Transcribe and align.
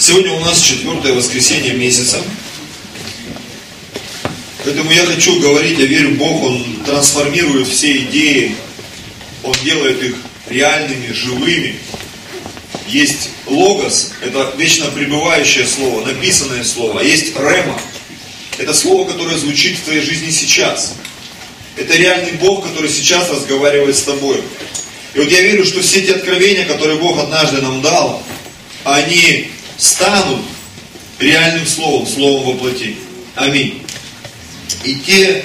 Сегодня 0.00 0.32
у 0.32 0.40
нас 0.40 0.62
четвертое 0.62 1.12
воскресенье 1.12 1.74
месяца. 1.74 2.22
Поэтому 4.64 4.90
я 4.92 5.04
хочу 5.04 5.38
говорить, 5.40 5.78
я 5.78 5.84
верю, 5.84 6.12
Бог, 6.12 6.42
Он 6.42 6.64
трансформирует 6.86 7.68
все 7.68 7.98
идеи, 7.98 8.56
Он 9.42 9.54
делает 9.62 10.02
их 10.02 10.16
реальными, 10.48 11.12
живыми. 11.12 11.74
Есть 12.88 13.28
логос, 13.46 14.12
это 14.22 14.54
вечно 14.56 14.86
пребывающее 14.86 15.66
слово, 15.66 16.06
написанное 16.06 16.64
слово, 16.64 17.00
есть 17.00 17.36
рема, 17.36 17.78
это 18.56 18.72
слово, 18.72 19.06
которое 19.06 19.36
звучит 19.36 19.76
в 19.76 19.82
твоей 19.82 20.00
жизни 20.00 20.30
сейчас. 20.30 20.94
Это 21.76 21.94
реальный 21.94 22.32
Бог, 22.32 22.66
который 22.66 22.88
сейчас 22.88 23.28
разговаривает 23.28 23.94
с 23.94 24.02
тобой. 24.04 24.42
И 25.12 25.18
вот 25.18 25.30
я 25.30 25.42
верю, 25.42 25.66
что 25.66 25.82
все 25.82 26.00
эти 26.00 26.10
откровения, 26.10 26.64
которые 26.64 26.98
Бог 26.98 27.18
однажды 27.18 27.60
нам 27.60 27.82
дал, 27.82 28.22
они 28.84 29.50
станут 29.80 30.42
реальным 31.18 31.66
словом, 31.66 32.06
словом 32.06 32.44
воплоти. 32.44 32.96
Аминь. 33.34 33.82
И 34.84 34.96
те 34.96 35.44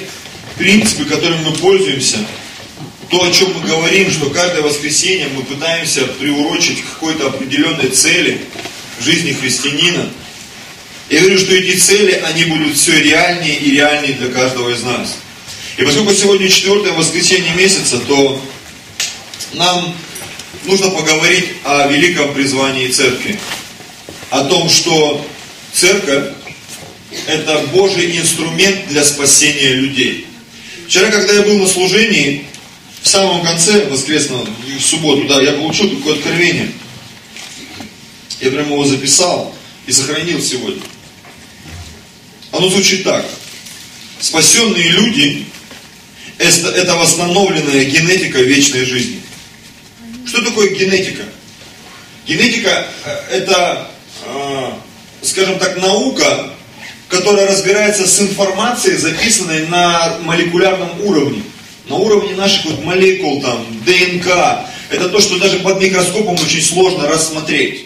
принципы, 0.58 1.06
которыми 1.06 1.50
мы 1.50 1.54
пользуемся, 1.54 2.18
то, 3.10 3.24
о 3.24 3.32
чем 3.32 3.54
мы 3.54 3.68
говорим, 3.68 4.12
что 4.12 4.30
каждое 4.30 4.62
воскресенье 4.62 5.30
мы 5.34 5.44
пытаемся 5.44 6.06
приурочить 6.06 6.82
к 6.82 6.94
какой-то 6.94 7.28
определенной 7.28 7.90
цели 7.90 8.42
в 9.00 9.06
жизни 9.06 9.32
христианина. 9.32 10.10
Я 11.10 11.22
говорю, 11.22 11.38
что 11.38 11.54
эти 11.54 11.78
цели, 11.78 12.12
они 12.26 12.46
будут 12.46 12.76
все 12.76 13.00
реальнее 13.00 13.58
и 13.58 13.72
реальнее 13.72 14.14
для 14.14 14.30
каждого 14.30 14.70
из 14.72 14.82
нас. 14.84 15.18
И 15.78 15.84
поскольку 15.84 16.14
сегодня 16.14 16.50
четвертое 16.50 16.94
воскресенье 16.94 17.54
месяца, 17.54 18.00
то 18.00 18.42
нам 19.54 19.96
нужно 20.66 20.90
поговорить 20.90 21.46
о 21.64 21.88
великом 21.88 22.34
призвании 22.34 22.88
церкви 22.88 23.40
о 24.40 24.44
том, 24.46 24.70
что 24.70 25.26
церковь 25.72 26.34
это 27.28 27.58
Божий 27.72 28.18
инструмент 28.18 28.88
для 28.90 29.06
спасения 29.06 29.70
людей. 29.70 30.28
Вчера, 30.88 31.10
когда 31.10 31.34
я 31.34 31.42
был 31.44 31.60
на 31.60 31.68
служении, 31.68 32.46
в 33.02 33.08
самом 33.08 33.44
конце 33.46 33.86
воскресного, 33.86 34.46
в 34.46 34.82
субботу, 34.82 35.26
да, 35.28 35.42
я 35.42 35.54
получил 35.54 35.90
такое 35.90 36.16
откровение. 36.16 36.72
Я 38.42 38.52
прямо 38.52 38.74
его 38.74 38.86
записал 38.86 39.56
и 39.88 39.92
сохранил 39.94 40.42
сегодня. 40.42 40.84
Оно 42.52 42.70
звучит 42.70 43.04
так. 43.04 43.26
Спасенные 44.20 44.90
люди– 44.90 45.46
это 46.38 46.96
восстановленная 46.96 47.86
генетика 47.86 48.42
вечной 48.42 48.86
жизни. 48.86 49.22
Что 50.26 50.42
такое 50.42 50.76
генетика? 50.76 51.24
Генетика 52.28 52.88
это 53.30 53.92
скажем 55.22 55.60
так, 55.60 55.78
наука, 55.78 56.52
которая 57.10 57.48
разбирается 57.48 58.08
с 58.08 58.20
информацией, 58.22 58.98
записанной 58.98 59.68
на 59.68 60.18
молекулярном 60.24 61.02
уровне. 61.02 61.44
На 61.88 61.96
уровне 61.96 62.34
наших 62.36 62.66
вот 62.66 62.84
молекул, 62.84 63.42
там, 63.42 63.66
ДНК. 63.86 64.28
Это 64.90 65.10
то, 65.10 65.20
что 65.20 65.38
даже 65.38 65.60
под 65.60 65.80
микроскопом 65.82 66.36
очень 66.36 66.62
сложно 66.62 67.08
рассмотреть. 67.08 67.86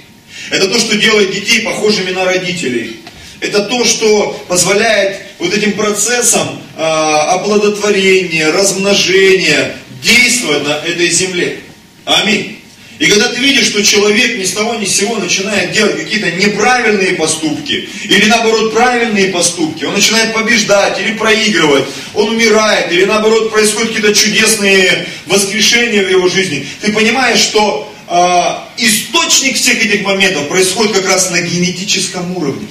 Это 0.51 0.67
то, 0.67 0.79
что 0.79 0.97
делает 0.97 1.31
детей 1.33 1.61
похожими 1.61 2.11
на 2.11 2.25
родителей. 2.25 2.97
Это 3.41 3.63
то, 3.63 3.85
что 3.85 4.31
позволяет 4.47 5.21
вот 5.37 5.53
этим 5.53 5.73
процессам 5.73 6.61
э, 6.77 6.81
оплодотворения, 6.81 8.51
размножения 8.51 9.75
действовать 10.01 10.67
на 10.67 10.75
этой 10.85 11.09
земле. 11.09 11.59
Аминь. 12.05 12.58
И 12.99 13.07
когда 13.07 13.29
ты 13.29 13.39
видишь, 13.39 13.67
что 13.67 13.81
человек 13.81 14.37
ни 14.37 14.43
с 14.43 14.51
того 14.51 14.75
ни 14.75 14.83
с 14.83 14.93
сего 14.93 15.15
начинает 15.15 15.71
делать 15.71 15.97
какие-то 15.97 16.31
неправильные 16.31 17.13
поступки, 17.13 17.87
или 18.03 18.25
наоборот 18.25 18.73
правильные 18.73 19.29
поступки, 19.29 19.85
он 19.85 19.93
начинает 19.93 20.33
побеждать 20.33 20.99
или 20.99 21.13
проигрывать, 21.13 21.85
он 22.13 22.31
умирает, 22.31 22.91
или 22.91 23.05
наоборот 23.05 23.51
происходят 23.51 23.93
какие-то 23.93 24.13
чудесные 24.13 25.07
воскрешения 25.27 26.03
в 26.03 26.09
его 26.09 26.27
жизни, 26.27 26.67
ты 26.81 26.91
понимаешь, 26.91 27.39
что 27.39 27.89
э, 28.09 28.83
источник 28.83 29.55
всех 29.55 29.83
этих 29.83 30.03
моментов 30.03 30.49
происходит 30.49 30.93
как 30.93 31.07
раз 31.07 31.31
на 31.31 31.39
генетическом 31.39 32.35
уровне. 32.35 32.67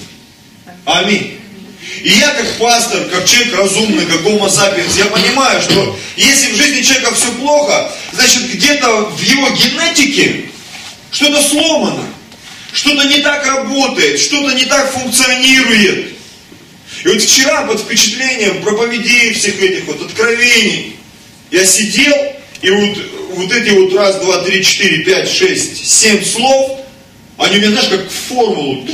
Аминь. 0.85 1.39
И 2.03 2.11
я 2.11 2.31
как 2.31 2.47
пастор, 2.59 3.05
как 3.07 3.27
человек 3.27 3.55
разумный, 3.57 4.07
как 4.07 4.21
sapiens, 4.21 4.97
я 4.97 5.07
понимаю, 5.07 5.61
что 5.61 5.99
если 6.17 6.53
в 6.53 6.57
жизни 6.57 6.83
человека 6.83 7.15
все 7.15 7.31
плохо, 7.33 7.93
значит 8.13 8.51
где-то 8.53 9.07
в 9.07 9.21
его 9.21 9.49
генетике 9.51 10.45
что-то 11.11 11.43
сломано, 11.43 12.05
что-то 12.73 13.05
не 13.09 13.21
так 13.21 13.47
работает, 13.47 14.21
что-то 14.21 14.55
не 14.55 14.65
так 14.67 14.93
функционирует. 14.93 16.13
И 17.05 17.09
вот 17.09 17.23
вчера 17.23 17.63
под 17.63 17.81
впечатлением 17.81 18.63
проповедей 18.63 19.33
всех 19.33 19.61
этих 19.61 19.85
вот 19.87 20.01
откровений, 20.03 20.97
я 21.51 21.65
сидел, 21.65 22.15
и 22.61 22.71
вот, 22.71 22.99
вот 23.35 23.53
эти 23.53 23.71
вот 23.71 23.95
раз, 23.95 24.17
два, 24.17 24.39
три, 24.45 24.65
четыре, 24.65 24.99
пять, 25.05 25.31
шесть, 25.31 25.87
семь 25.87 26.25
слов, 26.25 26.81
они 27.39 27.59
у 27.59 27.61
меня, 27.61 27.71
знаешь, 27.71 27.89
как 27.89 28.11
формулу, 28.11 28.85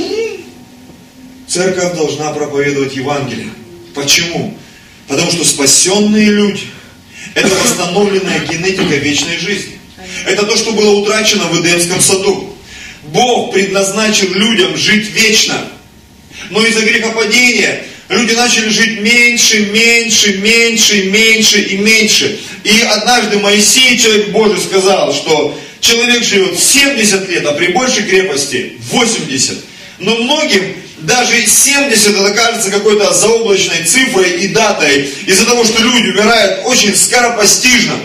Церковь 1.55 1.95
должна 1.95 2.33
проповедовать 2.33 2.97
Евангелие. 2.97 3.47
Почему? 3.93 4.57
Потому 5.07 5.31
что 5.31 5.45
спасенные 5.45 6.25
люди– 6.25 6.63
это 7.33 7.47
восстановленная 7.47 8.39
генетика 8.39 8.93
вечной 8.95 9.37
жизни. 9.37 9.79
Это 10.25 10.45
то, 10.45 10.57
что 10.57 10.73
было 10.73 10.99
утрачено 10.99 11.45
в 11.45 11.61
Эдемском 11.61 12.01
саду. 12.01 12.53
Бог 13.03 13.53
предназначил 13.53 14.33
людям 14.33 14.75
жить 14.75 15.09
вечно. 15.11 15.65
Но 16.49 16.61
из-за 16.65 16.81
грехопадения 16.81 17.83
люди 18.09 18.33
начали 18.33 18.67
жить 18.67 18.99
меньше, 18.99 19.67
меньше, 19.67 20.39
меньше, 20.39 21.03
меньше 21.05 21.61
и 21.61 21.77
меньше. 21.77 22.37
И 22.65 22.81
однажды 22.81 23.39
Моисей, 23.39 23.97
человек 23.97 24.31
Божий, 24.31 24.59
сказал, 24.59 25.13
что 25.13 25.57
человек 25.79 26.21
живет 26.21 26.59
70 26.59 27.29
лет, 27.29 27.45
а 27.45 27.53
при 27.53 27.67
большей 27.67 28.03
крепости 28.03 28.73
80. 28.91 29.57
Но 29.99 30.17
многим 30.17 30.83
даже 31.05 31.45
70 31.45 32.15
это 32.15 32.33
кажется 32.33 32.71
какой-то 32.71 33.13
заоблачной 33.13 33.83
цифрой 33.85 34.43
и 34.43 34.47
датой, 34.49 35.09
из-за 35.25 35.45
того, 35.45 35.63
что 35.63 35.81
люди 35.81 36.09
умирают 36.09 36.65
очень 36.65 36.95
скоропостижно. 36.95 37.95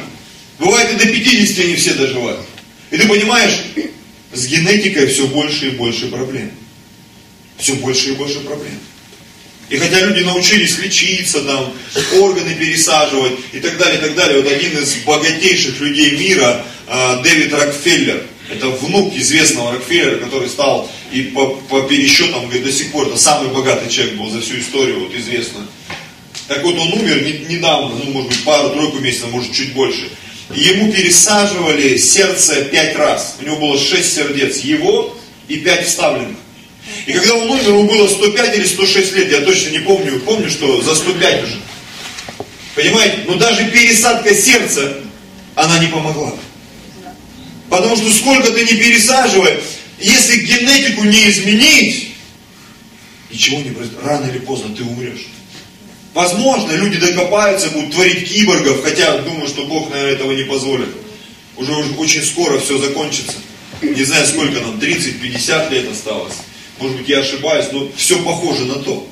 Бывает 0.59 0.93
и 0.93 1.05
до 1.05 1.13
50 1.13 1.65
они 1.65 1.77
все 1.77 1.95
доживают. 1.95 2.41
И 2.91 2.99
ты 2.99 3.09
понимаешь, 3.09 3.53
с 4.33 4.47
генетикой 4.47 5.07
все 5.07 5.27
больше 5.27 5.69
и 5.69 5.71
больше 5.71 6.09
проблем. 6.09 6.51
Все 7.59 7.75
больше 7.75 8.11
и 8.11 8.13
больше 8.13 8.41
проблем. 8.41 8.79
И 9.71 9.77
хотя 9.77 10.01
люди 10.01 10.25
научились 10.25 10.79
лечиться, 10.79 11.43
там, 11.43 11.73
органы 12.19 12.55
пересаживать 12.55 13.35
и 13.53 13.61
так 13.61 13.79
далее, 13.79 13.99
и 13.99 14.01
так 14.01 14.15
далее, 14.17 14.43
вот 14.43 14.53
один 14.53 14.77
из 14.77 14.95
богатейших 14.97 15.81
людей 15.81 16.17
мира, 16.17 16.65
а, 16.89 17.23
Дэвид 17.23 17.55
Рокфеллер, 17.55 18.25
это 18.51 18.69
внук 18.69 19.15
известного 19.15 19.73
Рокфеллера, 19.73 20.19
который 20.19 20.49
стал 20.49 20.91
и 21.13 21.23
по, 21.23 21.47
по 21.69 21.83
пересчетам 21.83 22.45
говорит, 22.45 22.65
до 22.65 22.73
сих 22.73 22.93
пор 22.93 23.09
это 23.09 23.17
самый 23.17 23.49
богатый 23.53 23.89
человек 23.91 24.17
был 24.17 24.31
за 24.31 24.41
всю 24.41 24.59
историю, 24.59 25.01
вот 25.01 25.15
известно. 25.15 25.67
Так 26.49 26.65
вот 26.65 26.77
он 26.77 26.93
умер 26.95 27.23
не, 27.23 27.55
недавно, 27.55 27.95
ну 27.95 28.11
может 28.11 28.31
быть 28.31 28.45
пару-тройку 28.45 28.99
месяцев, 28.99 29.31
может 29.31 29.53
чуть 29.53 29.73
больше. 29.73 30.11
Ему 30.55 30.93
пересаживали 30.93 31.97
сердце 31.97 32.65
пять 32.65 32.97
раз. 32.97 33.37
У 33.41 33.45
него 33.45 33.57
было 33.57 33.79
шесть 33.79 34.15
сердец, 34.15 34.59
его 34.59 35.17
и 35.47 35.59
пять 35.59 35.87
вставленных. 35.87 36.37
И 37.07 37.13
когда 37.13 37.35
он 37.35 37.51
умер, 37.51 37.69
ему 37.69 37.85
было 37.85 38.09
105 38.09 38.57
или 38.57 38.65
106 38.65 39.13
лет, 39.13 39.31
я 39.31 39.41
точно 39.43 39.71
не 39.71 39.79
помню, 39.79 40.19
помню, 40.21 40.51
что 40.51 40.83
за 40.83 40.97
105 40.97 41.45
уже. 41.45 41.61
Понимаете? 42.75 43.19
Но 43.27 43.35
даже 43.35 43.65
пересадка 43.67 44.35
сердца, 44.35 44.97
она 45.55 45.79
не 45.79 45.87
помогла. 45.87 46.33
Потому 47.71 47.97
что 47.97 48.11
сколько 48.11 48.51
ты 48.51 48.65
не 48.65 48.75
пересаживай, 48.75 49.61
если 50.01 50.41
генетику 50.41 51.05
не 51.05 51.31
изменить, 51.31 52.09
ничего 53.31 53.59
не 53.61 53.71
произойдет. 53.71 54.05
Рано 54.05 54.27
или 54.27 54.41
поздно 54.41 54.75
ты 54.75 54.83
умрешь. 54.83 55.29
Возможно, 56.13 56.73
люди 56.73 56.99
докопаются, 56.99 57.71
будут 57.71 57.93
творить 57.93 58.29
киборгов, 58.29 58.83
хотя 58.83 59.19
думаю, 59.19 59.47
что 59.47 59.65
Бог, 59.67 59.89
наверное, 59.91 60.15
этого 60.15 60.33
не 60.33 60.43
позволит. 60.43 60.89
Уже, 61.57 61.73
уже 61.73 61.95
очень 61.95 62.25
скоро 62.25 62.59
все 62.59 62.77
закончится. 62.79 63.35
Не 63.83 64.03
знаю, 64.03 64.27
сколько 64.27 64.61
нам, 64.61 64.81
30-50 64.81 65.71
лет 65.71 65.91
осталось. 65.91 66.35
Может 66.81 66.97
быть, 66.97 67.09
я 67.09 67.21
ошибаюсь, 67.21 67.67
но 67.71 67.89
все 67.97 68.19
похоже 68.23 68.65
на 68.65 68.77
то, 68.77 69.09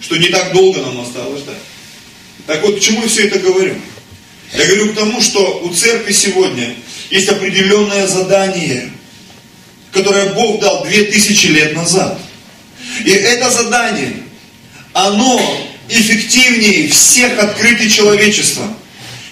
что 0.00 0.16
не 0.16 0.28
так 0.28 0.54
долго 0.54 0.80
нам 0.80 1.00
осталось 1.02 1.40
ждать. 1.40 1.58
Так 2.46 2.62
вот, 2.62 2.76
почему 2.76 3.02
я 3.02 3.08
все 3.08 3.26
это 3.26 3.38
говорю? 3.40 3.74
Я 4.56 4.66
говорю 4.66 4.92
к 4.92 4.94
тому, 4.94 5.20
что 5.20 5.60
у 5.62 5.74
церкви 5.74 6.12
сегодня 6.12 6.74
есть 7.14 7.28
определенное 7.28 8.08
задание, 8.08 8.90
которое 9.92 10.30
Бог 10.30 10.60
дал 10.60 10.84
две 10.84 11.04
тысячи 11.04 11.46
лет 11.46 11.72
назад. 11.76 12.18
И 13.04 13.10
это 13.10 13.50
задание, 13.50 14.14
оно 14.92 15.40
эффективнее 15.88 16.88
всех 16.88 17.38
открытий 17.38 17.88
человечества. 17.88 18.64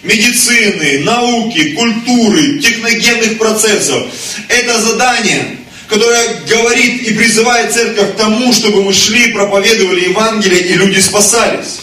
Медицины, 0.04 1.00
науки, 1.00 1.72
культуры, 1.72 2.60
техногенных 2.60 3.38
процессов. 3.38 4.06
Это 4.46 4.80
задание, 4.80 5.56
которая 5.88 6.40
говорит 6.48 7.02
и 7.02 7.14
призывает 7.14 7.72
церковь 7.72 8.12
к 8.12 8.16
тому, 8.16 8.52
чтобы 8.52 8.84
мы 8.84 8.92
шли, 8.92 9.32
проповедовали 9.32 10.08
Евангелие, 10.08 10.60
и 10.60 10.74
люди 10.74 11.00
спасались. 11.00 11.80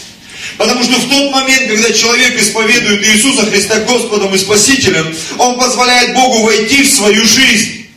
Потому 0.59 0.83
что 0.83 0.99
в 0.99 1.09
тот 1.09 1.31
момент, 1.31 1.69
когда 1.69 1.89
человек 1.93 2.37
исповедует 2.37 3.01
Иисуса 3.07 3.45
Христа 3.45 3.79
Господом 3.79 4.35
и 4.35 4.37
Спасителем, 4.37 5.15
он 5.37 5.57
позволяет 5.57 6.13
Богу 6.13 6.43
войти 6.43 6.83
в 6.83 6.91
свою 6.91 7.25
жизнь. 7.25 7.87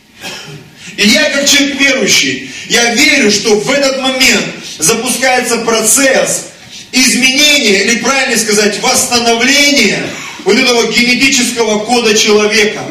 И 0.95 1.05
я, 1.05 1.29
как 1.31 1.45
человек 1.49 1.77
верующий, 1.77 2.49
я 2.69 2.95
верю, 2.95 3.31
что 3.31 3.59
в 3.59 3.69
этот 3.69 3.99
момент 3.99 4.45
запускается 4.79 5.57
процесс 5.57 6.45
изменения, 6.93 7.83
или 7.83 7.99
правильно 7.99 8.37
сказать, 8.37 8.81
восстановления 8.81 10.01
вот 10.45 10.57
этого 10.57 10.89
генетического 10.89 11.79
кода 11.79 12.17
человека. 12.17 12.81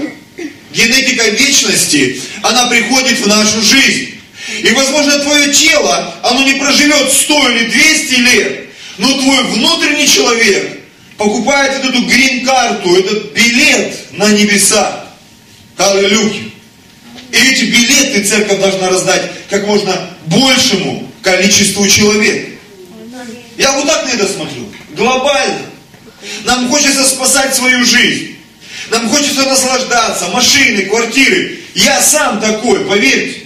Генетика 0.74 1.30
вечности, 1.30 2.20
она 2.42 2.66
приходит 2.66 3.20
в 3.20 3.26
нашу 3.26 3.62
жизнь. 3.62 4.20
И, 4.62 4.70
возможно, 4.72 5.18
твое 5.20 5.50
тело, 5.50 6.14
оно 6.24 6.44
не 6.44 6.60
проживет 6.60 7.10
100 7.10 7.48
или 7.48 7.70
200 7.70 8.14
лет, 8.16 8.62
но 8.98 9.08
твой 9.20 9.44
внутренний 9.44 10.06
человек 10.06 10.80
покупает 11.16 11.78
вот 11.78 11.90
эту 11.90 12.04
грин-карту, 12.06 12.96
этот 12.96 13.32
билет 13.32 13.96
на 14.12 14.30
небеса. 14.32 15.06
Аллилуйя. 15.76 16.42
И 17.32 17.36
эти 17.36 17.64
билеты 17.64 18.24
церковь 18.24 18.60
должна 18.60 18.90
раздать 18.90 19.30
как 19.48 19.66
можно 19.66 20.10
большему 20.26 21.10
количеству 21.22 21.86
человек. 21.88 22.58
Я 23.56 23.72
вот 23.72 23.86
так 23.86 24.04
на 24.04 24.10
это 24.10 24.26
смотрю. 24.26 24.68
Глобально. 24.90 25.60
Нам 26.44 26.68
хочется 26.70 27.04
спасать 27.04 27.54
свою 27.54 27.84
жизнь. 27.84 28.36
Нам 28.90 29.08
хочется 29.08 29.44
наслаждаться. 29.44 30.28
Машины, 30.28 30.82
квартиры. 30.82 31.58
Я 31.74 32.00
сам 32.02 32.40
такой, 32.40 32.84
поверьте. 32.84 33.41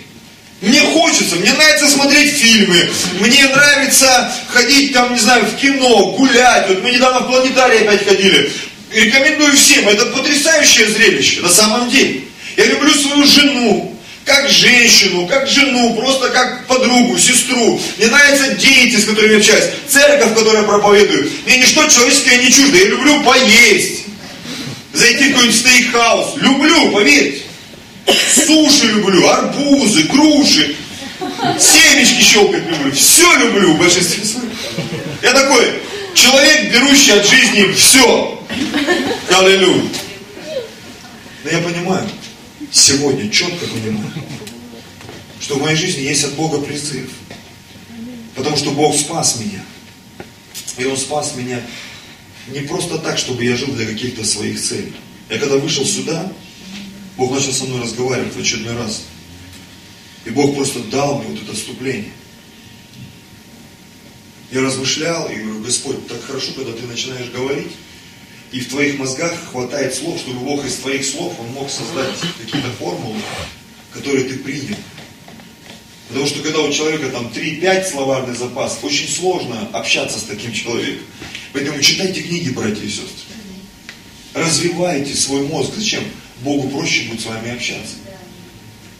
Мне 0.62 0.80
хочется, 0.80 1.36
мне 1.36 1.52
нравится 1.52 1.88
смотреть 1.88 2.32
фильмы, 2.32 2.88
мне 3.20 3.46
нравится 3.46 4.32
ходить 4.48 4.92
там, 4.94 5.12
не 5.12 5.20
знаю, 5.20 5.44
в 5.44 5.54
кино, 5.56 6.12
гулять. 6.12 6.68
Вот 6.68 6.82
мы 6.82 6.92
недавно 6.92 7.20
в 7.20 7.26
планетарий 7.26 7.80
опять 7.80 8.06
ходили. 8.06 8.50
Рекомендую 8.90 9.54
всем, 9.54 9.86
это 9.86 10.06
потрясающее 10.06 10.88
зрелище, 10.88 11.42
на 11.42 11.50
самом 11.50 11.90
деле. 11.90 12.22
Я 12.56 12.64
люблю 12.66 12.90
свою 12.94 13.26
жену, 13.26 13.96
как 14.24 14.48
женщину, 14.48 15.26
как 15.26 15.46
жену, 15.46 15.94
просто 15.94 16.30
как 16.30 16.66
подругу, 16.66 17.18
сестру. 17.18 17.78
Мне 17.98 18.06
нравятся 18.06 18.54
дети, 18.54 18.96
с 18.96 19.04
которыми 19.04 19.32
я 19.32 19.38
общаюсь, 19.38 19.70
церковь, 19.88 20.30
в 20.30 20.34
которой 20.34 20.62
я 20.62 20.62
проповедую. 20.62 21.30
Мне 21.44 21.58
ничто 21.58 21.86
человеческое 21.86 22.38
не 22.38 22.50
чуждо. 22.50 22.78
Я 22.78 22.86
люблю 22.86 23.22
поесть, 23.22 24.04
зайти 24.94 25.24
в 25.24 25.32
какой-нибудь 25.32 25.58
стейкхаус. 25.58 26.36
Люблю, 26.36 26.92
поверьте. 26.92 27.45
Суши 28.06 28.86
люблю, 28.86 29.28
арбузы, 29.28 30.04
груши, 30.04 30.76
семечки 31.58 32.22
щелкать 32.22 32.66
люблю. 32.68 32.92
Все 32.92 33.36
люблю 33.38 33.72
в 33.72 33.78
большинстве 33.78 34.24
своем. 34.24 34.50
Я 35.22 35.32
такой 35.32 35.80
человек, 36.14 36.72
берущий 36.72 37.12
от 37.12 37.26
жизни 37.26 37.72
все. 37.72 38.40
Аллилуйя. 39.30 39.82
Но 41.44 41.50
я 41.50 41.58
понимаю, 41.58 42.08
сегодня 42.72 43.30
четко 43.30 43.66
понимаю, 43.66 44.12
что 45.40 45.56
в 45.56 45.62
моей 45.62 45.76
жизни 45.76 46.02
есть 46.02 46.24
от 46.24 46.34
Бога 46.34 46.60
призыв. 46.60 47.10
Потому 48.34 48.56
что 48.56 48.70
Бог 48.72 48.96
спас 48.96 49.38
меня. 49.40 49.62
И 50.78 50.84
Он 50.84 50.96
спас 50.96 51.34
меня 51.36 51.60
не 52.48 52.60
просто 52.60 52.98
так, 52.98 53.18
чтобы 53.18 53.44
я 53.44 53.56
жил 53.56 53.68
для 53.68 53.86
каких-то 53.86 54.24
своих 54.24 54.60
целей. 54.60 54.94
Я 55.30 55.38
когда 55.38 55.56
вышел 55.56 55.84
сюда, 55.84 56.30
Бог 57.16 57.32
начал 57.32 57.52
со 57.52 57.64
мной 57.64 57.82
разговаривать 57.82 58.34
в 58.34 58.40
очередной 58.40 58.76
раз. 58.76 59.04
И 60.24 60.30
Бог 60.30 60.54
просто 60.54 60.80
дал 60.80 61.18
мне 61.18 61.28
вот 61.28 61.42
это 61.42 61.54
вступление. 61.54 62.12
Я 64.50 64.62
размышлял 64.62 65.28
и 65.28 65.36
говорю, 65.36 65.60
Господь, 65.60 66.06
так 66.06 66.22
хорошо, 66.22 66.52
когда 66.54 66.72
ты 66.72 66.86
начинаешь 66.86 67.30
говорить, 67.30 67.72
и 68.52 68.60
в 68.60 68.68
твоих 68.68 68.98
мозгах 68.98 69.32
хватает 69.50 69.94
слов, 69.94 70.18
чтобы 70.20 70.40
Бог 70.40 70.64
из 70.64 70.76
твоих 70.76 71.04
слов, 71.04 71.34
Он 71.40 71.48
мог 71.48 71.70
создать 71.70 72.14
какие-то 72.38 72.70
формулы, 72.78 73.20
которые 73.92 74.24
ты 74.24 74.36
принял. 74.38 74.76
Потому 76.08 76.26
что 76.26 76.40
когда 76.40 76.60
у 76.60 76.72
человека 76.72 77.08
там 77.10 77.26
3-5 77.26 77.90
словарный 77.90 78.36
запас, 78.36 78.78
очень 78.82 79.08
сложно 79.08 79.68
общаться 79.72 80.20
с 80.20 80.22
таким 80.22 80.52
человеком. 80.52 81.04
Поэтому 81.52 81.80
читайте 81.80 82.22
книги, 82.22 82.50
братья 82.50 82.82
и 82.82 82.88
сестры. 82.88 83.26
Развивайте 84.34 85.14
свой 85.14 85.42
мозг. 85.42 85.72
Зачем? 85.76 86.04
Богу 86.40 86.68
проще 86.68 87.04
будет 87.04 87.20
с 87.20 87.26
вами 87.26 87.54
общаться. 87.54 87.94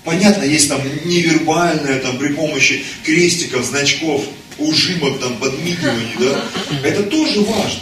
Понятно, 0.05 0.45
есть 0.45 0.69
там 0.69 0.81
невербальное, 1.05 1.99
там 1.99 2.17
при 2.19 2.29
помощи 2.29 2.85
крестиков, 3.05 3.65
значков, 3.65 4.25
ужимок, 4.59 5.19
там 5.19 5.37
подмигиваний, 5.39 6.15
да. 6.19 6.45
Это 6.85 7.03
тоже 7.05 7.41
важно. 7.41 7.81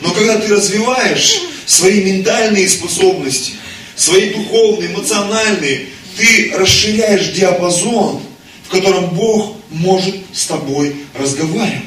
Но 0.00 0.10
когда 0.10 0.38
ты 0.38 0.48
развиваешь 0.48 1.40
свои 1.66 2.02
ментальные 2.02 2.68
способности, 2.68 3.52
свои 3.96 4.30
духовные, 4.30 4.90
эмоциональные, 4.90 5.86
ты 6.16 6.52
расширяешь 6.54 7.28
диапазон, 7.28 8.20
в 8.64 8.68
котором 8.68 9.10
Бог 9.14 9.56
может 9.70 10.16
с 10.32 10.46
тобой 10.46 10.96
разговаривать. 11.14 11.82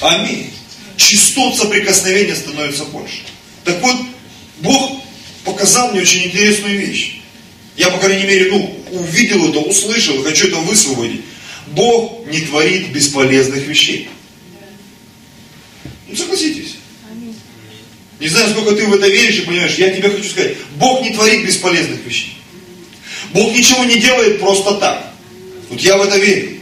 Аминь. 0.00 0.50
Частот 0.96 1.56
соприкосновения 1.56 2.34
становится 2.34 2.84
больше. 2.86 3.22
Так 3.64 3.80
вот, 3.82 3.96
Бог 4.60 5.00
показал 5.58 5.90
мне 5.90 6.02
очень 6.02 6.24
интересную 6.26 6.78
вещь. 6.78 7.20
Я, 7.76 7.90
по 7.90 7.98
крайней 7.98 8.26
мере, 8.26 8.48
ну, 8.50 8.78
увидел 8.92 9.48
это, 9.48 9.58
услышал, 9.58 10.22
хочу 10.22 10.46
это 10.46 10.56
высвободить. 10.58 11.22
Бог 11.68 12.26
не 12.26 12.42
творит 12.42 12.92
бесполезных 12.92 13.66
вещей. 13.66 14.08
Ну, 16.06 16.16
согласитесь. 16.16 16.76
Не 18.20 18.28
знаю, 18.28 18.50
сколько 18.50 18.76
ты 18.76 18.86
в 18.86 18.94
это 18.94 19.08
веришь 19.08 19.38
и 19.38 19.42
понимаешь, 19.42 19.74
я 19.74 19.90
тебе 19.90 20.10
хочу 20.10 20.28
сказать, 20.28 20.56
Бог 20.76 21.02
не 21.02 21.10
творит 21.10 21.44
бесполезных 21.44 22.04
вещей. 22.06 22.36
Бог 23.32 23.52
ничего 23.52 23.84
не 23.84 23.98
делает 23.98 24.40
просто 24.40 24.74
так. 24.74 25.12
Вот 25.70 25.80
я 25.80 25.96
в 25.98 26.02
это 26.02 26.18
верю. 26.18 26.58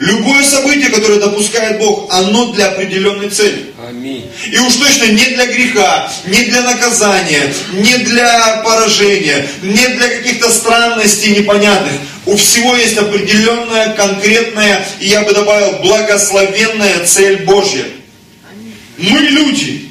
Любое 0.00 0.42
событие, 0.42 0.90
которое 0.90 1.20
допускает 1.20 1.78
Бог, 1.78 2.12
оно 2.12 2.52
для 2.52 2.68
определенной 2.68 3.30
цели. 3.30 3.71
Аминь. 3.88 4.30
И 4.46 4.58
уж 4.58 4.74
точно 4.74 5.06
не 5.06 5.24
для 5.24 5.46
греха, 5.46 6.12
не 6.26 6.44
для 6.44 6.62
наказания, 6.62 7.52
не 7.72 7.96
для 7.98 8.62
поражения, 8.64 9.48
не 9.62 9.88
для 9.88 10.08
каких-то 10.08 10.50
странностей 10.50 11.36
непонятных. 11.36 11.92
У 12.26 12.36
всего 12.36 12.76
есть 12.76 12.96
определенная, 12.96 13.94
конкретная, 13.94 14.86
и 15.00 15.08
я 15.08 15.22
бы 15.22 15.32
добавил, 15.32 15.80
благословенная 15.80 17.04
цель 17.06 17.44
Божья. 17.44 17.84
Мы 18.98 19.18
люди, 19.18 19.90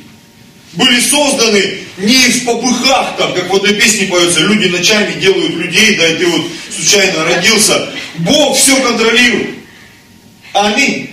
были 0.73 1.01
созданы 1.01 1.79
не 1.97 2.15
в 2.15 2.45
попыхах, 2.45 3.17
там, 3.17 3.33
как 3.33 3.49
в 3.49 3.55
одной 3.55 3.73
песне 3.73 4.07
поется, 4.07 4.39
люди 4.39 4.67
ночами 4.67 5.19
делают 5.19 5.53
людей, 5.53 5.97
да 5.97 6.07
и 6.07 6.15
ты 6.15 6.27
вот 6.27 6.45
случайно 6.73 7.25
родился. 7.25 7.89
Бог 8.19 8.57
все 8.57 8.75
контролирует. 8.77 9.49
Аминь. 10.53 11.10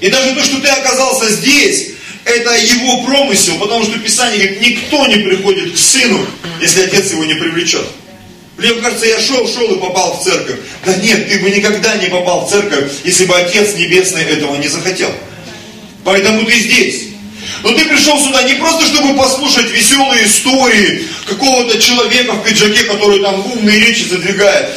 И 0.00 0.08
даже 0.08 0.34
то, 0.34 0.42
что 0.42 0.60
ты 0.60 0.68
оказался 0.68 1.30
здесь, 1.30 1.90
это 2.24 2.54
его 2.56 3.02
промысел, 3.02 3.58
потому 3.58 3.84
что 3.84 3.98
Писание 3.98 4.48
говорит, 4.48 4.60
никто 4.60 5.06
не 5.06 5.16
приходит 5.16 5.74
к 5.74 5.78
сыну, 5.78 6.26
если 6.60 6.82
отец 6.82 7.10
его 7.12 7.24
не 7.24 7.34
привлечет. 7.34 7.84
Мне 8.56 8.74
кажется, 8.74 9.06
я 9.06 9.18
шел, 9.18 9.48
шел 9.48 9.74
и 9.74 9.78
попал 9.78 10.18
в 10.20 10.24
церковь. 10.24 10.58
Да 10.84 10.94
нет, 10.96 11.30
ты 11.30 11.38
бы 11.38 11.50
никогда 11.50 11.96
не 11.96 12.08
попал 12.08 12.46
в 12.46 12.50
церковь, 12.50 12.92
если 13.04 13.24
бы 13.24 13.34
Отец 13.34 13.74
Небесный 13.74 14.22
этого 14.22 14.54
не 14.56 14.68
захотел. 14.68 15.10
Поэтому 16.04 16.44
ты 16.44 16.58
здесь. 16.58 17.04
Но 17.62 17.72
ты 17.72 17.84
пришел 17.84 18.18
сюда 18.20 18.42
не 18.42 18.54
просто, 18.54 18.86
чтобы 18.86 19.14
послушать 19.14 19.70
веселые 19.70 20.26
истории 20.26 21.06
какого-то 21.26 21.80
человека 21.80 22.32
в 22.32 22.42
пиджаке, 22.44 22.84
который 22.84 23.20
там 23.20 23.44
умные 23.52 23.80
речи 23.80 24.04
задвигает. 24.04 24.70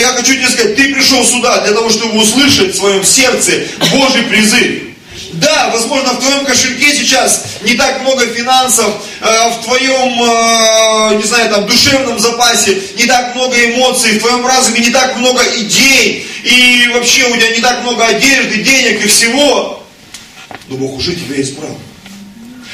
Я 0.00 0.08
хочу 0.08 0.34
тебе 0.34 0.48
сказать, 0.48 0.76
ты 0.76 0.94
пришел 0.94 1.24
сюда 1.24 1.60
для 1.62 1.72
того, 1.72 1.90
чтобы 1.90 2.18
услышать 2.20 2.74
в 2.74 2.76
своем 2.76 3.04
сердце 3.04 3.52
Божий 3.92 4.22
призыв. 4.22 4.88
Да, 5.32 5.70
возможно, 5.72 6.14
в 6.14 6.20
твоем 6.20 6.44
кошельке 6.44 6.94
сейчас 6.94 7.44
не 7.62 7.74
так 7.74 8.00
много 8.02 8.26
финансов, 8.26 8.86
э, 9.20 9.50
в 9.50 9.64
твоем, 9.64 10.22
э, 10.22 11.16
не 11.16 11.22
знаю, 11.22 11.50
там, 11.50 11.66
душевном 11.66 12.18
запасе 12.18 12.78
не 12.96 13.04
так 13.04 13.34
много 13.34 13.56
эмоций, 13.56 14.12
в 14.12 14.20
твоем 14.20 14.46
разуме 14.46 14.80
не 14.80 14.90
так 14.90 15.16
много 15.16 15.42
идей, 15.58 16.26
и 16.44 16.88
вообще 16.94 17.24
у 17.28 17.36
тебя 17.36 17.50
не 17.50 17.60
так 17.60 17.82
много 17.82 18.06
одежды, 18.06 18.62
денег 18.62 19.04
и 19.04 19.08
всего. 19.08 19.82
Но 20.68 20.76
Бог 20.76 20.96
уже 20.96 21.14
тебя 21.14 21.40
избрал. 21.40 21.76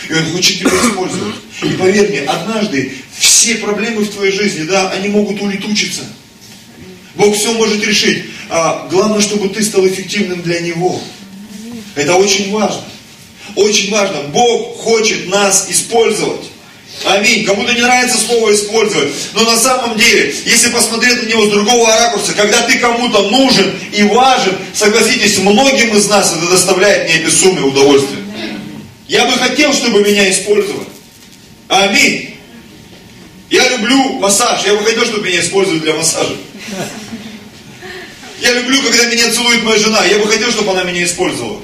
И 0.08 0.12
Он 0.12 0.32
хочет 0.32 0.58
тебя 0.58 0.70
использовать. 0.70 1.34
И 1.62 1.68
поверь 1.76 2.08
мне, 2.10 2.20
однажды 2.20 2.92
все 3.16 3.56
проблемы 3.56 4.02
в 4.02 4.10
твоей 4.10 4.32
жизни, 4.32 4.64
да, 4.64 4.90
они 4.90 5.08
могут 5.08 5.40
улетучиться. 5.40 6.02
Бог 7.14 7.36
все 7.36 7.52
может 7.52 7.84
решить. 7.86 8.24
А 8.50 8.88
главное, 8.90 9.20
чтобы 9.20 9.48
ты 9.48 9.62
стал 9.62 9.86
эффективным 9.86 10.42
для 10.42 10.60
Него. 10.60 11.00
Это 11.94 12.14
очень 12.14 12.50
важно. 12.50 12.82
Очень 13.54 13.90
важно. 13.90 14.22
Бог 14.32 14.78
хочет 14.78 15.28
нас 15.28 15.66
использовать. 15.70 16.50
Аминь. 17.04 17.44
Кому-то 17.44 17.72
не 17.72 17.80
нравится 17.80 18.18
слово 18.18 18.54
использовать. 18.54 19.12
Но 19.34 19.42
на 19.42 19.56
самом 19.56 19.96
деле, 19.96 20.34
если 20.44 20.70
посмотреть 20.70 21.22
на 21.22 21.26
него 21.26 21.46
с 21.46 21.50
другого 21.50 21.88
ракурса, 21.88 22.32
когда 22.32 22.62
ты 22.62 22.78
кому-то 22.78 23.30
нужен 23.30 23.74
и 23.92 24.02
важен, 24.04 24.56
согласитесь, 24.72 25.38
многим 25.38 25.96
из 25.96 26.08
нас 26.08 26.34
это 26.36 26.48
доставляет 26.50 27.08
неописуемое 27.08 27.64
удовольствие. 27.64 28.23
Я 29.06 29.26
бы 29.26 29.32
хотел, 29.32 29.72
чтобы 29.72 30.02
меня 30.02 30.30
использовали. 30.30 30.86
Аминь. 31.68 32.36
Я 33.50 33.68
люблю 33.68 34.14
массаж. 34.14 34.64
Я 34.64 34.74
бы 34.74 34.84
хотел, 34.84 35.04
чтобы 35.04 35.26
меня 35.26 35.40
использовали 35.40 35.80
для 35.80 35.94
массажа. 35.94 36.36
Я 38.40 38.52
люблю, 38.52 38.82
когда 38.82 39.04
меня 39.06 39.30
целует 39.30 39.62
моя 39.62 39.78
жена. 39.78 40.04
Я 40.04 40.18
бы 40.18 40.26
хотел, 40.26 40.50
чтобы 40.50 40.72
она 40.72 40.84
меня 40.84 41.04
использовала. 41.04 41.60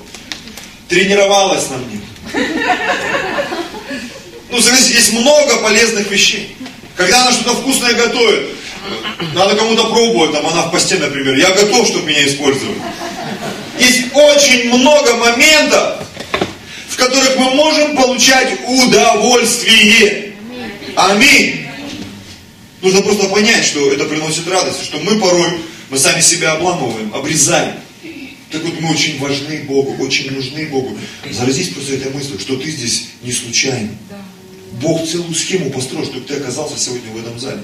Тренировалась 0.88 1.68
на 1.70 1.78
мне. 1.78 2.00
Ну, 4.50 4.60
согласитесь, 4.60 4.96
есть 4.96 5.12
много 5.12 5.58
полезных 5.58 6.10
вещей. 6.10 6.56
Когда 6.96 7.22
она 7.22 7.32
что-то 7.32 7.54
вкусное 7.54 7.94
готовит, 7.94 8.48
надо 9.34 9.54
кому-то 9.56 9.84
пробовать, 9.90 10.32
там 10.32 10.46
она 10.46 10.62
в 10.62 10.72
посте, 10.72 10.96
например. 10.96 11.34
Я 11.36 11.50
готов, 11.52 11.86
чтобы 11.86 12.08
меня 12.08 12.26
использовали. 12.26 12.76
Есть 13.78 14.12
очень 14.12 14.68
много 14.74 15.14
моментов, 15.14 16.02
которых 17.00 17.36
мы 17.36 17.54
можем 17.54 17.96
получать 17.96 18.60
удовольствие. 18.66 20.34
Аминь. 20.96 21.66
Нужно 22.82 23.02
просто 23.02 23.28
понять, 23.28 23.64
что 23.64 23.90
это 23.92 24.04
приносит 24.04 24.46
радость, 24.48 24.84
что 24.84 24.98
мы 25.00 25.18
порой, 25.18 25.50
мы 25.90 25.98
сами 25.98 26.20
себя 26.20 26.52
обламываем, 26.52 27.12
обрезаем. 27.14 27.74
Так 28.50 28.64
вот 28.64 28.80
мы 28.80 28.90
очень 28.90 29.18
важны 29.18 29.62
Богу, 29.62 30.02
очень 30.02 30.30
нужны 30.32 30.66
Богу. 30.66 30.96
Заразись 31.30 31.68
просто 31.68 31.94
этой 31.94 32.12
мыслью, 32.12 32.38
что 32.38 32.56
ты 32.56 32.70
здесь 32.70 33.08
не 33.22 33.32
случайно. 33.32 33.90
Бог 34.80 35.06
целую 35.06 35.34
схему 35.34 35.70
построил, 35.70 36.04
чтобы 36.04 36.26
ты 36.26 36.34
оказался 36.34 36.78
сегодня 36.78 37.10
в 37.12 37.18
этом 37.18 37.38
зале. 37.38 37.60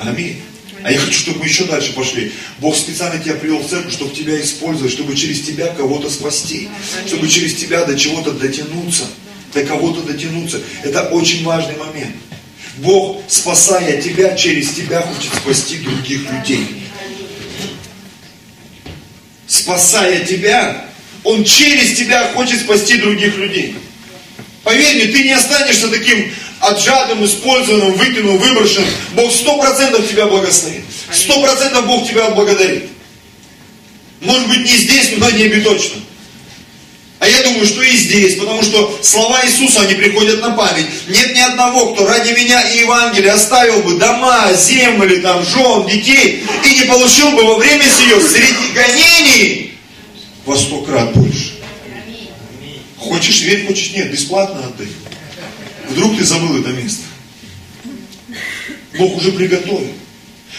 Аминь. 0.00 0.40
А 0.84 0.92
я 0.92 0.98
хочу, 0.98 1.18
чтобы 1.18 1.38
мы 1.38 1.46
еще 1.46 1.64
дальше 1.64 1.94
пошли. 1.94 2.30
Бог 2.58 2.76
специально 2.76 3.18
тебя 3.18 3.36
привел 3.36 3.60
в 3.60 3.66
церковь, 3.66 3.94
чтобы 3.94 4.14
тебя 4.14 4.38
использовать, 4.38 4.92
чтобы 4.92 5.16
через 5.16 5.40
тебя 5.40 5.68
кого-то 5.68 6.10
спасти, 6.10 6.68
чтобы 7.06 7.26
через 7.26 7.54
тебя 7.54 7.86
до 7.86 7.98
чего-то 7.98 8.32
дотянуться, 8.32 9.04
до 9.54 9.64
кого-то 9.64 10.02
дотянуться. 10.02 10.60
Это 10.82 11.04
очень 11.04 11.42
важный 11.42 11.78
момент. 11.78 12.14
Бог, 12.76 13.22
спасая 13.28 14.02
тебя, 14.02 14.36
через 14.36 14.74
тебя 14.74 15.00
хочет 15.00 15.32
спасти 15.34 15.78
других 15.78 16.30
людей. 16.30 16.66
Спасая 19.46 20.22
тебя, 20.26 20.84
Он 21.22 21.44
через 21.44 21.96
тебя 21.96 22.30
хочет 22.34 22.60
спасти 22.60 22.98
других 22.98 23.38
людей. 23.38 23.74
Поверь 24.62 24.96
мне, 24.96 25.06
ты 25.06 25.22
не 25.22 25.32
останешься 25.32 25.88
таким 25.88 26.30
отжатым, 26.68 27.24
использованным, 27.24 27.92
выкинутым, 27.94 28.38
выброшенным. 28.38 28.88
Бог 29.14 29.32
сто 29.32 29.58
процентов 29.58 30.08
тебя 30.08 30.26
благословит. 30.26 30.84
Сто 31.12 31.40
процентов 31.42 31.86
Бог 31.86 32.08
тебя 32.08 32.26
отблагодарит. 32.26 32.90
Может 34.20 34.48
быть 34.48 34.64
не 34.64 34.76
здесь, 34.76 35.12
но 35.12 35.26
на 35.26 35.32
небе 35.32 35.60
точно. 35.60 36.00
А 37.20 37.28
я 37.28 37.42
думаю, 37.42 37.66
что 37.66 37.82
и 37.82 37.96
здесь, 37.96 38.36
потому 38.36 38.62
что 38.62 38.98
слова 39.02 39.46
Иисуса, 39.46 39.80
они 39.80 39.94
приходят 39.94 40.42
на 40.42 40.50
память. 40.50 40.86
Нет 41.08 41.34
ни 41.34 41.40
одного, 41.40 41.94
кто 41.94 42.06
ради 42.06 42.32
меня 42.32 42.60
и 42.60 42.80
Евангелия 42.80 43.32
оставил 43.34 43.82
бы 43.82 43.94
дома, 43.94 44.52
земли, 44.52 45.20
там, 45.20 45.42
жен, 45.44 45.86
детей, 45.86 46.44
и 46.64 46.74
не 46.80 46.84
получил 46.84 47.30
бы 47.30 47.44
во 47.44 47.54
время 47.56 47.84
сие 47.84 48.20
среди 48.20 48.72
гонений 48.74 49.74
во 50.44 50.56
сто 50.56 50.82
крат 50.82 51.14
больше. 51.14 51.54
Хочешь 52.98 53.40
верь, 53.42 53.66
хочешь 53.66 53.92
нет, 53.92 54.10
бесплатно 54.10 54.60
отдай. 54.66 54.88
Вдруг 55.88 56.16
ты 56.16 56.24
забыл 56.24 56.60
это 56.60 56.70
место. 56.70 57.02
Бог 58.98 59.16
уже 59.16 59.32
приготовил. 59.32 59.92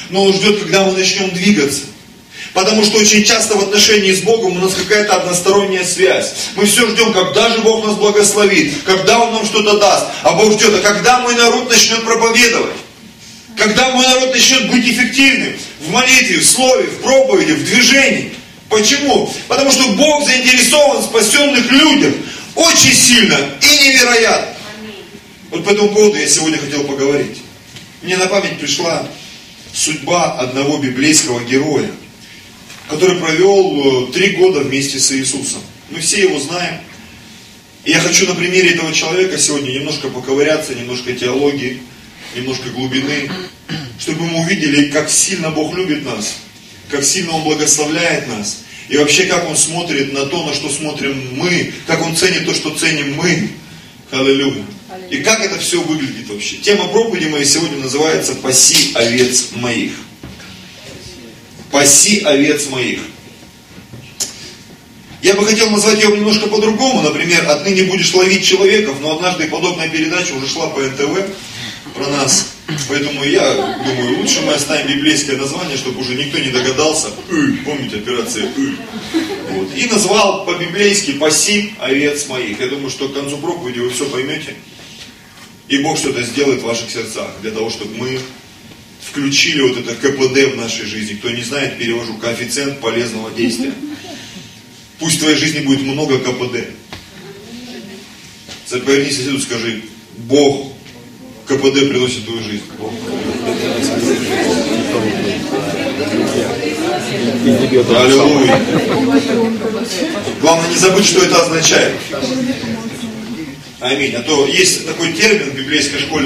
Но 0.09 0.25
Он 0.25 0.33
ждет, 0.33 0.59
когда 0.59 0.83
мы 0.85 0.91
начнем 0.93 1.29
двигаться. 1.31 1.81
Потому 2.53 2.85
что 2.85 2.99
очень 2.99 3.23
часто 3.25 3.55
в 3.57 3.63
отношении 3.63 4.13
с 4.13 4.21
Богом 4.21 4.57
у 4.57 4.59
нас 4.61 4.73
какая-то 4.75 5.15
односторонняя 5.15 5.83
связь. 5.83 6.33
Мы 6.55 6.65
все 6.65 6.87
ждем, 6.89 7.11
когда 7.11 7.49
же 7.49 7.59
Бог 7.59 7.85
нас 7.85 7.95
благословит, 7.95 8.73
когда 8.85 9.19
Он 9.19 9.33
нам 9.33 9.45
что-то 9.45 9.77
даст. 9.77 10.05
А 10.23 10.31
Бог 10.33 10.53
ждет, 10.53 10.73
а 10.73 10.79
когда 10.79 11.19
мой 11.19 11.35
народ 11.35 11.69
начнет 11.69 12.03
проповедовать. 12.03 12.75
Когда 13.57 13.89
мой 13.89 14.05
народ 14.05 14.31
начнет 14.31 14.69
быть 14.69 14.87
эффективным 14.87 15.53
в 15.81 15.89
молитве, 15.89 16.39
в 16.39 16.45
слове, 16.45 16.83
в 16.83 17.01
проповеди, 17.01 17.53
в 17.53 17.65
движении. 17.65 18.33
Почему? 18.69 19.31
Потому 19.47 19.71
что 19.71 19.89
Бог 19.89 20.25
заинтересован 20.25 21.01
в 21.01 21.05
спасенных 21.05 21.69
людях 21.71 22.13
очень 22.55 22.93
сильно 22.93 23.37
и 23.61 23.87
невероятно. 23.87 24.54
Вот 25.51 25.63
по 25.63 25.69
этому 25.69 25.89
поводу 25.89 26.17
я 26.17 26.27
сегодня 26.27 26.57
хотел 26.57 26.83
поговорить. 26.83 27.37
Мне 28.01 28.17
на 28.17 28.27
память 28.27 28.59
пришла 28.59 29.07
судьба 29.73 30.33
одного 30.33 30.77
библейского 30.77 31.43
героя, 31.43 31.91
который 32.89 33.17
провел 33.17 34.09
э, 34.09 34.13
три 34.13 34.31
года 34.31 34.61
вместе 34.61 34.99
с 34.99 35.11
Иисусом. 35.11 35.61
Мы 35.89 35.99
все 35.99 36.21
его 36.21 36.39
знаем. 36.39 36.79
И 37.83 37.91
я 37.91 37.99
хочу 37.99 38.27
на 38.27 38.33
примере 38.33 38.71
этого 38.71 38.91
человека 38.93 39.37
сегодня 39.37 39.71
немножко 39.71 40.07
поковыряться, 40.07 40.73
немножко 40.73 41.13
теологии, 41.13 41.81
немножко 42.35 42.69
глубины, 42.69 43.29
чтобы 43.99 44.25
мы 44.25 44.41
увидели, 44.41 44.89
как 44.89 45.09
сильно 45.09 45.51
Бог 45.51 45.75
любит 45.75 46.03
нас, 46.03 46.37
как 46.89 47.03
сильно 47.03 47.33
Он 47.33 47.43
благословляет 47.43 48.27
нас, 48.27 48.63
и 48.89 48.97
вообще, 48.97 49.25
как 49.25 49.47
Он 49.47 49.55
смотрит 49.55 50.13
на 50.13 50.25
то, 50.25 50.45
на 50.45 50.53
что 50.53 50.69
смотрим 50.69 51.37
мы, 51.37 51.73
как 51.85 52.03
Он 52.03 52.15
ценит 52.15 52.45
то, 52.45 52.53
что 52.53 52.75
ценим 52.75 53.15
мы. 53.15 53.49
Аллилуйя. 54.11 54.65
И 55.09 55.17
как 55.17 55.41
это 55.41 55.59
все 55.59 55.81
выглядит 55.81 56.29
вообще? 56.29 56.57
Тема 56.57 56.87
проповеди 56.87 57.25
моей 57.25 57.45
сегодня 57.45 57.77
называется 57.77 58.35
«Паси 58.35 58.93
овец 58.93 59.47
моих». 59.53 59.93
«Паси 61.71 62.19
овец 62.19 62.67
моих». 62.67 63.01
Я 65.21 65.33
бы 65.33 65.45
хотел 65.45 65.69
назвать 65.71 66.01
ее 66.01 66.15
немножко 66.15 66.47
по-другому. 66.47 67.01
Например, 67.01 67.49
«Отныне 67.49 67.83
будешь 67.83 68.13
ловить 68.13 68.45
человеков», 68.45 68.97
но 69.01 69.15
однажды 69.15 69.47
подобная 69.47 69.89
передача 69.89 70.33
уже 70.33 70.47
шла 70.47 70.67
по 70.67 70.79
НТВ 70.79 71.25
про 71.95 72.07
нас. 72.07 72.54
Поэтому 72.87 73.23
я 73.23 73.53
думаю, 73.53 74.19
лучше 74.19 74.41
мы 74.41 74.53
оставим 74.53 74.87
библейское 74.87 75.37
название, 75.37 75.77
чтобы 75.77 76.01
уже 76.01 76.15
никто 76.15 76.37
не 76.39 76.49
догадался. 76.49 77.07
«Ы», 77.29 77.57
помните, 77.65 77.97
операция 77.97 78.45
«Ы». 78.57 78.75
Вот. 79.51 79.69
И 79.75 79.85
назвал 79.87 80.45
по-библейски 80.45 81.13
«Паси 81.13 81.73
овец 81.79 82.27
моих». 82.27 82.59
Я 82.59 82.67
думаю, 82.67 82.89
что 82.89 83.09
к 83.09 83.13
концу 83.13 83.37
проповеди 83.37 83.79
вы 83.79 83.89
все 83.89 84.05
поймете. 84.05 84.55
И 85.67 85.77
Бог 85.79 85.97
что-то 85.97 86.21
сделает 86.21 86.61
в 86.61 86.65
ваших 86.65 86.91
сердцах, 86.91 87.29
для 87.41 87.51
того, 87.51 87.69
чтобы 87.69 87.95
мы 87.97 88.19
включили 89.01 89.61
вот 89.61 89.77
это 89.77 89.95
КПД 89.95 90.53
в 90.53 90.57
нашей 90.57 90.85
жизни. 90.85 91.15
Кто 91.15 91.29
не 91.29 91.43
знает, 91.43 91.77
перевожу 91.77 92.15
коэффициент 92.15 92.79
полезного 92.79 93.31
действия. 93.31 93.73
Пусть 94.99 95.17
в 95.17 95.19
твоей 95.19 95.37
жизни 95.37 95.59
будет 95.59 95.81
много 95.81 96.19
КПД. 96.19 96.67
Поверни 98.85 99.11
соседу, 99.11 99.39
скажи, 99.39 99.83
Бог 100.17 100.74
КПД 101.47 101.89
приносит 101.89 102.25
твою 102.25 102.41
жизнь. 102.43 102.63
Аллилуйя. 107.95 108.61
Главное 110.41 110.69
не 110.69 110.77
забыть, 110.77 111.05
что 111.05 111.23
это 111.23 111.41
означает. 111.43 111.93
Аминь. 113.79 114.15
А 114.15 114.23
то 114.23 114.47
есть 114.47 114.87
такой 114.87 115.13
термин 115.13 115.53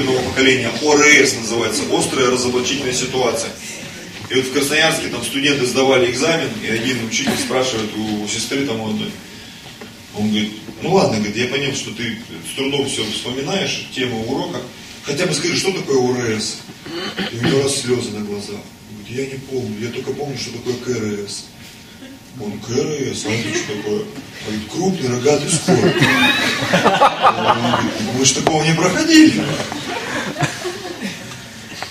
нового 0.06 0.22
поколения, 0.22 0.70
ОРС 0.82 1.34
называется, 1.36 1.82
острая 1.92 2.30
разоблачительная 2.30 2.92
ситуация. 2.92 3.50
И 4.30 4.34
вот 4.34 4.44
в 4.44 4.52
Красноярске 4.52 5.08
там 5.08 5.24
студенты 5.24 5.66
сдавали 5.66 6.10
экзамен, 6.10 6.48
и 6.62 6.68
один 6.68 7.04
учитель 7.04 7.36
спрашивает 7.36 7.90
у 7.96 8.28
сестры 8.28 8.64
там 8.64 8.80
одной, 8.80 9.10
он 10.16 10.28
говорит, 10.28 10.52
ну 10.82 10.94
ладно, 10.94 11.16
говорит, 11.16 11.36
я 11.36 11.46
понял, 11.48 11.74
что 11.74 11.90
ты 11.90 12.16
с 12.50 12.56
трудом 12.56 12.86
все 12.88 13.04
вспоминаешь, 13.04 13.88
тему 13.92 14.24
урока, 14.28 14.60
хотя 15.04 15.26
бы 15.26 15.34
скажи, 15.34 15.56
что 15.56 15.72
такое 15.72 15.98
ОРС? 15.98 16.56
И 17.32 17.36
у 17.38 17.42
него 17.46 17.62
раз 17.62 17.80
слезы 17.80 18.10
на 18.10 18.24
глазах. 18.24 18.56
Он 18.56 19.14
я 19.14 19.26
не 19.26 19.38
помню, 19.38 19.80
я 19.80 19.88
только 19.92 20.12
помню, 20.12 20.38
что 20.38 20.52
такое 20.52 20.74
КРС. 20.74 21.44
Он 22.40 22.52
КРС, 22.60 23.24
а 23.26 23.30
это 23.30 23.58
что 23.58 23.76
такое? 23.76 24.04
Говорит, 24.42 24.70
крупный 24.70 25.08
рогатый 25.10 25.50
скот. 25.50 25.78
Мы 28.16 28.24
же 28.24 28.34
такого 28.34 28.62
не 28.64 28.74
проходили. 28.74 29.42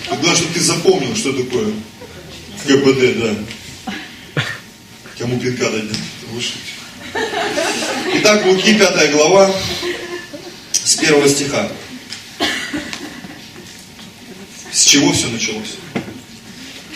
Тогда, 0.08 0.34
чтобы 0.34 0.54
ты 0.54 0.60
запомнил, 0.60 1.14
что 1.14 1.32
такое 1.32 1.72
КПД, 2.64 3.18
да. 3.18 3.94
Кому 5.18 5.38
пинка 5.38 5.70
дать. 5.70 5.84
Итак, 8.14 8.44
Луки, 8.46 8.74
5 8.74 9.12
глава, 9.12 9.50
с 10.72 10.96
первого 10.96 11.28
стиха. 11.28 11.68
С 14.72 14.84
чего 14.84 15.12
все 15.12 15.28
началось? 15.28 15.76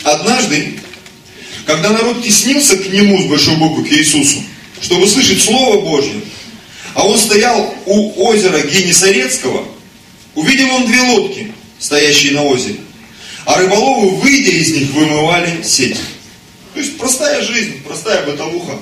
Однажды 0.02 0.78
когда 1.66 1.90
народ 1.90 2.22
теснился 2.22 2.76
к 2.76 2.92
нему 2.92 3.22
с 3.22 3.26
большой 3.26 3.56
буквы, 3.56 3.84
к 3.84 3.92
Иисусу, 3.92 4.42
чтобы 4.82 5.06
слышать 5.06 5.42
Слово 5.42 5.80
Божье, 5.80 6.20
а 6.92 7.06
он 7.06 7.18
стоял 7.18 7.74
у 7.86 8.28
озера 8.28 8.60
Генесарецкого, 8.60 9.66
Увидел 10.34 10.68
он 10.74 10.86
две 10.86 11.00
лодки, 11.00 11.52
стоящие 11.78 12.32
на 12.32 12.42
озере. 12.42 12.76
А 13.46 13.56
рыболовы, 13.56 14.16
выйдя 14.16 14.50
из 14.50 14.72
них, 14.72 14.90
вымывали 14.90 15.62
сети. 15.62 15.96
То 16.72 16.80
есть 16.80 16.98
простая 16.98 17.42
жизнь, 17.42 17.82
простая 17.86 18.26
бытовуха. 18.26 18.76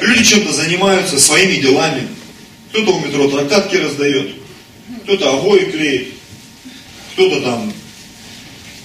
Люди 0.00 0.24
чем-то 0.24 0.52
занимаются, 0.52 1.18
своими 1.18 1.56
делами. 1.56 2.06
Кто-то 2.70 2.94
у 2.94 3.00
метро 3.00 3.28
трактатки 3.28 3.76
раздает, 3.76 4.36
кто-то 5.02 5.32
обои 5.32 5.64
клеит, 5.64 6.14
кто-то 7.14 7.40
там 7.40 7.72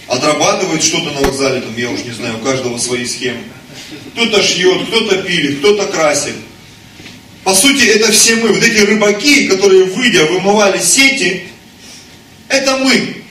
отрабатывает 0.09 0.83
что-то 0.83 1.11
на 1.11 1.21
вокзале, 1.21 1.61
там, 1.61 1.77
я 1.77 1.89
уж 1.91 2.03
не 2.03 2.11
знаю, 2.11 2.37
у 2.37 2.41
каждого 2.41 2.77
свои 2.79 3.05
схемы. 3.05 3.43
Кто-то 4.13 4.41
шьет, 4.41 4.87
кто-то 4.87 5.21
пилит, 5.21 5.59
кто-то 5.59 5.85
красит. 5.85 6.33
По 7.43 7.53
сути, 7.53 7.85
это 7.85 8.11
все 8.11 8.35
мы. 8.35 8.49
Вот 8.49 8.63
эти 8.63 8.79
рыбаки, 8.79 9.47
которые, 9.47 9.85
выйдя, 9.85 10.25
вымывали 10.25 10.81
сети, 10.81 11.43
это 12.47 12.77
мы. 12.77 13.23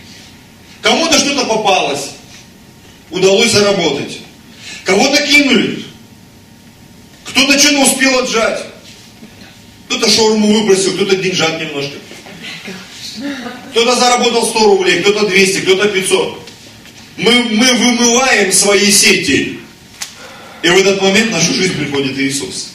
Кому-то 0.81 1.19
что-то 1.19 1.45
попалось, 1.47 2.11
удалось 3.11 3.51
заработать. 3.51 4.21
Кого-то 4.85 5.27
кинули. 5.27 5.85
Кто-то 7.25 7.59
что-то 7.59 7.81
успел 7.81 8.21
отжать. 8.21 8.65
Кто-то 9.89 10.09
шаурму 10.09 10.61
выбросил, 10.61 10.93
кто-то 10.93 11.17
деньжат 11.17 11.61
немножко. 11.61 11.97
Кто-то 13.73 13.97
заработал 13.97 14.47
100 14.47 14.65
рублей, 14.65 15.01
кто-то 15.01 15.27
200, 15.27 15.59
кто-то 15.61 15.89
500. 15.89 16.48
Мы, 17.19 17.33
мы 17.33 17.73
вымываем 17.75 18.53
свои 18.53 18.91
сети. 18.93 19.59
И 20.63 20.69
в 20.69 20.77
этот 20.77 21.03
момент 21.03 21.29
в 21.29 21.33
нашу 21.33 21.53
жизнь 21.53 21.75
приходит 21.75 22.19
Иисус. 22.19 22.71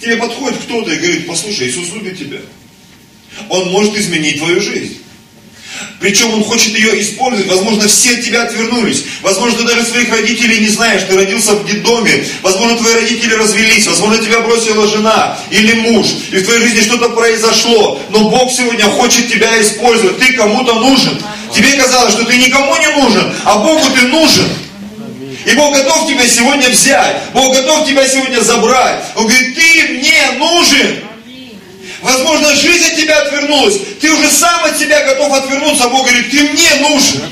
Тебе 0.00 0.16
подходит 0.16 0.58
кто-то 0.60 0.92
и 0.92 0.96
говорит, 0.96 1.26
послушай, 1.26 1.68
Иисус 1.68 1.92
любит 1.92 2.18
тебя. 2.18 2.38
Он 3.48 3.70
может 3.70 3.96
изменить 3.96 4.38
твою 4.38 4.60
жизнь. 4.60 4.98
Причем 5.98 6.32
он 6.34 6.44
хочет 6.44 6.74
ее 6.78 7.00
использовать. 7.00 7.50
Возможно, 7.50 7.88
все 7.88 8.14
от 8.14 8.24
тебя 8.24 8.44
отвернулись. 8.44 9.04
Возможно, 9.22 9.58
ты 9.58 9.64
даже 9.64 9.84
своих 9.84 10.10
родителей 10.10 10.60
не 10.60 10.68
знаешь. 10.68 11.02
Ты 11.08 11.16
родился 11.16 11.54
в 11.54 11.66
детдоме. 11.66 12.24
Возможно, 12.42 12.76
твои 12.76 12.94
родители 12.94 13.34
развелись. 13.34 13.86
Возможно, 13.86 14.22
тебя 14.22 14.40
бросила 14.40 14.86
жена 14.86 15.38
или 15.50 15.72
муж. 15.72 16.06
И 16.30 16.36
в 16.36 16.44
твоей 16.44 16.60
жизни 16.60 16.80
что-то 16.80 17.08
произошло. 17.10 18.00
Но 18.10 18.30
Бог 18.30 18.52
сегодня 18.52 18.84
хочет 18.84 19.28
тебя 19.28 19.60
использовать. 19.60 20.18
Ты 20.18 20.34
кому-то 20.34 20.74
нужен. 20.74 21.20
Тебе 21.54 21.72
казалось, 21.80 22.14
что 22.14 22.24
ты 22.24 22.36
никому 22.36 22.76
не 22.76 22.88
нужен, 22.88 23.32
а 23.44 23.58
Богу 23.58 23.84
ты 23.94 24.08
нужен. 24.08 24.48
И 25.46 25.54
Бог 25.54 25.74
готов 25.74 26.08
тебя 26.08 26.26
сегодня 26.26 26.68
взять. 26.68 27.16
Бог 27.32 27.54
готов 27.54 27.86
тебя 27.86 28.08
сегодня 28.08 28.40
забрать. 28.40 29.04
Он 29.14 29.26
говорит, 29.26 29.54
ты 29.54 29.88
мне 29.92 30.30
нужен. 30.38 31.04
Возможно, 32.02 32.54
жизнь 32.54 32.86
от 32.86 32.96
тебя 32.96 33.20
отвернулась. 33.20 33.76
Ты 34.00 34.12
уже 34.12 34.28
сам 34.30 34.64
от 34.64 34.78
себя 34.78 35.04
готов 35.04 35.32
отвернуться. 35.32 35.84
А 35.84 35.88
Бог 35.88 36.06
говорит, 36.06 36.30
ты 36.30 36.42
мне 36.42 36.74
нужен. 36.80 37.22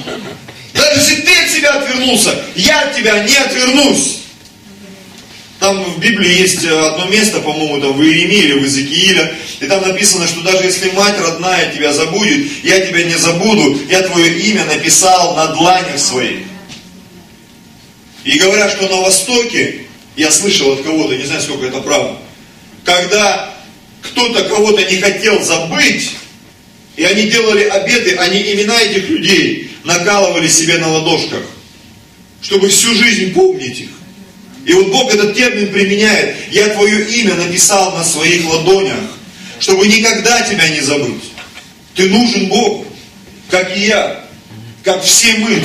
Даже 0.72 1.00
если 1.00 1.16
ты 1.22 1.44
от 1.44 1.50
себя 1.50 1.70
отвернулся, 1.70 2.34
я 2.54 2.82
от 2.82 2.94
тебя 2.94 3.18
не 3.24 3.36
отвернусь. 3.36 4.21
Там 5.62 5.80
в 5.84 6.00
Библии 6.00 6.40
есть 6.40 6.64
э, 6.64 6.76
одно 6.76 7.04
место, 7.04 7.38
по-моему, 7.38 7.80
там 7.80 7.92
в 7.92 8.02
Иеремии 8.02 8.36
или 8.36 8.52
в 8.54 8.64
Иезекииле, 8.64 9.32
и 9.60 9.66
там 9.66 9.80
написано, 9.86 10.26
что 10.26 10.40
даже 10.40 10.64
если 10.64 10.90
мать 10.90 11.16
родная 11.20 11.72
тебя 11.72 11.92
забудет, 11.92 12.48
я 12.64 12.84
тебя 12.84 13.04
не 13.04 13.14
забуду, 13.14 13.78
я 13.88 14.02
твое 14.02 14.40
имя 14.40 14.64
написал 14.64 15.36
на 15.36 15.54
дланях 15.54 16.00
своих. 16.00 16.38
И 18.24 18.40
говорят, 18.40 18.72
что 18.72 18.88
на 18.88 19.02
Востоке, 19.02 19.82
я 20.16 20.32
слышал 20.32 20.72
от 20.72 20.82
кого-то, 20.82 21.14
не 21.14 21.26
знаю, 21.26 21.40
сколько 21.40 21.66
это 21.66 21.80
правда, 21.80 22.16
когда 22.82 23.54
кто-то 24.00 24.42
кого-то 24.42 24.82
не 24.90 24.96
хотел 24.96 25.44
забыть, 25.44 26.10
и 26.96 27.04
они 27.04 27.28
делали 27.28 27.62
обеды, 27.62 28.16
они 28.16 28.52
имена 28.52 28.82
этих 28.82 29.08
людей 29.08 29.70
накалывали 29.84 30.48
себе 30.48 30.78
на 30.78 30.88
ладошках, 30.88 31.44
чтобы 32.40 32.66
всю 32.66 32.92
жизнь 32.96 33.32
помнить 33.32 33.82
их. 33.82 33.90
И 34.64 34.72
вот 34.72 34.88
Бог 34.88 35.12
этот 35.12 35.34
термин 35.34 35.72
применяет. 35.72 36.36
Я 36.50 36.68
твое 36.68 37.04
имя 37.08 37.34
написал 37.34 37.92
на 37.96 38.04
своих 38.04 38.44
ладонях, 38.48 38.98
чтобы 39.58 39.86
никогда 39.86 40.42
тебя 40.42 40.68
не 40.68 40.80
забыть. 40.80 41.22
Ты 41.94 42.08
нужен 42.08 42.46
Богу, 42.46 42.86
как 43.50 43.76
и 43.76 43.86
я, 43.86 44.24
как 44.84 45.02
все 45.02 45.34
мы. 45.34 45.62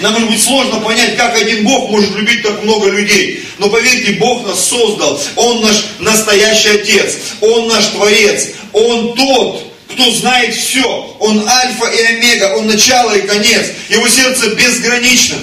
Нам 0.00 0.12
может 0.14 0.30
быть 0.30 0.42
сложно 0.42 0.80
понять, 0.80 1.16
как 1.16 1.36
один 1.36 1.64
Бог 1.64 1.90
может 1.90 2.14
любить 2.14 2.42
так 2.42 2.62
много 2.62 2.88
людей. 2.88 3.44
Но 3.58 3.68
поверьте, 3.68 4.12
Бог 4.12 4.46
нас 4.46 4.64
создал. 4.64 5.20
Он 5.36 5.62
наш 5.62 5.84
настоящий 5.98 6.70
Отец. 6.70 7.16
Он 7.40 7.68
наш 7.68 7.86
Творец. 7.86 8.48
Он 8.72 9.14
тот, 9.14 9.72
кто 9.88 10.10
знает 10.12 10.54
все. 10.54 11.16
Он 11.18 11.46
альфа 11.46 11.86
и 11.86 12.02
омега. 12.02 12.54
Он 12.56 12.66
начало 12.66 13.14
и 13.14 13.26
конец. 13.26 13.66
Его 13.88 14.08
сердце 14.08 14.50
безгранично. 14.50 15.36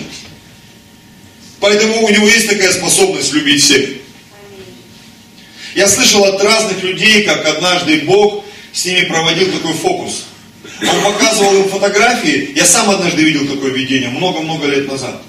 Поэтому 1.60 2.06
у 2.06 2.10
него 2.10 2.28
есть 2.28 2.48
такая 2.48 2.72
способность 2.72 3.34
любить 3.34 3.64
всех. 3.64 3.90
Я 5.76 5.88
слышал 5.88 6.24
от 6.24 6.42
разных 6.42 6.84
людей, 6.84 7.24
как 7.24 7.46
однажды 7.46 8.02
Бог 8.02 8.46
с 8.74 8.86
ними 8.86 9.06
проводил 9.06 9.52
такой 9.52 9.74
фокус. 9.74 10.26
Он 10.82 11.14
показывал 11.14 11.56
им 11.56 11.70
фотографии. 11.70 12.52
Я 12.56 12.66
сам 12.66 12.90
однажды 12.90 13.24
видел 13.24 13.48
такое 13.48 13.72
видение, 13.72 14.10
много-много 14.10 14.68
лет 14.68 14.88
назад. 14.88 15.22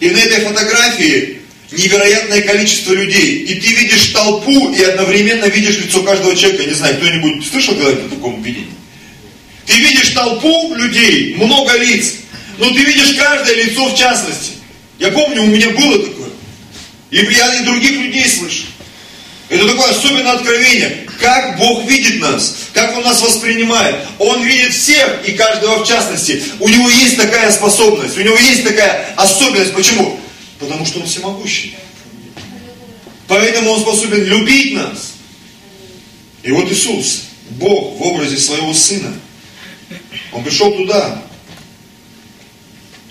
И 0.00 0.10
на 0.10 0.18
этой 0.18 0.44
фотографии 0.44 1.38
невероятное 1.70 2.42
количество 2.42 2.92
людей. 2.92 3.44
И 3.44 3.60
ты 3.60 3.68
видишь 3.74 4.06
толпу 4.08 4.72
и 4.72 4.82
одновременно 4.82 5.46
видишь 5.46 5.78
лицо 5.78 6.02
каждого 6.02 6.34
человека. 6.34 6.64
Не 6.64 6.74
знаю, 6.74 6.96
кто-нибудь 6.96 7.46
слышал 7.46 7.74
когда-то 7.74 8.06
о 8.06 8.08
таком 8.08 8.42
видении? 8.42 8.68
Ты 9.66 9.74
видишь 9.74 10.10
толпу 10.10 10.74
людей, 10.74 11.34
много 11.34 11.76
лиц, 11.76 12.14
но 12.58 12.70
ты 12.70 12.84
видишь 12.84 13.14
каждое 13.18 13.54
лицо 13.64 13.86
в 13.88 13.96
частности. 13.96 14.52
Я 14.98 15.10
помню, 15.12 15.42
у 15.42 15.46
меня 15.46 15.70
было 15.70 15.98
такое. 15.98 16.30
И 17.10 17.16
я 17.16 17.54
и 17.60 17.64
других 17.64 17.92
людей 17.92 18.28
слышу. 18.28 18.64
Это 19.48 19.66
такое 19.66 19.90
особенное 19.90 20.32
откровение. 20.32 21.06
Как 21.20 21.56
Бог 21.56 21.84
видит 21.88 22.20
нас, 22.20 22.56
как 22.74 22.96
Он 22.96 23.02
нас 23.02 23.22
воспринимает. 23.22 23.96
Он 24.18 24.42
видит 24.42 24.74
всех 24.74 25.26
и 25.26 25.32
каждого 25.32 25.82
в 25.82 25.88
частности. 25.88 26.42
У 26.60 26.68
Него 26.68 26.88
есть 26.90 27.16
такая 27.16 27.50
способность, 27.50 28.16
у 28.18 28.20
Него 28.20 28.36
есть 28.36 28.64
такая 28.64 29.14
особенность. 29.16 29.72
Почему? 29.72 30.20
Потому 30.58 30.84
что 30.84 31.00
Он 31.00 31.06
всемогущий. 31.06 31.76
Поэтому 33.26 33.70
Он 33.70 33.80
способен 33.80 34.24
любить 34.24 34.74
нас. 34.74 35.12
И 36.42 36.52
вот 36.52 36.70
Иисус, 36.70 37.22
Бог 37.50 37.98
в 37.98 38.02
образе 38.02 38.36
своего 38.36 38.74
Сына, 38.74 39.14
Он 40.32 40.44
пришел 40.44 40.72
туда, 40.72 41.22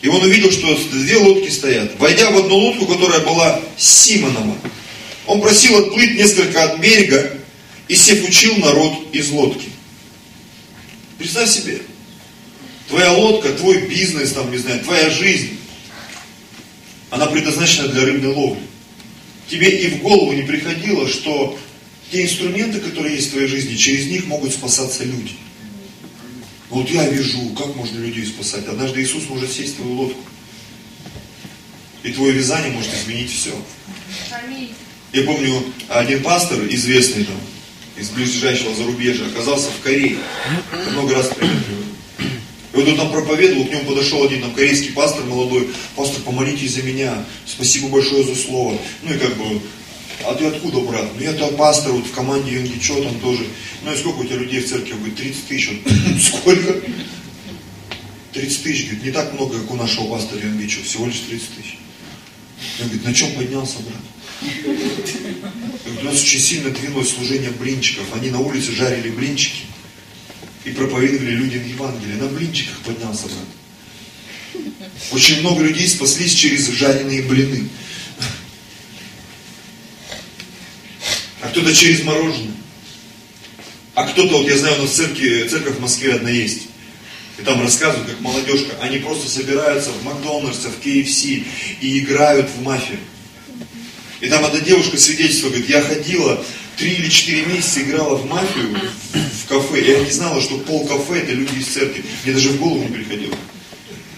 и 0.02 0.08
он 0.08 0.24
увидел, 0.24 0.52
что 0.52 0.78
две 0.92 1.18
лодки 1.18 1.50
стоят. 1.50 1.98
Войдя 2.00 2.30
в 2.32 2.38
одну 2.38 2.56
лодку, 2.56 2.86
которая 2.86 3.22
была 3.22 3.60
Симонова, 3.78 4.56
он 5.26 5.42
просил 5.42 5.78
отплыть 5.78 6.16
несколько 6.16 6.64
от 6.64 6.80
берега 6.80 7.38
и 7.88 7.96
сев 7.96 8.28
учил 8.28 8.56
народ 8.58 9.14
из 9.14 9.30
лодки. 9.30 9.70
Представь 11.18 11.50
себе, 11.50 11.82
твоя 12.88 13.12
лодка, 13.12 13.50
твой 13.50 13.88
бизнес, 13.88 14.34
там, 14.34 14.52
не 14.52 14.58
знаю, 14.58 14.82
твоя 14.82 15.10
жизнь, 15.10 15.58
она 17.10 17.26
предназначена 17.26 17.88
для 17.88 18.06
рыбной 18.06 18.34
ловли. 18.34 18.62
Тебе 19.50 19.70
и 19.70 19.88
в 19.88 20.02
голову 20.02 20.34
не 20.34 20.44
приходило, 20.44 21.08
что 21.08 21.58
те 22.12 22.24
инструменты, 22.24 22.80
которые 22.80 23.16
есть 23.16 23.30
в 23.30 23.32
твоей 23.32 23.48
жизни, 23.48 23.76
через 23.76 24.08
них 24.08 24.28
могут 24.28 24.54
спасаться 24.54 25.04
люди. 25.04 25.34
Вот 26.70 26.90
я 26.90 27.08
вижу, 27.08 27.50
как 27.58 27.76
можно 27.76 27.98
людей 28.00 28.26
спасать. 28.26 28.68
Однажды 28.68 29.02
Иисус 29.02 29.30
может 29.30 29.52
сесть 29.52 29.76
в 29.76 29.78
твою 29.78 29.94
лодку. 29.94 30.20
И 32.04 32.12
твое 32.12 32.34
вязание 32.34 32.72
может 32.72 32.94
изменить 32.94 33.32
все. 33.32 33.52
Я 35.14 35.24
помню, 35.24 35.64
один 35.88 36.22
пастор, 36.22 36.60
известный 36.70 37.24
там, 37.24 37.38
из 37.96 38.10
ближайшего 38.10 38.76
зарубежья, 38.76 39.26
оказался 39.26 39.70
в 39.72 39.82
Корее. 39.82 40.18
Я 40.72 40.92
много 40.92 41.16
раз 41.16 41.28
пример 41.28 41.56
И 42.74 42.76
вот 42.78 42.88
он 42.88 42.98
там 42.98 43.12
проповедовал, 43.12 43.66
к 43.66 43.72
нему 43.72 43.86
подошел 43.86 44.24
один 44.24 44.42
там 44.42 44.54
корейский 44.54 44.92
пастор 44.92 45.24
молодой, 45.26 45.70
пастор, 45.96 46.22
помолитесь 46.22 46.76
за 46.76 46.84
меня, 46.84 47.26
спасибо 47.46 47.88
большое 47.88 48.24
за 48.26 48.36
слово. 48.36 48.78
Ну 49.04 49.14
и 49.14 49.18
как 49.18 49.36
бы 49.38 49.62
а 50.26 50.34
ты 50.34 50.46
откуда, 50.46 50.80
брат? 50.80 51.10
Ну 51.16 51.22
я 51.22 51.34
то 51.34 51.48
пастор 51.50 51.92
вот 51.92 52.06
в 52.06 52.12
команде 52.12 52.54
Юнгичо 52.54 53.02
там 53.02 53.20
тоже. 53.20 53.46
Ну 53.84 53.94
и 53.94 53.98
сколько 53.98 54.20
у 54.20 54.26
тебя 54.26 54.38
людей 54.38 54.62
в 54.62 54.70
церкви? 54.70 54.94
Он 54.94 55.00
говорит, 55.00 55.18
30 55.18 55.48
тысяч. 55.48 55.70
Он, 55.70 56.20
сколько? 56.20 56.82
30 58.34 58.64
тысяч, 58.64 58.86
говорит, 58.86 59.04
не 59.04 59.12
так 59.12 59.34
много, 59.34 59.60
как 59.60 59.72
у 59.72 59.76
нашего 59.76 60.08
пастора 60.08 60.42
Юнгичо, 60.42 60.84
всего 60.84 61.06
лишь 61.06 61.20
30 61.28 61.50
тысяч. 61.56 61.78
Он 62.80 62.86
говорит, 62.88 63.06
на 63.06 63.14
чем 63.14 63.32
поднялся, 63.34 63.78
брат? 63.80 64.02
У 66.02 66.04
нас 66.04 66.22
очень 66.22 66.40
сильно 66.40 66.70
двинулось 66.70 67.10
служение 67.10 67.52
блинчиков. 67.52 68.06
Они 68.14 68.30
на 68.30 68.40
улице 68.40 68.72
жарили 68.72 69.10
блинчики 69.10 69.64
и 70.66 70.72
проповедовали 70.72 71.32
людям 71.32 71.68
Евангелие. 71.68 72.18
На 72.18 72.28
блинчиках 72.28 72.78
поднялся, 72.80 73.26
брат. 73.28 74.64
Очень 75.12 75.40
много 75.42 75.64
людей 75.64 75.88
спаслись 75.88 76.34
через 76.34 76.68
жареные 76.70 77.22
блины. 77.24 77.70
Кто-то 81.68 81.76
через 81.76 82.04
мороженое. 82.04 82.54
А 83.94 84.08
кто-то, 84.08 84.38
вот 84.38 84.48
я 84.48 84.58
знаю, 84.58 84.80
у 84.80 84.82
нас 84.84 84.92
церкви, 84.92 85.48
церковь 85.50 85.76
в 85.76 85.82
Москве 85.82 86.14
одна 86.14 86.30
есть. 86.30 86.68
И 87.40 87.42
там 87.42 87.62
рассказывают, 87.62 88.10
как 88.10 88.22
молодежка, 88.22 88.74
они 88.82 89.00
просто 89.00 89.30
собираются 89.30 89.92
в 89.92 90.04
Макдональдсе, 90.04 90.70
в 90.70 90.86
KFC 90.86 91.44
и 91.82 92.00
играют 92.00 92.50
в 92.50 92.62
мафию. 92.64 93.00
И 94.22 94.30
там 94.30 94.46
одна 94.46 94.60
девушка 94.62 94.98
свидетельствует, 94.98 95.56
говорит, 95.56 95.70
я 95.70 95.82
ходила 95.82 96.44
три 96.78 96.94
или 96.94 97.10
четыре 97.10 97.46
месяца 97.46 97.82
играла 97.82 98.16
в 98.16 98.26
мафию 98.26 98.80
в 99.14 99.48
кафе. 99.48 99.86
Я 99.86 100.00
не 100.00 100.12
знала, 100.12 100.42
что 100.42 100.58
пол 100.60 100.88
кафе 100.88 101.20
это 101.20 101.34
люди 101.34 101.60
из 101.60 101.68
церкви. 101.68 102.04
Мне 102.24 102.34
даже 102.34 102.50
в 102.50 102.60
голову 102.60 102.84
не 102.84 102.96
приходило. 102.96 103.36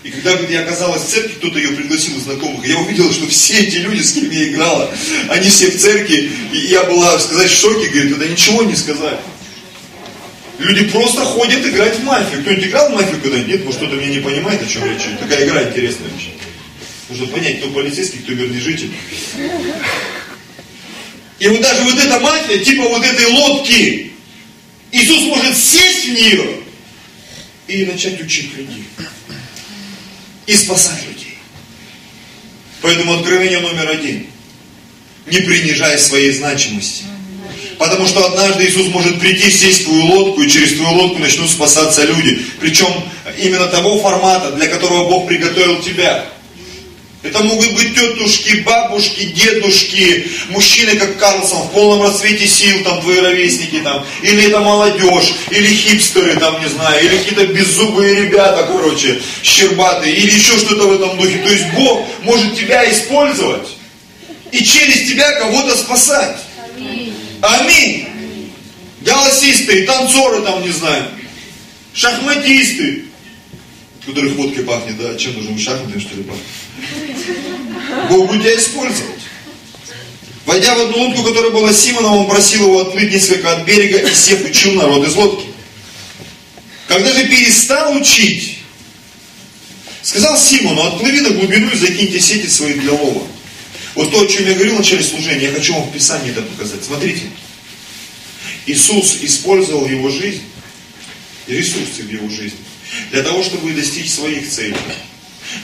И 0.03 0.11
когда 0.11 0.31
говорит, 0.31 0.51
я 0.51 0.61
оказалась 0.61 1.03
в 1.03 1.09
церкви, 1.09 1.33
кто-то 1.33 1.59
ее 1.59 1.69
пригласил 1.69 2.15
из 2.17 2.23
знакомых, 2.23 2.65
я 2.65 2.77
увидела, 2.77 3.11
что 3.11 3.27
все 3.27 3.59
эти 3.59 3.77
люди, 3.77 4.01
с 4.01 4.13
кем 4.13 4.29
я 4.29 4.47
играла, 4.47 4.89
они 5.27 5.49
все 5.49 5.69
в 5.71 5.77
церкви, 5.77 6.31
и 6.53 6.57
я 6.57 6.83
была, 6.85 7.19
сказать, 7.19 7.51
в 7.51 7.59
шоке, 7.59 7.89
говорит, 7.89 8.11
тогда 8.11 8.25
ничего 8.27 8.63
не 8.63 8.75
сказать. 8.75 9.19
Люди 10.57 10.85
просто 10.85 11.23
ходят 11.23 11.65
играть 11.65 11.97
в 11.97 12.03
мафию. 12.03 12.41
Кто-нибудь 12.41 12.65
играл 12.65 12.89
в 12.89 12.95
мафию 12.95 13.19
когда-нибудь? 13.21 13.49
Нет, 13.49 13.65
может 13.65 13.79
кто-то 13.79 13.95
меня 13.95 14.09
не 14.09 14.19
понимает, 14.19 14.61
о 14.61 14.65
чем 14.65 14.85
речь. 14.85 15.03
Такая 15.19 15.45
игра 15.45 15.63
интересная 15.63 16.09
вообще. 16.09 16.29
Нужно 17.09 17.27
понять, 17.27 17.59
кто 17.59 17.69
полицейский, 17.69 18.19
кто 18.19 18.33
мирный 18.33 18.59
житель. 18.59 18.91
И 21.39 21.47
вот 21.47 21.61
даже 21.61 21.83
вот 21.83 21.97
эта 21.97 22.19
мафия, 22.19 22.63
типа 22.63 22.83
вот 22.89 23.05
этой 23.05 23.25
лодки, 23.25 24.11
Иисус 24.91 25.23
может 25.23 25.57
сесть 25.57 26.05
в 26.05 26.13
нее 26.13 26.57
и 27.67 27.85
начать 27.85 28.21
учить 28.21 28.53
людей. 28.57 28.83
И 30.49 30.55
спасать 30.55 31.05
людей. 31.07 31.37
Поэтому 32.81 33.13
откровение 33.13 33.59
номер 33.59 33.87
один. 33.87 34.25
Не 35.27 35.41
принижай 35.41 35.99
своей 35.99 36.31
значимости. 36.31 37.03
Потому 37.77 38.07
что 38.07 38.25
однажды 38.25 38.65
Иисус 38.65 38.87
может 38.87 39.19
прийти, 39.19 39.51
сесть 39.51 39.81
в 39.81 39.83
твою 39.83 40.05
лодку, 40.05 40.41
и 40.41 40.49
через 40.49 40.73
твою 40.73 40.91
лодку 40.95 41.19
начнут 41.19 41.51
спасаться 41.51 42.03
люди. 42.03 42.43
Причем 42.59 42.87
именно 43.37 43.67
того 43.67 44.01
формата, 44.01 44.51
для 44.53 44.65
которого 44.65 45.07
Бог 45.07 45.27
приготовил 45.27 45.83
тебя. 45.83 46.25
Это 47.21 47.43
могут 47.43 47.73
быть 47.73 47.95
тетушки, 47.95 48.61
бабушки, 48.61 49.25
дедушки, 49.25 50.29
мужчины, 50.49 50.95
как 50.95 51.17
Карлсон, 51.17 51.63
в 51.63 51.71
полном 51.73 52.01
расцвете 52.03 52.47
сил, 52.47 52.81
там, 52.85 53.01
твои 53.01 53.19
ровесники, 53.19 53.81
там, 53.83 54.05
или 54.21 54.47
это 54.47 54.61
молодежь, 54.61 55.33
или 55.51 55.67
хипстеры, 55.67 56.37
там, 56.37 56.61
не 56.61 56.69
знаю, 56.69 57.03
или 57.03 57.17
какие-то 57.17 57.47
беззубые 57.47 58.23
ребята, 58.23 58.65
короче, 58.67 59.19
щербатые, 59.43 60.15
или 60.15 60.33
еще 60.33 60.57
что-то 60.57 60.87
в 60.87 60.93
этом 60.93 61.17
духе. 61.17 61.39
То 61.39 61.51
есть 61.51 61.65
Бог 61.73 62.07
может 62.21 62.57
тебя 62.57 62.89
использовать 62.89 63.67
и 64.53 64.63
через 64.63 65.09
тебя 65.09 65.29
кого-то 65.39 65.75
спасать. 65.75 66.37
Аминь. 66.77 67.13
Аминь. 67.41 68.53
Голосисты, 69.01 69.85
танцоры, 69.85 70.41
там, 70.43 70.61
не 70.61 70.71
знаю, 70.71 71.03
шахматисты, 71.93 73.03
которых 74.05 74.37
водкой 74.37 74.63
пахнет, 74.63 74.97
да, 74.97 75.17
чем 75.17 75.33
нужно, 75.35 75.59
шахматами, 75.59 75.99
что 75.99 76.15
ли, 76.15 76.23
пахнет? 76.23 76.45
Бог 78.09 78.27
будет 78.27 78.41
тебя 78.41 78.55
использовать. 78.57 79.19
Войдя 80.45 80.75
в 80.75 80.81
одну 80.81 80.97
лодку, 80.97 81.23
которая 81.23 81.51
была 81.51 81.71
Симоном, 81.71 82.13
он 82.13 82.27
просил 82.27 82.63
его 82.63 82.81
отплыть 82.81 83.11
несколько 83.11 83.51
от 83.51 83.65
берега 83.65 83.99
и 83.99 84.15
сев 84.15 84.43
учил 84.49 84.73
народ 84.73 85.07
из 85.07 85.15
лодки. 85.15 85.45
Когда 86.87 87.13
же 87.13 87.27
перестал 87.27 87.95
учить, 87.95 88.57
сказал 90.01 90.37
Симону, 90.39 90.81
отплыви 90.87 91.21
на 91.21 91.29
глубину 91.29 91.69
и 91.69 91.77
закиньте 91.77 92.19
сети 92.19 92.47
свои 92.47 92.73
для 92.73 92.93
лова. 92.93 93.27
Вот 93.93 94.11
то, 94.11 94.21
о 94.21 94.27
чем 94.27 94.47
я 94.47 94.53
говорил 94.53 94.75
в 94.75 94.79
начале 94.79 95.03
служения, 95.03 95.45
я 95.45 95.51
хочу 95.51 95.73
вам 95.73 95.83
в 95.83 95.93
Писании 95.93 96.31
это 96.31 96.41
показать. 96.41 96.83
Смотрите. 96.83 97.23
Иисус 98.65 99.17
использовал 99.21 99.87
его 99.87 100.09
жизнь, 100.09 100.41
ресурсы 101.47 102.03
в 102.03 102.11
его 102.11 102.29
жизни, 102.29 102.59
для 103.11 103.23
того, 103.23 103.43
чтобы 103.43 103.71
достичь 103.73 104.11
своих 104.11 104.49
целей. 104.49 104.75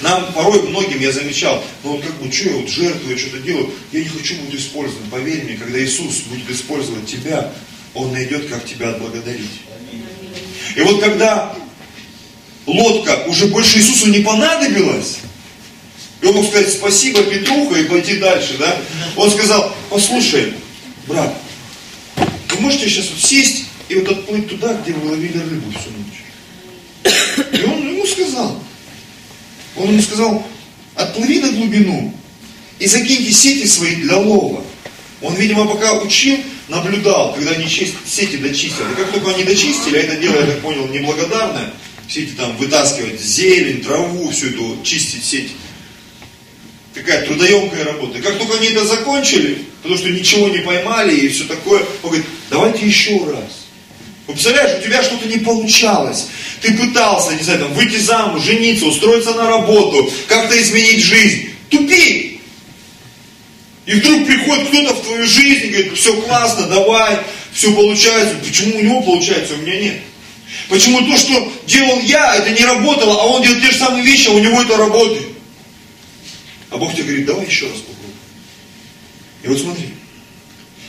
Нам 0.01 0.33
порой 0.33 0.63
многим, 0.63 0.99
я 0.99 1.11
замечал, 1.11 1.63
ну 1.83 1.93
вот 1.93 2.01
как 2.03 2.15
бы, 2.15 2.31
что 2.31 2.49
я 2.49 2.55
вот 2.55 2.69
жертвую, 2.69 3.17
что-то 3.17 3.39
делаю, 3.39 3.71
я 3.91 3.99
не 3.99 4.09
хочу 4.09 4.35
быть 4.41 4.59
использован. 4.59 5.09
Поверь 5.09 5.43
мне, 5.43 5.55
когда 5.55 5.83
Иисус 5.83 6.21
будет 6.29 6.49
использовать 6.49 7.05
тебя, 7.05 7.53
Он 7.93 8.11
найдет, 8.11 8.47
как 8.47 8.65
тебя 8.65 8.89
отблагодарить. 8.89 9.61
И 10.75 10.81
вот 10.81 11.01
когда 11.01 11.55
лодка 12.65 13.25
уже 13.27 13.47
больше 13.47 13.79
Иисусу 13.79 14.07
не 14.07 14.19
понадобилась, 14.19 15.19
и 16.21 16.25
он 16.25 16.35
мог 16.35 16.47
сказать 16.47 16.71
спасибо 16.71 17.23
Петруха 17.23 17.77
и 17.79 17.83
пойти 17.83 18.17
дальше, 18.17 18.55
да? 18.57 18.75
Он 19.15 19.29
сказал, 19.29 19.71
послушай, 19.89 20.53
брат, 21.07 21.35
вы 22.15 22.59
можете 22.61 22.89
сейчас 22.89 23.09
вот 23.09 23.19
сесть 23.19 23.65
и 23.89 23.95
вот 23.95 24.09
отплыть 24.09 24.49
туда, 24.49 24.73
где 24.73 24.93
вы 24.93 25.11
ловили 25.11 25.37
рыбу 25.37 25.71
всю 25.71 25.91
ночь. 25.91 26.23
И 27.53 27.63
он 27.63 27.87
ему 27.87 28.05
сказал, 28.07 28.59
он 29.75 29.89
ему 29.89 30.01
сказал, 30.01 30.45
отплыви 30.95 31.39
на 31.39 31.51
глубину 31.51 32.13
и 32.79 32.87
закиньте 32.87 33.31
сети 33.31 33.65
свои 33.65 33.95
для 33.95 34.17
лова. 34.17 34.63
Он, 35.21 35.35
видимо, 35.35 35.65
пока 35.65 35.93
учил, 35.93 36.37
наблюдал, 36.67 37.33
когда 37.33 37.51
они 37.51 37.67
сети 37.67 38.37
дочистили. 38.37 38.91
И 38.91 38.95
как 38.95 39.11
только 39.11 39.31
они 39.31 39.43
дочистили, 39.43 39.97
а 39.97 40.01
это 40.01 40.17
дело, 40.17 40.39
я 40.39 40.45
так 40.45 40.59
понял, 40.59 40.87
неблагодарное, 40.87 41.73
все 42.07 42.23
эти 42.23 42.31
там 42.31 42.55
вытаскивать 42.57 43.19
зелень, 43.19 43.81
траву, 43.81 44.29
всю 44.29 44.49
эту, 44.49 44.77
чистить 44.83 45.23
сеть. 45.23 45.51
Такая 46.93 47.25
трудоемкая 47.25 47.83
работа. 47.83 48.19
И 48.19 48.21
как 48.21 48.37
только 48.37 48.57
они 48.57 48.67
это 48.67 48.85
закончили, 48.85 49.65
потому 49.81 49.97
что 49.97 50.09
ничего 50.09 50.47
не 50.47 50.59
поймали 50.59 51.15
и 51.15 51.27
все 51.27 51.43
такое, 51.45 51.81
он 52.03 52.09
говорит, 52.09 52.25
давайте 52.49 52.85
еще 52.85 53.17
раз. 53.25 53.64
Вы 54.27 54.33
представляешь, 54.33 54.79
у 54.79 54.83
тебя 54.83 55.03
что-то 55.03 55.27
не 55.27 55.37
получалось. 55.37 56.27
Ты 56.61 56.73
пытался, 56.73 57.35
не 57.35 57.43
знаю, 57.43 57.59
там, 57.59 57.73
выйти 57.73 57.97
замуж, 57.97 58.43
жениться, 58.43 58.85
устроиться 58.85 59.33
на 59.33 59.47
работу, 59.47 60.11
как-то 60.27 60.59
изменить 60.59 61.03
жизнь. 61.03 61.49
Тупи! 61.69 62.41
И 63.85 63.93
вдруг 63.93 64.25
приходит 64.25 64.69
кто-то 64.69 64.95
в 64.95 65.03
твою 65.03 65.27
жизнь 65.27 65.65
и 65.65 65.69
говорит, 65.69 65.97
все 65.97 66.19
классно, 66.21 66.67
давай, 66.67 67.19
все 67.53 67.71
получается. 67.73 68.35
Почему 68.43 68.77
у 68.77 68.81
него 68.81 69.01
получается, 69.01 69.53
а 69.53 69.57
у 69.57 69.61
меня 69.61 69.79
нет? 69.79 70.01
Почему 70.69 71.05
то, 71.05 71.15
что 71.17 71.51
делал 71.67 71.99
я, 72.01 72.35
это 72.35 72.49
не 72.49 72.65
работало, 72.65 73.21
а 73.21 73.25
он 73.27 73.43
делает 73.43 73.61
те 73.61 73.71
же 73.71 73.77
самые 73.77 74.03
вещи, 74.03 74.29
а 74.29 74.31
у 74.31 74.39
него 74.39 74.59
это 74.59 74.77
работает? 74.77 75.27
А 76.71 76.77
Бог 76.77 76.93
тебе 76.93 77.03
говорит, 77.03 77.25
давай 77.27 77.45
еще 77.45 77.65
раз 77.67 77.77
попробуй. 77.77 78.15
И 79.43 79.47
вот 79.47 79.59
смотри. 79.59 79.89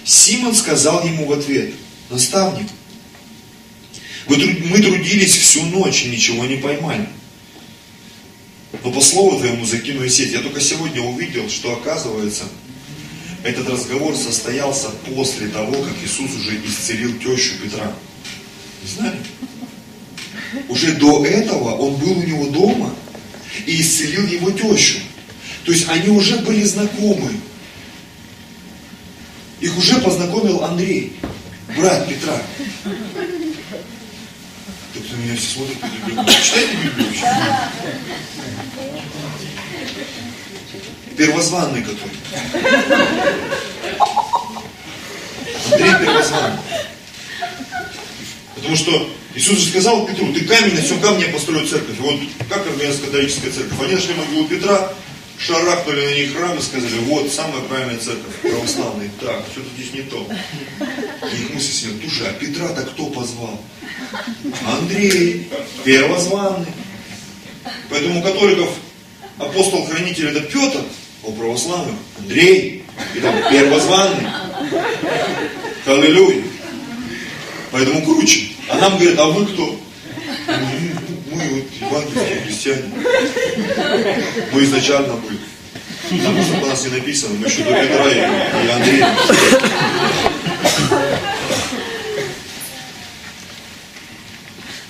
Симон 0.04 0.54
сказал 0.54 1.04
ему 1.04 1.26
в 1.26 1.32
ответ, 1.32 1.74
наставник, 2.10 2.68
мы 4.28 4.80
трудились 4.80 5.36
всю 5.36 5.62
ночь 5.66 6.04
и 6.04 6.08
ничего 6.08 6.44
не 6.44 6.56
поймали. 6.56 7.08
Но 8.82 8.90
по 8.90 9.00
слову 9.00 9.38
твоему 9.38 9.64
закинули 9.64 10.08
сеть. 10.08 10.32
Я 10.32 10.40
только 10.40 10.60
сегодня 10.60 11.00
увидел, 11.00 11.48
что 11.48 11.72
оказывается, 11.72 12.44
этот 13.42 13.68
разговор 13.68 14.16
состоялся 14.16 14.90
после 15.14 15.48
того, 15.48 15.72
как 15.72 15.94
Иисус 16.04 16.30
уже 16.34 16.60
исцелил 16.66 17.16
тещу 17.18 17.54
Петра. 17.62 17.92
Не 18.82 18.88
знали? 18.88 19.18
Уже 20.68 20.92
до 20.94 21.24
этого 21.24 21.76
он 21.76 21.94
был 21.96 22.18
у 22.18 22.22
него 22.22 22.46
дома 22.46 22.94
и 23.66 23.80
исцелил 23.80 24.26
его 24.26 24.50
тещу. 24.50 24.98
То 25.64 25.72
есть 25.72 25.88
они 25.88 26.10
уже 26.10 26.38
были 26.38 26.62
знакомы. 26.64 27.32
Их 29.60 29.76
уже 29.78 29.98
познакомил 30.00 30.64
Андрей, 30.64 31.14
брат 31.76 32.08
Петра 32.08 32.42
кто 35.00 35.16
меня 35.16 35.36
все 35.36 35.54
смотрит 35.54 35.78
удивленно. 35.82 36.28
Читайте 36.42 36.76
Библию 36.76 37.06
вообще? 37.06 37.26
Первозванный 41.16 41.82
который. 41.82 42.16
Андрей 45.72 45.94
первозванный. 46.04 46.58
Потому 48.54 48.76
что 48.76 49.10
Иисус 49.34 49.58
же 49.58 49.70
сказал 49.70 50.06
Петру, 50.06 50.32
ты 50.32 50.44
камень, 50.44 50.74
на 50.74 50.82
всем 50.82 51.00
камне 51.00 51.26
я 51.26 51.32
построю 51.32 51.66
церковь. 51.66 51.98
И 51.98 52.00
вот 52.00 52.20
как 52.48 52.66
организация 52.66 53.06
католическая 53.06 53.52
церковь? 53.52 53.78
Они 53.82 53.94
нашли 53.94 54.14
могилу 54.14 54.48
Петра, 54.48 54.92
шарахнули 55.38 56.06
на 56.06 56.14
них 56.14 56.36
храм 56.36 56.58
и 56.58 56.62
сказали, 56.62 56.98
вот, 57.04 57.32
самая 57.32 57.62
правильная 57.62 57.98
церковь, 57.98 58.34
православная. 58.42 59.10
Так, 59.20 59.44
что-то 59.52 59.68
здесь 59.76 59.92
не 59.92 60.02
то. 60.02 60.26
И 61.32 61.42
их 61.42 61.54
мысли 61.54 61.72
себе, 61.72 61.92
слушай, 62.02 62.28
а 62.28 62.32
Петра-то 62.32 62.82
кто 62.82 63.06
позвал? 63.06 63.60
Андрей, 64.66 65.48
первозванный. 65.84 66.72
Поэтому 67.90 68.20
у 68.20 68.22
католиков 68.22 68.70
апостол-хранитель 69.38 70.28
это 70.28 70.40
Петр, 70.40 70.80
а 71.24 71.28
у 71.28 71.32
православных 71.32 71.96
Андрей, 72.18 72.84
и 73.14 73.20
там 73.20 73.34
первозванный. 73.50 74.26
Аллилуйя. 75.86 76.42
Поэтому 77.70 78.02
круче. 78.04 78.48
А 78.68 78.76
нам 78.78 78.98
говорят, 78.98 79.18
а 79.18 79.26
вы 79.26 79.46
кто? 79.46 79.80
мы 81.36 81.48
вот 81.48 81.64
евангельские 81.80 82.40
христиане. 82.40 82.92
Мы 84.52 84.64
изначально 84.64 85.14
были. 85.14 85.38
Потому 86.08 86.42
что 86.42 86.58
у 86.58 86.66
нас 86.66 86.84
не 86.84 86.90
написано, 86.90 87.34
мы 87.38 87.46
еще 87.46 87.62
до 87.64 87.72
Петра 87.72 88.10
и, 88.10 88.66
и 88.66 88.70
Андрея. 88.70 89.16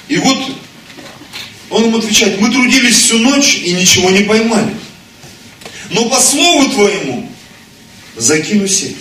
И 0.09 0.19
вот 0.19 0.39
он 1.71 1.85
им 1.87 1.97
отвечает, 1.97 2.41
мы 2.41 2.51
трудились 2.51 2.95
всю 2.95 3.19
ночь 3.19 3.57
и 3.57 3.73
ничего 3.73 4.11
не 4.11 4.23
поймали. 4.23 4.77
Но 5.91 6.09
по 6.09 6.21
слову 6.21 6.71
твоему 6.71 7.29
закину 8.15 8.69
сеть. 8.69 8.97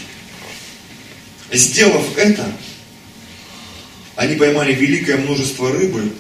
Сделав 1.52 2.18
это, 2.18 2.52
они 4.16 4.36
поймали 4.36 4.74
великое 4.74 5.18
множество 5.18 5.72
рыбы, 5.72 6.12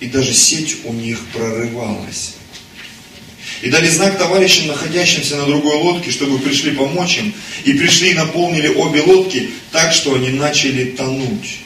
и 0.00 0.06
даже 0.06 0.32
сеть 0.32 0.78
у 0.84 0.92
них 0.92 1.20
прорывалась. 1.32 2.34
И 3.62 3.68
дали 3.68 3.88
знак 3.88 4.18
товарищам, 4.18 4.68
находящимся 4.68 5.36
на 5.36 5.44
другой 5.44 5.76
лодке, 5.76 6.10
чтобы 6.10 6.38
пришли 6.38 6.70
помочь 6.72 7.18
им. 7.18 7.34
И 7.64 7.74
пришли 7.74 8.12
и 8.12 8.14
наполнили 8.14 8.68
обе 8.68 9.02
лодки 9.02 9.50
так, 9.70 9.92
что 9.92 10.14
они 10.14 10.30
начали 10.30 10.92
тонуть. 10.92 11.58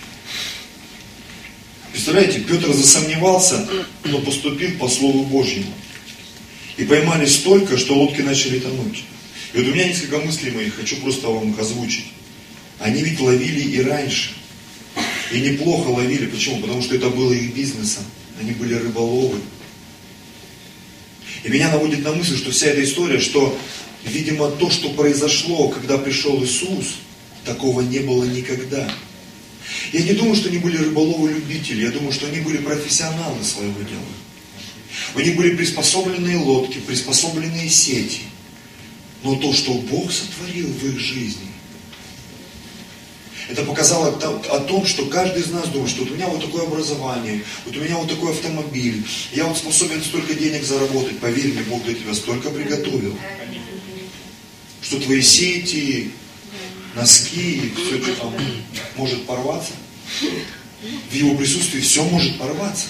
Представляете, 1.92 2.40
Петр 2.40 2.72
засомневался, 2.72 3.68
но 4.04 4.18
поступил 4.18 4.76
по 4.78 4.88
Слову 4.88 5.22
Божьему. 5.22 5.72
И 6.76 6.84
поймали 6.84 7.26
столько, 7.26 7.78
что 7.78 7.94
лодки 7.94 8.22
начали 8.22 8.58
тонуть. 8.58 9.04
И 9.52 9.58
вот 9.58 9.68
у 9.68 9.70
меня 9.72 9.86
несколько 9.86 10.18
мыслей 10.18 10.50
моих, 10.50 10.74
хочу 10.74 10.96
просто 10.96 11.28
вам 11.28 11.52
их 11.52 11.58
озвучить. 11.60 12.06
Они 12.80 13.02
ведь 13.02 13.20
ловили 13.20 13.60
и 13.60 13.80
раньше. 13.80 14.32
И 15.32 15.38
неплохо 15.38 15.88
ловили. 15.88 16.26
Почему? 16.26 16.60
Потому 16.60 16.82
что 16.82 16.96
это 16.96 17.08
было 17.10 17.32
их 17.32 17.54
бизнесом. 17.54 18.02
Они 18.40 18.52
были 18.52 18.74
рыболовы. 18.74 19.38
И 21.44 21.48
меня 21.48 21.70
наводит 21.70 22.02
на 22.02 22.12
мысль, 22.12 22.36
что 22.36 22.50
вся 22.50 22.66
эта 22.68 22.82
история, 22.82 23.20
что, 23.20 23.56
видимо, 24.04 24.50
то, 24.50 24.70
что 24.70 24.90
произошло, 24.90 25.68
когда 25.68 25.98
пришел 25.98 26.42
Иисус, 26.42 26.96
такого 27.44 27.82
не 27.82 28.00
было 28.00 28.24
никогда. 28.24 28.90
Я 29.92 30.02
не 30.02 30.12
думаю, 30.12 30.34
что 30.34 30.48
они 30.48 30.58
были 30.58 30.76
рыболовы-любители, 30.76 31.82
я 31.84 31.90
думаю, 31.90 32.12
что 32.12 32.26
они 32.26 32.40
были 32.40 32.58
профессионалы 32.58 33.42
своего 33.44 33.80
дела. 33.82 34.02
У 35.14 35.20
них 35.20 35.36
были 35.36 35.56
приспособленные 35.56 36.36
лодки, 36.38 36.78
приспособленные 36.78 37.68
сети. 37.68 38.22
Но 39.22 39.36
то, 39.36 39.52
что 39.52 39.74
Бог 39.74 40.12
сотворил 40.12 40.68
в 40.68 40.84
их 40.86 40.98
жизни, 40.98 41.53
это 43.48 43.62
показало 43.62 44.08
о 44.08 44.60
том, 44.60 44.86
что 44.86 45.06
каждый 45.06 45.42
из 45.42 45.50
нас 45.50 45.68
думает, 45.68 45.90
что 45.90 46.02
вот 46.02 46.12
у 46.12 46.14
меня 46.14 46.28
вот 46.28 46.40
такое 46.40 46.62
образование, 46.62 47.44
вот 47.64 47.76
у 47.76 47.80
меня 47.80 47.96
вот 47.96 48.08
такой 48.08 48.32
автомобиль, 48.32 49.04
я 49.32 49.44
вот 49.44 49.58
способен 49.58 50.02
столько 50.02 50.34
денег 50.34 50.64
заработать, 50.64 51.18
поверь 51.18 51.52
мне, 51.52 51.62
Бог 51.64 51.82
для 51.84 51.94
тебя 51.94 52.14
столько 52.14 52.50
приготовил, 52.50 53.16
что 54.80 55.00
твои 55.00 55.20
сети, 55.20 56.10
носки, 56.94 57.72
все, 57.76 58.02
что 58.02 58.14
там 58.16 58.34
может 58.96 59.26
порваться, 59.26 59.72
в 61.10 61.14
его 61.14 61.34
присутствии 61.34 61.80
все 61.80 62.04
может 62.04 62.38
порваться. 62.38 62.86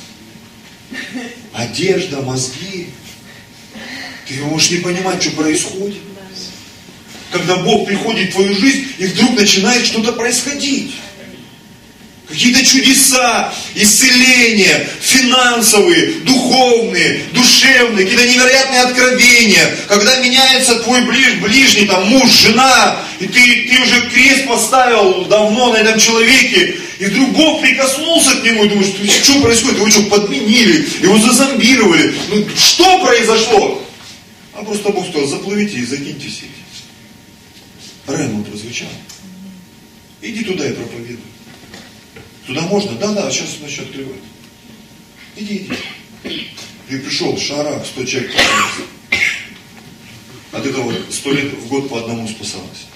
Одежда, 1.53 2.21
мозги. 2.21 2.89
Ты 4.29 4.43
можешь 4.43 4.71
не 4.71 4.79
понимать, 4.79 5.23
что 5.23 5.33
происходит 5.33 6.14
когда 7.35 7.57
Бог 7.57 7.87
приходит 7.87 8.31
в 8.31 8.35
твою 8.35 8.55
жизнь, 8.55 8.87
и 8.97 9.07
вдруг 9.07 9.35
начинает 9.35 9.85
что-то 9.85 10.13
происходить. 10.13 10.95
Какие-то 12.29 12.65
чудеса, 12.65 13.53
исцеления, 13.75 14.89
финансовые, 15.01 16.21
духовные, 16.25 17.23
душевные, 17.33 18.07
какие-то 18.07 18.29
невероятные 18.29 18.81
откровения, 18.83 19.77
когда 19.89 20.17
меняется 20.21 20.77
твой 20.77 21.03
ближ, 21.03 21.35
ближний, 21.43 21.87
там, 21.87 22.07
муж, 22.07 22.31
жена, 22.31 22.99
и 23.19 23.27
ты, 23.27 23.69
ты 23.69 23.83
уже 23.83 24.09
крест 24.11 24.47
поставил 24.47 25.25
давно 25.25 25.73
на 25.73 25.79
этом 25.79 25.99
человеке, 25.99 26.77
и 27.01 27.05
вдруг 27.07 27.31
Бог 27.31 27.61
прикоснулся 27.63 28.37
к 28.37 28.45
нему, 28.45 28.65
и 28.65 28.69
думаешь, 28.69 28.95
что 29.23 29.41
происходит, 29.43 29.79
его 29.79 29.91
что, 29.91 30.03
подменили, 30.05 30.89
его 31.03 31.19
зазомбировали, 31.19 32.15
ну 32.29 32.47
что 32.57 33.05
произошло? 33.05 33.85
А 34.55 34.63
просто 34.63 34.91
Бог 34.91 35.09
сказал, 35.09 35.27
заплывите 35.27 35.79
и 35.79 35.85
закиньте 35.85 36.29
сеть. 36.29 36.64
Рема 38.07 38.45
прозвучал. 38.45 38.89
Иди 40.21 40.45
туда 40.45 40.69
и 40.69 40.73
проповедуй. 40.73 41.19
Туда 42.47 42.63
можно? 42.63 42.93
Да, 42.99 43.13
да, 43.13 43.31
сейчас 43.31 43.59
начнет 43.61 43.87
открывать. 43.87 44.21
Иди, 45.37 45.69
иди. 46.25 46.49
И 46.91 46.97
пришел 46.97 47.37
шарах, 47.39 47.85
сто 47.87 48.05
человек 48.05 48.33
спасался. 48.33 48.83
От 50.53 50.67
этого 50.67 50.93
сто 51.11 51.33
лет 51.33 51.53
в 51.53 51.69
год 51.69 51.89
по 51.89 51.99
одному 51.99 52.29
спасалось. 52.29 52.87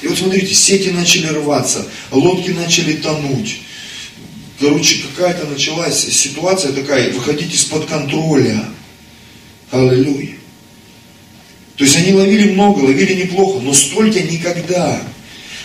И 0.00 0.08
вот 0.08 0.18
смотрите, 0.18 0.52
сети 0.52 0.90
начали 0.90 1.26
рваться, 1.26 1.86
лодки 2.10 2.50
начали 2.50 2.94
тонуть. 2.94 3.60
Короче, 4.58 5.02
какая-то 5.02 5.46
началась 5.46 6.00
ситуация 6.00 6.72
такая, 6.72 7.12
выходить 7.12 7.54
из-под 7.54 7.86
контроля. 7.86 8.64
Аллилуйя. 9.70 10.36
То 11.76 11.84
есть 11.84 11.96
они 11.96 12.12
ловили 12.12 12.52
много, 12.52 12.80
ловили 12.80 13.14
неплохо, 13.14 13.60
но 13.60 13.72
столько 13.72 14.20
никогда. 14.20 15.02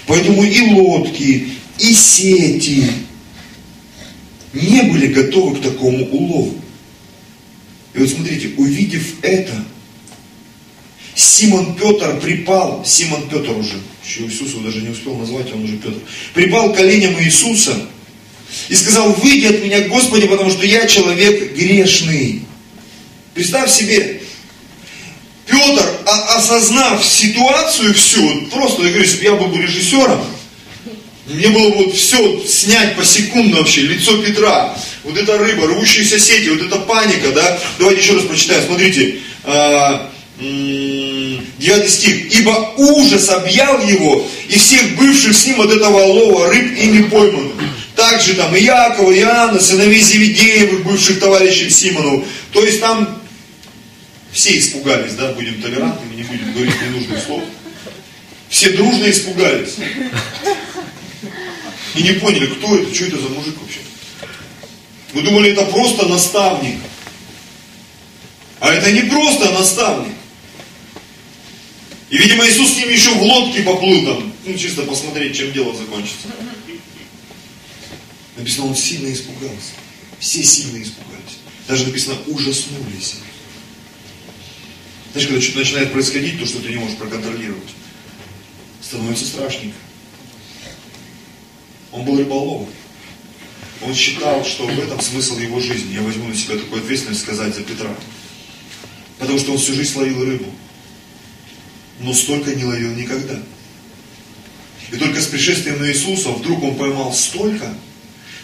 Поэтому 0.05 0.43
и 0.43 0.61
лодки, 0.61 1.49
и 1.79 1.93
сети 1.93 2.85
не 4.53 4.83
были 4.83 5.07
готовы 5.07 5.57
к 5.57 5.61
такому 5.61 6.05
улову. 6.05 6.55
И 7.93 7.99
вот 7.99 8.09
смотрите, 8.09 8.51
увидев 8.57 9.03
это, 9.21 9.63
Симон 11.15 11.75
Петр 11.75 12.19
припал, 12.19 12.83
Симон 12.85 13.27
Петр 13.27 13.51
уже, 13.51 13.79
еще 14.05 14.21
Иисуса 14.21 14.59
даже 14.59 14.81
не 14.81 14.89
успел 14.89 15.15
назвать, 15.15 15.51
он 15.51 15.63
уже 15.63 15.77
Петр, 15.77 15.97
припал 16.33 16.71
к 16.71 16.77
коленям 16.77 17.19
Иисуса 17.21 17.75
и 18.69 18.75
сказал, 18.75 19.13
выйди 19.13 19.45
от 19.45 19.63
меня, 19.63 19.87
Господи, 19.87 20.27
потому 20.27 20.51
что 20.51 20.65
я 20.65 20.85
человек 20.85 21.55
грешный. 21.55 22.43
Представь 23.33 23.71
себе, 23.71 24.21
Петр, 25.57 25.85
осознав 26.35 27.03
ситуацию 27.03 27.93
всю, 27.95 28.47
просто, 28.51 28.83
я 28.83 28.89
говорю, 28.89 29.03
если 29.03 29.17
бы 29.17 29.23
я 29.23 29.33
был 29.33 29.47
бы 29.47 29.61
режиссером, 29.61 30.23
мне 31.25 31.47
было 31.49 31.69
бы 31.71 31.91
все 31.91 32.43
снять 32.47 32.95
по 32.95 33.03
секунду 33.03 33.57
вообще, 33.57 33.81
лицо 33.81 34.21
Петра, 34.21 34.77
вот 35.03 35.17
эта 35.17 35.37
рыба, 35.37 35.67
рвущиеся 35.67 36.19
сети, 36.19 36.49
вот 36.49 36.61
эта 36.61 36.77
паника, 36.77 37.31
да. 37.31 37.59
Давайте 37.79 38.01
еще 38.01 38.13
раз 38.13 38.23
прочитаем, 38.23 38.63
смотрите. 38.67 39.15
А, 39.43 40.09
девятый 40.39 41.89
стих. 41.89 42.31
Ибо 42.39 42.73
ужас 42.77 43.29
объял 43.29 43.81
его 43.81 44.27
и 44.47 44.57
всех 44.57 44.95
бывших 44.95 45.35
с 45.35 45.45
ним 45.47 45.61
от 45.61 45.71
этого 45.71 46.03
лова 46.03 46.49
рыб 46.49 46.77
ими 46.77 47.09
пойманных. 47.09 47.53
Также 47.95 48.35
там 48.35 48.55
и 48.55 48.61
Якова, 48.61 49.11
и 49.11 49.19
Иоанна, 49.19 49.59
сыновей 49.59 49.99
Зеведеевых, 50.01 50.83
бывших 50.83 51.19
товарищей 51.19 51.69
Симону. 51.69 52.23
То 52.53 52.63
есть 52.63 52.79
там 52.79 53.17
все 54.37 54.59
испугались, 54.59 55.15
да, 55.15 55.31
будем 55.31 55.59
толерантными, 55.63 56.13
не 56.13 56.21
будем 56.21 56.53
говорить 56.53 56.79
ненужных 56.79 57.23
слов. 57.23 57.43
Все 58.49 58.69
дружно 58.69 59.09
испугались. 59.09 59.77
И 61.95 62.03
не 62.03 62.11
поняли, 62.11 62.45
кто 62.45 62.77
это, 62.77 62.93
что 62.93 63.05
это 63.05 63.17
за 63.17 63.29
мужик 63.29 63.59
вообще. 63.59 63.79
Мы 65.13 65.23
думали, 65.23 65.53
это 65.53 65.65
просто 65.65 66.05
наставник. 66.05 66.77
А 68.59 68.71
это 68.71 68.91
не 68.91 69.09
просто 69.09 69.49
наставник. 69.49 70.13
И, 72.11 72.17
видимо, 72.19 72.47
Иисус 72.47 72.73
с 72.73 72.77
ним 72.77 72.89
еще 72.89 73.09
в 73.15 73.23
лодке 73.23 73.63
поплыл 73.63 74.05
там, 74.05 74.33
ну, 74.45 74.53
чисто 74.55 74.83
посмотреть, 74.83 75.35
чем 75.35 75.51
дело 75.51 75.75
закончится. 75.75 76.27
Написано, 78.35 78.67
он 78.67 78.75
сильно 78.75 79.11
испугался. 79.11 79.73
Все 80.19 80.43
сильно 80.43 80.77
испугались. 80.83 81.39
Даже 81.67 81.85
написано, 81.87 82.17
ужаснулись. 82.27 83.15
Знаешь, 85.11 85.27
когда 85.27 85.41
что-то 85.41 85.59
начинает 85.59 85.91
происходить, 85.91 86.39
то, 86.39 86.45
что 86.45 86.59
ты 86.59 86.69
не 86.69 86.77
можешь 86.77 86.97
проконтролировать, 86.97 87.69
становится 88.81 89.25
страшненько. 89.25 89.77
Он 91.91 92.03
был 92.03 92.17
рыболовом. 92.17 92.69
Он 93.81 93.93
считал, 93.93 94.43
что 94.43 94.67
в 94.67 94.79
этом 94.79 94.99
смысл 95.01 95.37
его 95.37 95.59
жизни. 95.59 95.93
Я 95.93 96.01
возьму 96.01 96.27
на 96.27 96.35
себя 96.35 96.55
такую 96.55 96.81
ответственность 96.81 97.21
сказать 97.21 97.55
за 97.55 97.63
Петра. 97.63 97.93
Потому 99.19 99.39
что 99.39 99.53
он 99.53 99.57
всю 99.57 99.73
жизнь 99.73 99.97
ловил 99.97 100.23
рыбу. 100.23 100.51
Но 101.99 102.13
столько 102.13 102.53
не 102.53 102.63
ловил 102.63 102.93
никогда. 102.93 103.39
И 104.91 104.95
только 104.95 105.21
с 105.21 105.27
пришествием 105.27 105.79
на 105.79 105.89
Иисуса 105.89 106.29
вдруг 106.29 106.63
он 106.63 106.75
поймал 106.75 107.13
столько, 107.13 107.73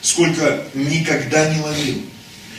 сколько 0.02 0.67
никогда 0.73 1.54
не 1.54 1.62
ловил. 1.62 2.02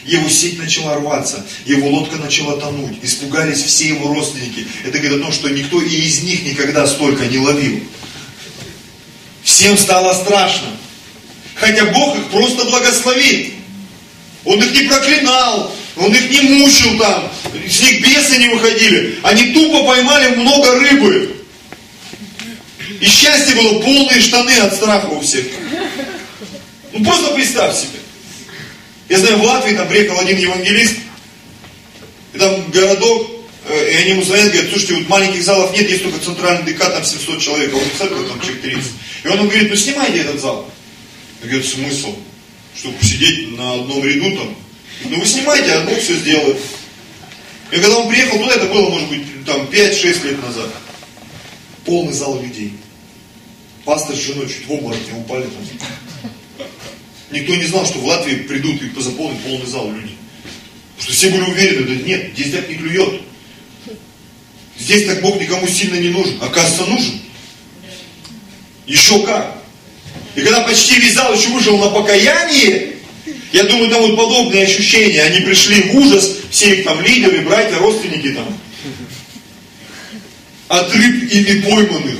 Его 0.04 0.28
сеть 0.28 0.58
начала 0.58 0.96
рваться, 0.96 1.44
его 1.64 1.88
лодка 1.88 2.16
начала 2.16 2.60
тонуть, 2.60 2.98
испугались 3.02 3.62
все 3.62 3.88
его 3.88 4.12
родственники. 4.12 4.66
Это 4.84 4.98
говорит 4.98 5.20
о 5.20 5.22
том, 5.22 5.32
что 5.32 5.48
никто 5.48 5.80
и 5.80 5.88
из 5.88 6.22
них 6.22 6.44
никогда 6.44 6.86
столько 6.86 7.26
не 7.26 7.38
ловил. 7.38 7.80
Всем 9.42 9.78
стало 9.78 10.12
страшно. 10.12 10.68
Хотя 11.54 11.86
Бог 11.86 12.18
их 12.18 12.24
просто 12.26 12.64
благословит. 12.66 13.54
Он 14.44 14.62
их 14.62 14.72
не 14.72 14.86
проклинал, 14.88 15.74
он 15.96 16.12
их 16.12 16.30
не 16.30 16.40
мучил 16.40 16.98
там, 16.98 17.32
с 17.66 17.80
них 17.80 18.02
бесы 18.02 18.36
не 18.36 18.48
выходили. 18.48 19.18
Они 19.22 19.52
тупо 19.52 19.84
поймали 19.84 20.34
много 20.36 20.80
рыбы. 20.80 21.36
И 23.00 23.06
счастье 23.06 23.54
было 23.54 23.80
полные 23.80 24.20
штаны 24.20 24.50
от 24.58 24.74
страха 24.74 25.06
у 25.06 25.20
всех. 25.20 25.46
Ну 26.92 27.02
просто 27.04 27.32
представь 27.34 27.74
себе. 27.74 28.03
Я 29.08 29.18
знаю, 29.18 29.38
в 29.38 29.44
Латвии 29.44 29.76
там 29.76 29.88
приехал 29.88 30.18
один 30.18 30.38
евангелист, 30.38 30.96
и 32.32 32.38
там 32.38 32.70
городок, 32.70 33.30
э, 33.68 33.92
и 33.92 33.96
они 33.96 34.10
ему 34.10 34.22
звонят, 34.22 34.50
говорят, 34.50 34.70
слушайте, 34.70 34.94
вот 34.94 35.08
маленьких 35.08 35.42
залов 35.42 35.72
нет, 35.72 35.88
есть 35.88 36.02
только 36.02 36.18
центральный 36.18 36.72
ДК, 36.72 36.90
там 36.90 37.04
700 37.04 37.40
человек, 37.40 37.72
а 37.72 37.76
вот 37.76 37.86
церковь 37.98 38.28
там 38.28 38.40
человек 38.40 38.62
30. 38.62 38.92
И 39.24 39.28
он 39.28 39.38
ему 39.38 39.48
говорит, 39.48 39.70
ну 39.70 39.76
снимайте 39.76 40.20
этот 40.20 40.40
зал. 40.40 40.70
Я 41.42 41.48
говорю, 41.48 41.64
смысл? 41.64 42.16
Чтобы 42.76 43.02
сидеть 43.04 43.56
на 43.56 43.74
одном 43.74 44.04
ряду 44.04 44.36
там? 44.36 44.56
Ну 45.04 45.20
вы 45.20 45.26
снимайте, 45.26 45.70
а 45.72 45.84
Бог 45.84 45.98
все 45.98 46.14
сделает. 46.16 46.56
И 47.70 47.76
когда 47.76 47.98
он 47.98 48.08
приехал 48.08 48.38
туда, 48.38 48.54
это 48.54 48.66
было, 48.66 48.88
может 48.88 49.08
быть, 49.08 49.44
там 49.44 49.66
5-6 49.66 50.26
лет 50.26 50.42
назад. 50.42 50.70
Полный 51.84 52.12
зал 52.12 52.40
людей. 52.40 52.72
Пастор 53.84 54.16
с 54.16 54.20
женой 54.20 54.48
чуть 54.48 54.66
в 54.66 54.72
обморок 54.72 54.98
не 55.06 55.18
упали 55.18 55.42
там. 55.42 55.78
Никто 57.34 57.56
не 57.56 57.64
знал, 57.64 57.84
что 57.84 57.98
в 57.98 58.04
Латвии 58.04 58.36
придут 58.36 58.80
и 58.80 59.00
заполнят 59.00 59.40
полный 59.40 59.66
зал 59.66 59.90
люди. 59.90 60.14
Потому 60.96 61.02
что 61.02 61.12
все 61.12 61.30
были 61.30 61.42
уверены, 61.42 61.82
да 61.82 62.06
нет, 62.06 62.30
здесь 62.32 62.52
так 62.52 62.68
не 62.68 62.76
клюет. 62.76 63.22
Здесь 64.78 65.04
так 65.06 65.20
Бог 65.20 65.40
никому 65.40 65.66
сильно 65.66 65.96
не 65.96 66.10
нужен. 66.10 66.40
Оказывается, 66.40 66.86
нужен. 66.86 67.20
Еще 68.86 69.18
как. 69.26 69.60
И 70.36 70.42
когда 70.42 70.60
почти 70.60 71.00
весь 71.00 71.14
зал 71.14 71.34
еще 71.34 71.48
вышел 71.48 71.76
на 71.76 71.90
покаяние, 71.90 72.98
я 73.52 73.64
думаю, 73.64 73.90
там 73.90 74.02
вот 74.02 74.16
подобные 74.16 74.62
ощущения. 74.62 75.22
Они 75.22 75.40
пришли 75.40 75.82
в 75.90 75.96
ужас, 75.96 76.36
все 76.52 76.76
их 76.76 76.84
там 76.84 77.00
лидеры, 77.00 77.40
братья, 77.40 77.78
родственники 77.78 78.28
там. 78.28 78.46
От 80.68 80.94
рыб 80.94 81.32
ими 81.32 81.62
пойманных. 81.62 82.16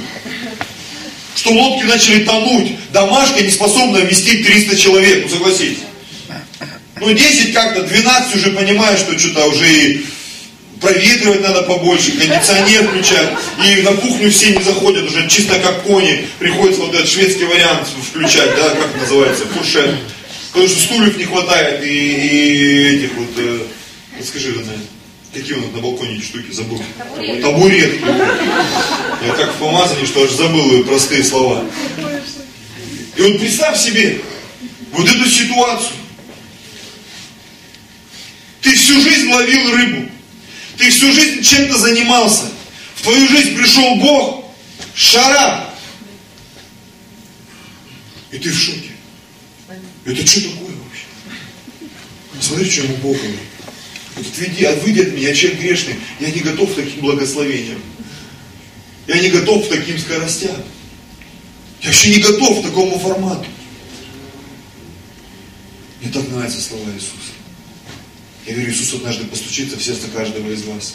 Что 1.44 1.52
лодки 1.52 1.84
начали 1.84 2.24
тонуть. 2.24 2.72
Домашка 2.90 3.42
не 3.42 3.50
способна 3.50 3.98
вместить 3.98 4.46
300 4.46 4.76
человек, 4.78 5.24
ну 5.24 5.28
согласитесь. 5.28 5.82
Ну 6.98 7.12
10 7.12 7.52
как-то, 7.52 7.82
12 7.82 8.36
уже 8.36 8.52
понимаешь, 8.52 9.00
что 9.00 9.18
что-то 9.18 9.44
уже 9.48 9.70
и 9.70 10.06
проветривать 10.80 11.42
надо 11.42 11.64
побольше, 11.64 12.12
кондиционер 12.12 12.88
включать. 12.88 13.28
И 13.62 13.82
на 13.82 13.92
кухню 13.92 14.30
все 14.30 14.56
не 14.56 14.62
заходят 14.62 15.04
уже, 15.04 15.28
чисто 15.28 15.58
как 15.58 15.82
кони. 15.82 16.26
Приходится 16.38 16.80
вот 16.80 16.94
этот 16.94 17.10
шведский 17.10 17.44
вариант 17.44 17.88
включать, 18.10 18.56
да, 18.56 18.70
как 18.70 18.98
называется, 18.98 19.44
фуршет. 19.44 19.96
Потому 20.50 20.66
что 20.66 20.80
стульев 20.80 21.18
не 21.18 21.24
хватает 21.24 21.84
и, 21.84 21.88
и 21.88 22.96
этих 22.96 23.12
вот, 23.18 23.28
э, 23.36 23.58
скажи, 24.24 24.50
Рене, 24.50 24.78
какие 25.34 25.54
у 25.54 25.60
нас 25.60 25.72
на 25.72 25.80
балконе 25.80 26.16
эти 26.16 26.24
штуки, 26.24 26.50
забыл. 26.52 26.80
Табуретки. 26.96 27.42
Табуретки. 27.42 28.04
Я 29.26 29.34
как 29.34 29.54
в 29.54 29.58
помазании, 29.58 30.06
что 30.06 30.22
аж 30.22 30.30
забыл 30.30 30.84
простые 30.84 31.24
слова. 31.24 31.64
И 33.16 33.22
вот 33.22 33.40
представь 33.40 33.78
себе 33.78 34.20
вот 34.92 35.08
эту 35.08 35.28
ситуацию. 35.28 35.96
Ты 38.62 38.74
всю 38.76 39.00
жизнь 39.00 39.28
ловил 39.28 39.74
рыбу. 39.74 40.08
Ты 40.78 40.90
всю 40.90 41.12
жизнь 41.12 41.42
чем-то 41.42 41.78
занимался. 41.78 42.44
В 42.96 43.02
твою 43.02 43.28
жизнь 43.28 43.56
пришел 43.56 43.96
Бог, 43.96 44.44
шара. 44.94 45.68
И 48.30 48.38
ты 48.38 48.50
в 48.50 48.58
шоке. 48.58 48.90
Это 50.04 50.26
что 50.26 50.40
такое 50.42 50.74
вообще? 50.76 51.06
Смотри, 52.40 52.70
что 52.70 52.82
ему 52.82 52.96
Бог 52.96 53.16
говорит. 53.16 53.40
Отведи, 54.16 54.64
отведи 54.64 55.00
от 55.02 55.12
меня, 55.12 55.28
я 55.28 55.34
человек 55.34 55.60
грешный. 55.60 55.96
Я 56.20 56.30
не 56.30 56.40
готов 56.40 56.72
к 56.72 56.76
таким 56.76 57.00
благословениям. 57.00 57.80
Я 59.06 59.18
не 59.18 59.28
готов 59.28 59.66
к 59.66 59.68
таким 59.68 59.98
скоростям. 59.98 60.56
Я 61.82 61.88
вообще 61.88 62.16
не 62.16 62.22
готов 62.22 62.60
к 62.60 62.62
такому 62.64 62.98
формату. 62.98 63.46
Мне 66.00 66.12
так 66.12 66.28
нравятся 66.28 66.60
слова 66.60 66.88
Иисуса. 66.92 67.32
Я 68.46 68.54
говорю, 68.54 68.70
Иисус 68.70 68.94
однажды 68.94 69.24
постучится 69.24 69.76
в 69.76 69.82
сердце 69.82 70.08
каждого 70.08 70.50
из 70.50 70.62
вас. 70.64 70.94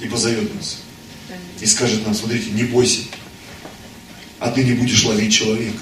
И 0.00 0.08
позовет 0.08 0.54
нас. 0.54 0.78
И 1.60 1.66
скажет 1.66 2.04
нам, 2.04 2.14
смотрите, 2.14 2.50
не 2.50 2.64
бойся. 2.64 3.02
А 4.38 4.50
ты 4.50 4.64
не 4.64 4.72
будешь 4.72 5.04
ловить 5.04 5.34
человека. 5.34 5.78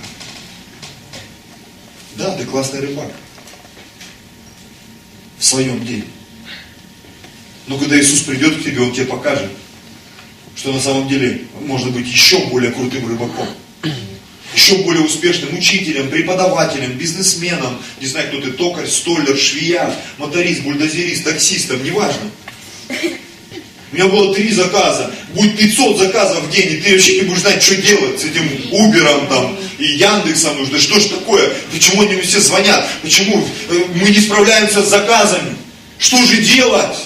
Да, 2.16 2.34
ты 2.36 2.44
классный 2.44 2.80
рыбак. 2.80 3.12
В 5.38 5.44
своем 5.44 5.84
деле. 5.84 6.04
Но 7.66 7.78
когда 7.78 7.98
Иисус 7.98 8.20
придет 8.20 8.56
к 8.56 8.64
тебе, 8.64 8.80
Он 8.80 8.92
тебе 8.92 9.06
покажет, 9.06 9.50
что 10.54 10.72
на 10.72 10.80
самом 10.80 11.08
деле 11.08 11.42
можно 11.60 11.90
быть 11.90 12.06
еще 12.06 12.46
более 12.46 12.72
крутым 12.72 13.08
рыбаком 13.08 13.48
еще 14.56 14.78
более 14.78 15.04
успешным 15.04 15.56
учителем, 15.56 16.08
преподавателем, 16.08 16.92
бизнесменом, 16.92 17.78
не 18.00 18.06
знаю, 18.06 18.28
кто 18.28 18.40
ты, 18.40 18.52
токарь, 18.52 18.88
столер, 18.88 19.36
швея, 19.36 19.94
моторист, 20.16 20.62
бульдозерист, 20.62 21.24
таксистом, 21.24 21.84
неважно. 21.84 22.30
У 23.92 23.94
меня 23.94 24.08
было 24.08 24.34
три 24.34 24.50
заказа, 24.50 25.12
будет 25.32 25.56
500 25.56 25.98
заказов 25.98 26.44
в 26.44 26.50
день, 26.50 26.72
и 26.72 26.76
ты 26.78 26.92
вообще 26.92 27.16
не 27.16 27.22
будешь 27.22 27.42
знать, 27.42 27.62
что 27.62 27.76
делать 27.76 28.20
с 28.20 28.24
этим 28.24 28.50
Убером 28.72 29.28
там 29.28 29.56
и 29.78 29.84
Яндексом. 29.84 30.56
Да 30.70 30.78
что 30.78 30.98
ж 30.98 31.04
такое? 31.04 31.52
Почему 31.72 32.02
они 32.02 32.20
все 32.22 32.40
звонят? 32.40 32.88
Почему 33.02 33.46
э, 33.68 33.84
мы 33.94 34.10
не 34.10 34.20
справляемся 34.20 34.82
с 34.82 34.88
заказами? 34.88 35.56
Что 35.98 36.16
же 36.24 36.42
делать? 36.42 36.96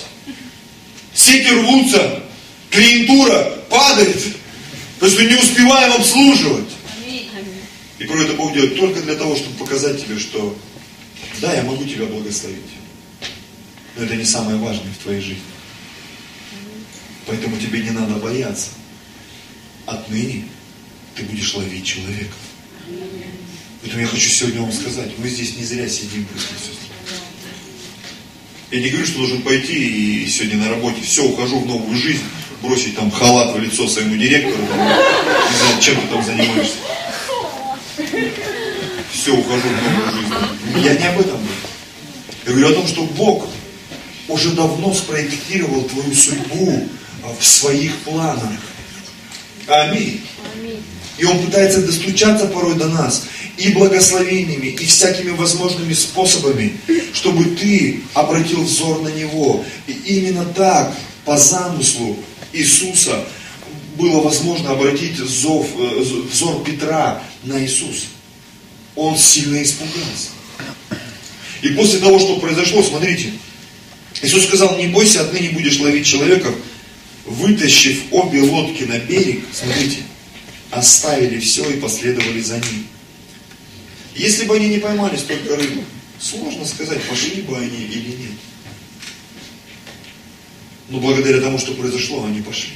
Сети 1.12 1.48
рвутся, 1.48 2.22
клиентура 2.70 3.58
падает, 3.68 4.16
потому 4.98 5.12
что 5.12 5.24
не 5.24 5.34
успеваем 5.34 5.92
обслуживать. 5.92 6.70
И 7.98 8.04
порой 8.04 8.24
это 8.24 8.32
Бог 8.32 8.54
делает 8.54 8.78
только 8.78 9.02
для 9.02 9.16
того, 9.16 9.36
чтобы 9.36 9.58
показать 9.58 10.02
тебе, 10.02 10.18
что 10.18 10.56
да, 11.42 11.52
я 11.52 11.62
могу 11.62 11.84
тебя 11.84 12.06
благословить. 12.06 12.58
Но 13.96 14.04
это 14.04 14.16
не 14.16 14.24
самое 14.24 14.56
важное 14.56 14.90
в 14.98 15.02
твоей 15.02 15.20
жизни. 15.20 15.42
Поэтому 17.26 17.56
тебе 17.56 17.80
не 17.80 17.90
надо 17.90 18.14
бояться. 18.14 18.70
Отныне 19.86 20.44
ты 21.14 21.24
будешь 21.24 21.54
ловить 21.54 21.84
человека. 21.84 22.34
Поэтому 23.82 24.02
я 24.02 24.08
хочу 24.08 24.28
сегодня 24.28 24.62
вам 24.62 24.72
сказать, 24.72 25.10
мы 25.18 25.28
здесь 25.28 25.56
не 25.56 25.64
зря 25.64 25.88
сидим, 25.88 26.26
братья. 26.30 26.48
Я 28.70 28.80
не 28.80 28.88
говорю, 28.88 29.06
что 29.06 29.18
должен 29.18 29.42
пойти 29.42 30.24
и 30.24 30.28
сегодня 30.28 30.58
на 30.58 30.68
работе, 30.70 31.00
все, 31.02 31.24
ухожу 31.24 31.60
в 31.60 31.66
новую 31.66 31.96
жизнь, 31.96 32.22
бросить 32.62 32.94
там 32.94 33.10
халат 33.10 33.56
в 33.56 33.60
лицо 33.60 33.88
своему 33.88 34.16
директору, 34.16 34.62
не 34.62 34.66
знаю, 34.66 35.80
чем 35.80 36.00
ты 36.00 36.06
там 36.08 36.24
занимаешься 36.24 36.76
все, 39.20 39.36
ухожу 39.36 39.68
в 39.68 39.82
новую 39.82 40.12
жизнь. 40.12 40.86
Я 40.86 40.94
не 40.94 41.06
об 41.08 41.20
этом 41.20 41.36
говорю. 41.36 41.54
Я 42.46 42.52
говорю 42.52 42.68
о 42.68 42.72
том, 42.72 42.86
что 42.86 43.04
Бог 43.04 43.48
уже 44.28 44.52
давно 44.52 44.94
спроектировал 44.94 45.82
твою 45.82 46.14
судьбу 46.14 46.88
в 47.38 47.46
своих 47.46 47.96
планах. 47.98 48.50
Аминь. 49.66 50.20
И 51.18 51.24
Он 51.24 51.38
пытается 51.44 51.82
достучаться 51.82 52.46
порой 52.46 52.76
до 52.76 52.88
нас 52.88 53.24
и 53.56 53.70
благословениями, 53.72 54.68
и 54.68 54.86
всякими 54.86 55.30
возможными 55.30 55.92
способами, 55.92 56.78
чтобы 57.12 57.44
ты 57.56 58.02
обратил 58.14 58.62
взор 58.62 59.02
на 59.02 59.08
Него. 59.08 59.64
И 59.86 59.92
именно 59.92 60.44
так, 60.46 60.96
по 61.24 61.36
замыслу 61.36 62.16
Иисуса, 62.52 63.24
было 63.96 64.20
возможно 64.22 64.70
обратить 64.70 65.16
зов, 65.18 65.66
э, 65.76 66.02
взор 66.32 66.62
Петра 66.64 67.22
на 67.42 67.62
Иисуса 67.62 68.06
он 69.00 69.16
сильно 69.16 69.62
испугался. 69.62 70.30
И 71.62 71.70
после 71.70 71.98
того, 72.00 72.18
что 72.18 72.38
произошло, 72.38 72.82
смотрите, 72.82 73.32
Иисус 74.22 74.44
сказал, 74.44 74.76
не 74.76 74.86
бойся, 74.88 75.22
отныне 75.22 75.50
будешь 75.50 75.78
ловить 75.78 76.06
человеков, 76.06 76.54
вытащив 77.26 78.04
обе 78.12 78.42
лодки 78.42 78.84
на 78.84 78.98
берег, 78.98 79.44
смотрите, 79.52 79.98
оставили 80.70 81.38
все 81.40 81.68
и 81.70 81.80
последовали 81.80 82.40
за 82.40 82.56
ним. 82.56 82.86
Если 84.14 84.44
бы 84.44 84.56
они 84.56 84.68
не 84.68 84.78
поймали 84.78 85.16
столько 85.16 85.56
рыбы, 85.56 85.84
сложно 86.18 86.64
сказать, 86.64 87.02
пошли 87.04 87.42
бы 87.42 87.56
они 87.56 87.84
или 87.84 88.08
нет. 88.08 88.38
Но 90.88 90.98
благодаря 90.98 91.40
тому, 91.40 91.58
что 91.58 91.74
произошло, 91.74 92.24
они 92.24 92.40
пошли. 92.42 92.74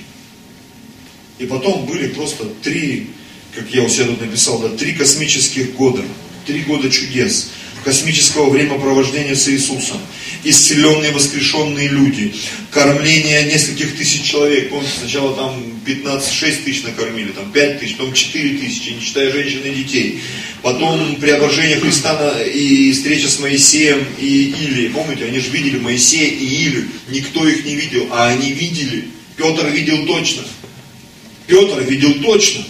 И 1.38 1.46
потом 1.46 1.86
были 1.86 2.08
просто 2.08 2.44
три 2.62 3.08
как 3.54 3.70
я 3.70 3.82
у 3.82 3.88
себя 3.88 4.06
тут 4.06 4.20
написал, 4.20 4.58
да, 4.58 4.70
три 4.70 4.94
космических 4.94 5.74
года, 5.74 6.02
три 6.46 6.62
года 6.62 6.90
чудес, 6.90 7.50
космического 7.84 8.50
времяпровождения 8.50 9.34
с 9.34 9.48
Иисусом, 9.48 9.98
исцеленные 10.42 11.12
воскрешенные 11.12 11.88
люди, 11.88 12.34
кормление 12.70 13.44
нескольких 13.44 13.96
тысяч 13.96 14.22
человек, 14.22 14.70
помните, 14.70 14.92
сначала 14.98 15.36
там 15.36 15.62
15-6 15.86 16.64
тысяч 16.64 16.82
накормили, 16.82 17.30
там 17.30 17.52
5 17.52 17.80
тысяч, 17.80 17.96
потом 17.96 18.14
4 18.14 18.58
тысячи, 18.58 18.90
не 18.90 19.00
считая 19.00 19.30
женщин 19.30 19.60
и 19.64 19.70
детей, 19.70 20.20
потом 20.62 21.16
преображение 21.16 21.78
Христа 21.78 22.42
и 22.42 22.92
встреча 22.92 23.28
с 23.28 23.38
Моисеем 23.38 24.04
и 24.18 24.54
Или, 24.60 24.88
помните, 24.88 25.26
они 25.26 25.38
же 25.38 25.50
видели 25.50 25.78
Моисея 25.78 26.28
и 26.28 26.66
Илью, 26.66 26.84
никто 27.10 27.46
их 27.46 27.64
не 27.64 27.74
видел, 27.74 28.08
а 28.10 28.28
они 28.28 28.52
видели, 28.52 29.04
Петр 29.36 29.66
видел 29.68 30.06
точно, 30.06 30.42
Петр 31.46 31.80
видел 31.82 32.14
точно, 32.22 32.64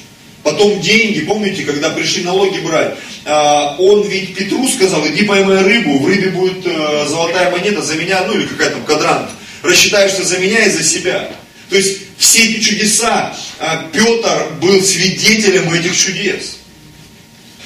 Потом 0.44 0.78
деньги, 0.82 1.20
помните, 1.20 1.64
когда 1.64 1.88
пришли 1.88 2.22
налоги 2.22 2.58
брать, 2.58 2.94
а, 3.24 3.76
он 3.78 4.06
ведь 4.06 4.34
Петру 4.34 4.68
сказал, 4.68 5.04
иди 5.08 5.24
поймай 5.24 5.62
рыбу, 5.62 5.98
в 5.98 6.06
рыбе 6.06 6.28
будет 6.28 6.66
э, 6.66 7.06
золотая 7.08 7.50
монета 7.50 7.80
за 7.80 7.94
меня, 7.94 8.22
ну 8.26 8.34
или 8.34 8.46
какая-то 8.46 8.76
квадрант. 8.80 9.30
Рассчитаешься 9.62 10.22
за 10.22 10.36
меня 10.36 10.66
и 10.66 10.70
за 10.70 10.84
себя. 10.84 11.30
То 11.70 11.76
есть 11.76 12.02
все 12.18 12.44
эти 12.44 12.60
чудеса, 12.60 13.34
а, 13.58 13.88
Петр 13.90 14.48
был 14.60 14.82
свидетелем 14.82 15.72
этих 15.72 15.96
чудес. 15.96 16.58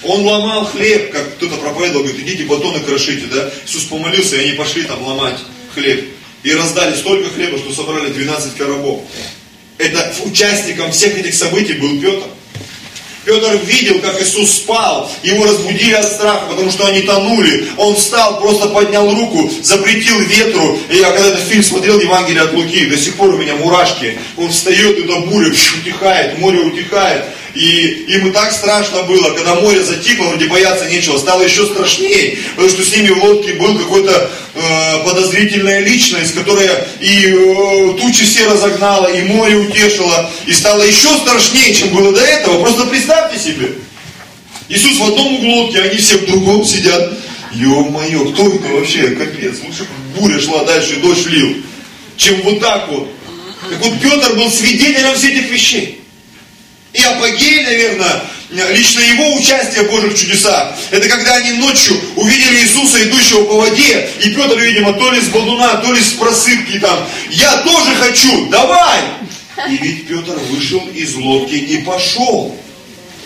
Он 0.04 0.24
ломал 0.24 0.64
хлеб, 0.66 1.10
как 1.10 1.34
кто-то 1.34 1.56
проповедовал, 1.56 2.04
говорит, 2.04 2.22
идите 2.24 2.44
батоны 2.44 2.78
крошите, 2.78 3.26
да? 3.26 3.50
Иисус 3.66 3.84
помолился, 3.86 4.36
и 4.36 4.44
они 4.44 4.52
пошли 4.52 4.84
там 4.84 5.02
ломать 5.02 5.38
хлеб. 5.74 6.04
И 6.44 6.52
раздали 6.52 6.94
столько 6.94 7.30
хлеба, 7.30 7.58
что 7.58 7.72
собрали 7.72 8.12
12 8.12 8.54
коробов. 8.54 9.00
Это 9.78 10.14
участником 10.24 10.92
всех 10.92 11.18
этих 11.18 11.34
событий 11.34 11.72
был 11.74 12.00
Петр. 12.00 12.26
Петр 13.28 13.58
видел, 13.62 14.00
как 14.00 14.22
Иисус 14.22 14.52
спал, 14.52 15.12
его 15.22 15.44
разбудили 15.44 15.92
от 15.92 16.10
страха, 16.10 16.46
потому 16.48 16.70
что 16.70 16.86
они 16.86 17.02
тонули. 17.02 17.68
Он 17.76 17.94
встал, 17.94 18.40
просто 18.40 18.68
поднял 18.68 19.14
руку, 19.14 19.52
запретил 19.62 20.18
ветру. 20.20 20.78
И 20.88 20.96
я 20.96 21.10
когда 21.10 21.28
этот 21.28 21.46
фильм 21.46 21.62
смотрел, 21.62 22.00
Евангелие 22.00 22.40
от 22.40 22.54
Луки, 22.54 22.86
до 22.86 22.96
сих 22.96 23.16
пор 23.16 23.34
у 23.34 23.36
меня 23.36 23.54
мурашки. 23.56 24.18
Он 24.38 24.48
встает, 24.48 24.96
и 24.96 25.02
эта 25.02 25.20
буря 25.26 25.50
утихает, 25.50 26.38
море 26.38 26.60
утихает. 26.60 27.24
И 27.54 28.04
им 28.08 28.28
и 28.28 28.32
так 28.32 28.52
страшно 28.52 29.02
было, 29.02 29.30
когда 29.30 29.54
море 29.54 29.82
затихло, 29.82 30.24
вроде 30.24 30.46
бояться 30.46 30.84
нечего, 30.86 31.18
стало 31.18 31.42
еще 31.42 31.66
страшнее, 31.66 32.38
потому 32.50 32.68
что 32.68 32.84
с 32.84 32.94
ними 32.94 33.08
в 33.08 33.24
лодке 33.24 33.54
был 33.54 33.78
какой-то 33.78 34.30
э, 34.54 35.04
подозрительная 35.04 35.80
личность, 35.80 36.34
которая 36.34 36.86
и 37.00 37.26
э, 37.26 37.94
тучи 38.00 38.24
все 38.24 38.46
разогнала, 38.48 39.06
и 39.06 39.22
море 39.22 39.56
утешила, 39.56 40.30
и 40.46 40.52
стало 40.52 40.82
еще 40.82 41.08
страшнее, 41.16 41.74
чем 41.74 41.88
было 41.88 42.12
до 42.12 42.20
этого. 42.20 42.62
Просто 42.62 42.84
представьте 42.86 43.38
себе. 43.38 43.72
Иисус 44.68 44.98
в 44.98 45.02
одном 45.02 45.36
углу 45.36 45.62
лодки, 45.62 45.78
они 45.78 45.96
все 45.96 46.18
в 46.18 46.26
другом 46.26 46.64
сидят. 46.64 47.14
Ё-моё, 47.52 48.30
кто 48.32 48.48
это 48.48 48.68
вообще? 48.68 49.08
Капец. 49.08 49.56
Лучше 49.64 49.86
буря 50.14 50.38
шла 50.38 50.64
дальше, 50.64 50.96
дождь 50.96 51.26
лил, 51.26 51.56
чем 52.16 52.42
вот 52.42 52.60
так 52.60 52.88
вот. 52.88 53.10
Так 53.70 53.78
вот 53.80 54.00
Петр 54.00 54.34
был 54.34 54.50
свидетелем 54.50 55.14
всех 55.14 55.32
этих 55.32 55.50
вещей. 55.50 56.00
И 56.98 57.04
апогей, 57.04 57.62
наверное, 57.62 58.22
лично 58.50 59.00
его 59.00 59.34
участие 59.34 59.84
в 59.84 59.90
Божьих 59.90 60.18
чудесах, 60.18 60.74
это 60.90 61.08
когда 61.08 61.36
они 61.36 61.52
ночью 61.52 61.96
увидели 62.16 62.58
Иисуса, 62.58 63.00
идущего 63.04 63.44
по 63.44 63.54
воде, 63.58 64.08
и 64.24 64.30
Петр, 64.30 64.58
видимо, 64.58 64.94
то 64.94 65.12
ли 65.12 65.20
с 65.20 65.28
балдуна, 65.28 65.76
то 65.76 65.92
ли 65.92 66.00
с 66.00 66.12
просыпки 66.14 66.80
там, 66.80 66.98
я 67.30 67.58
тоже 67.58 67.94
хочу, 67.94 68.46
давай! 68.46 68.98
И 69.68 69.76
ведь 69.76 70.08
Петр 70.08 70.36
вышел 70.50 70.80
из 70.88 71.14
лодки 71.14 71.54
и 71.54 71.78
пошел. 71.78 72.56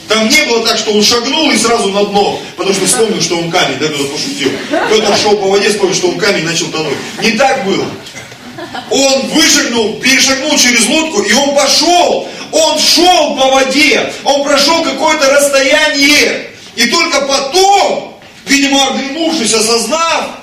Там 0.09 0.29
не 0.29 0.43
было 0.43 0.67
так, 0.67 0.77
что 0.77 0.93
он 0.93 1.03
шагнул 1.03 1.51
и 1.51 1.57
сразу 1.57 1.89
на 1.91 2.05
дно, 2.05 2.39
потому 2.57 2.75
что 2.75 2.85
вспомнил, 2.85 3.23
что 3.23 3.39
он 3.39 3.51
камень, 3.51 3.79
да, 3.79 3.87
кто-то 3.89 4.05
пошутил. 4.05 4.51
Петр 4.71 5.17
шел 5.17 5.37
по 5.39 5.49
воде, 5.49 5.71
вспомнил, 5.71 5.95
что 5.95 6.09
он 6.09 6.19
камень, 6.19 6.45
начал 6.45 6.67
тонуть. 6.67 6.97
Не 7.23 7.33
так 7.33 7.65
было. 7.65 7.87
Он 8.91 9.29
вышагнул, 9.29 9.95
перешагнул 10.01 10.57
через 10.59 10.87
лодку, 10.87 11.23
и 11.23 11.33
он 11.33 11.55
пошел. 11.55 12.29
Он 12.53 12.79
шел 12.79 13.37
по 13.37 13.51
воде, 13.51 14.13
он 14.25 14.45
прошел 14.45 14.85
какое-то 14.85 15.31
расстояние. 15.31 16.51
И 16.77 16.87
только 16.87 17.23
потом, 17.23 18.21
видимо, 18.47 18.89
оглянувшись, 18.89 19.55
осознав, 19.55 20.39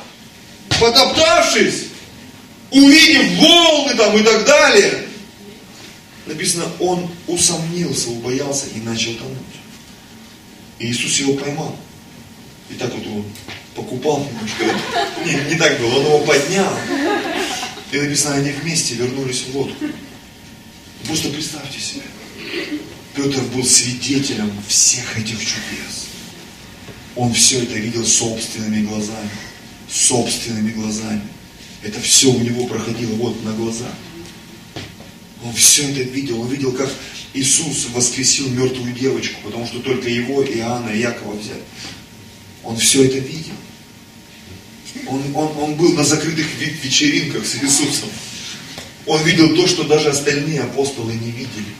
потоптавшись, 0.79 1.85
увидев 2.71 3.39
волны 3.39 3.93
там 3.95 4.17
и 4.17 4.23
так 4.23 4.43
далее, 4.43 5.05
написано, 6.25 6.65
он 6.79 7.07
усомнился, 7.27 8.09
убоялся 8.09 8.65
и 8.75 8.79
начал 8.79 9.13
тонуть. 9.13 9.37
И 10.79 10.87
Иисус 10.87 11.19
его 11.19 11.33
поймал. 11.33 11.75
И 12.71 12.73
так 12.73 12.91
вот 12.93 13.05
он 13.05 13.25
покупал 13.75 14.25
немножко. 14.25 14.63
Не, 15.25 15.53
не 15.53 15.59
так 15.59 15.79
было, 15.79 15.99
он 15.99 16.05
его 16.05 16.19
поднял. 16.19 16.73
И 17.91 17.97
написано, 17.99 18.35
они 18.35 18.51
вместе 18.51 18.95
вернулись 18.95 19.43
в 19.43 19.55
лодку. 19.55 19.85
Просто 21.05 21.29
представьте 21.29 21.79
себе. 21.79 22.03
Петр 23.15 23.41
был 23.53 23.63
свидетелем 23.63 24.51
всех 24.67 25.17
этих 25.17 25.39
чудес. 25.39 26.07
Он 27.15 27.33
все 27.33 27.63
это 27.63 27.73
видел 27.73 28.05
собственными 28.05 28.85
глазами. 28.85 29.29
Собственными 29.89 30.71
глазами. 30.71 31.21
Это 31.81 31.99
все 31.99 32.31
у 32.31 32.39
него 32.39 32.67
проходило 32.67 33.13
вот 33.15 33.43
на 33.43 33.53
глазах. 33.53 33.93
Он 35.43 35.53
все 35.53 35.89
это 35.89 36.01
видел. 36.01 36.41
Он 36.41 36.49
видел, 36.49 36.71
как 36.73 36.91
Иисус 37.33 37.87
воскресил 37.93 38.49
мертвую 38.49 38.93
девочку, 38.93 39.39
потому 39.43 39.65
что 39.65 39.79
только 39.79 40.09
его, 40.09 40.43
Иоанна 40.43 40.89
и 40.89 40.99
Якова 40.99 41.35
взяли. 41.35 41.63
Он 42.63 42.77
все 42.77 43.05
это 43.05 43.19
видел. 43.19 43.53
Он, 45.07 45.23
он, 45.35 45.57
он 45.57 45.75
был 45.75 45.93
на 45.93 46.03
закрытых 46.03 46.45
вечеринках 46.83 47.45
с 47.45 47.55
Иисусом. 47.55 48.09
Он 49.05 49.21
видел 49.23 49.55
то, 49.55 49.67
что 49.67 49.83
даже 49.83 50.09
остальные 50.09 50.61
апостолы 50.61 51.13
не 51.13 51.31
видели. 51.31 51.73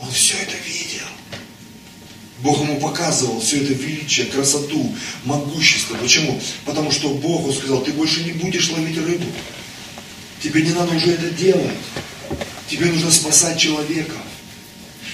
Он 0.00 0.10
все 0.10 0.34
это 0.34 0.54
видел. 0.66 1.06
Бог 2.40 2.60
ему 2.60 2.78
показывал 2.78 3.40
все 3.40 3.62
это 3.62 3.72
величие, 3.72 4.26
красоту, 4.26 4.94
могущество. 5.24 5.94
Почему? 5.96 6.38
Потому 6.66 6.90
что 6.90 7.08
Бог, 7.08 7.46
он 7.46 7.54
сказал, 7.54 7.82
ты 7.82 7.92
больше 7.92 8.22
не 8.22 8.32
будешь 8.32 8.68
ловить 8.70 8.98
рыбу. 8.98 9.26
Тебе 10.42 10.62
не 10.62 10.72
надо 10.72 10.94
уже 10.94 11.12
это 11.12 11.30
делать. 11.30 11.72
Тебе 12.68 12.86
нужно 12.86 13.10
спасать 13.10 13.58
человека. 13.58 14.16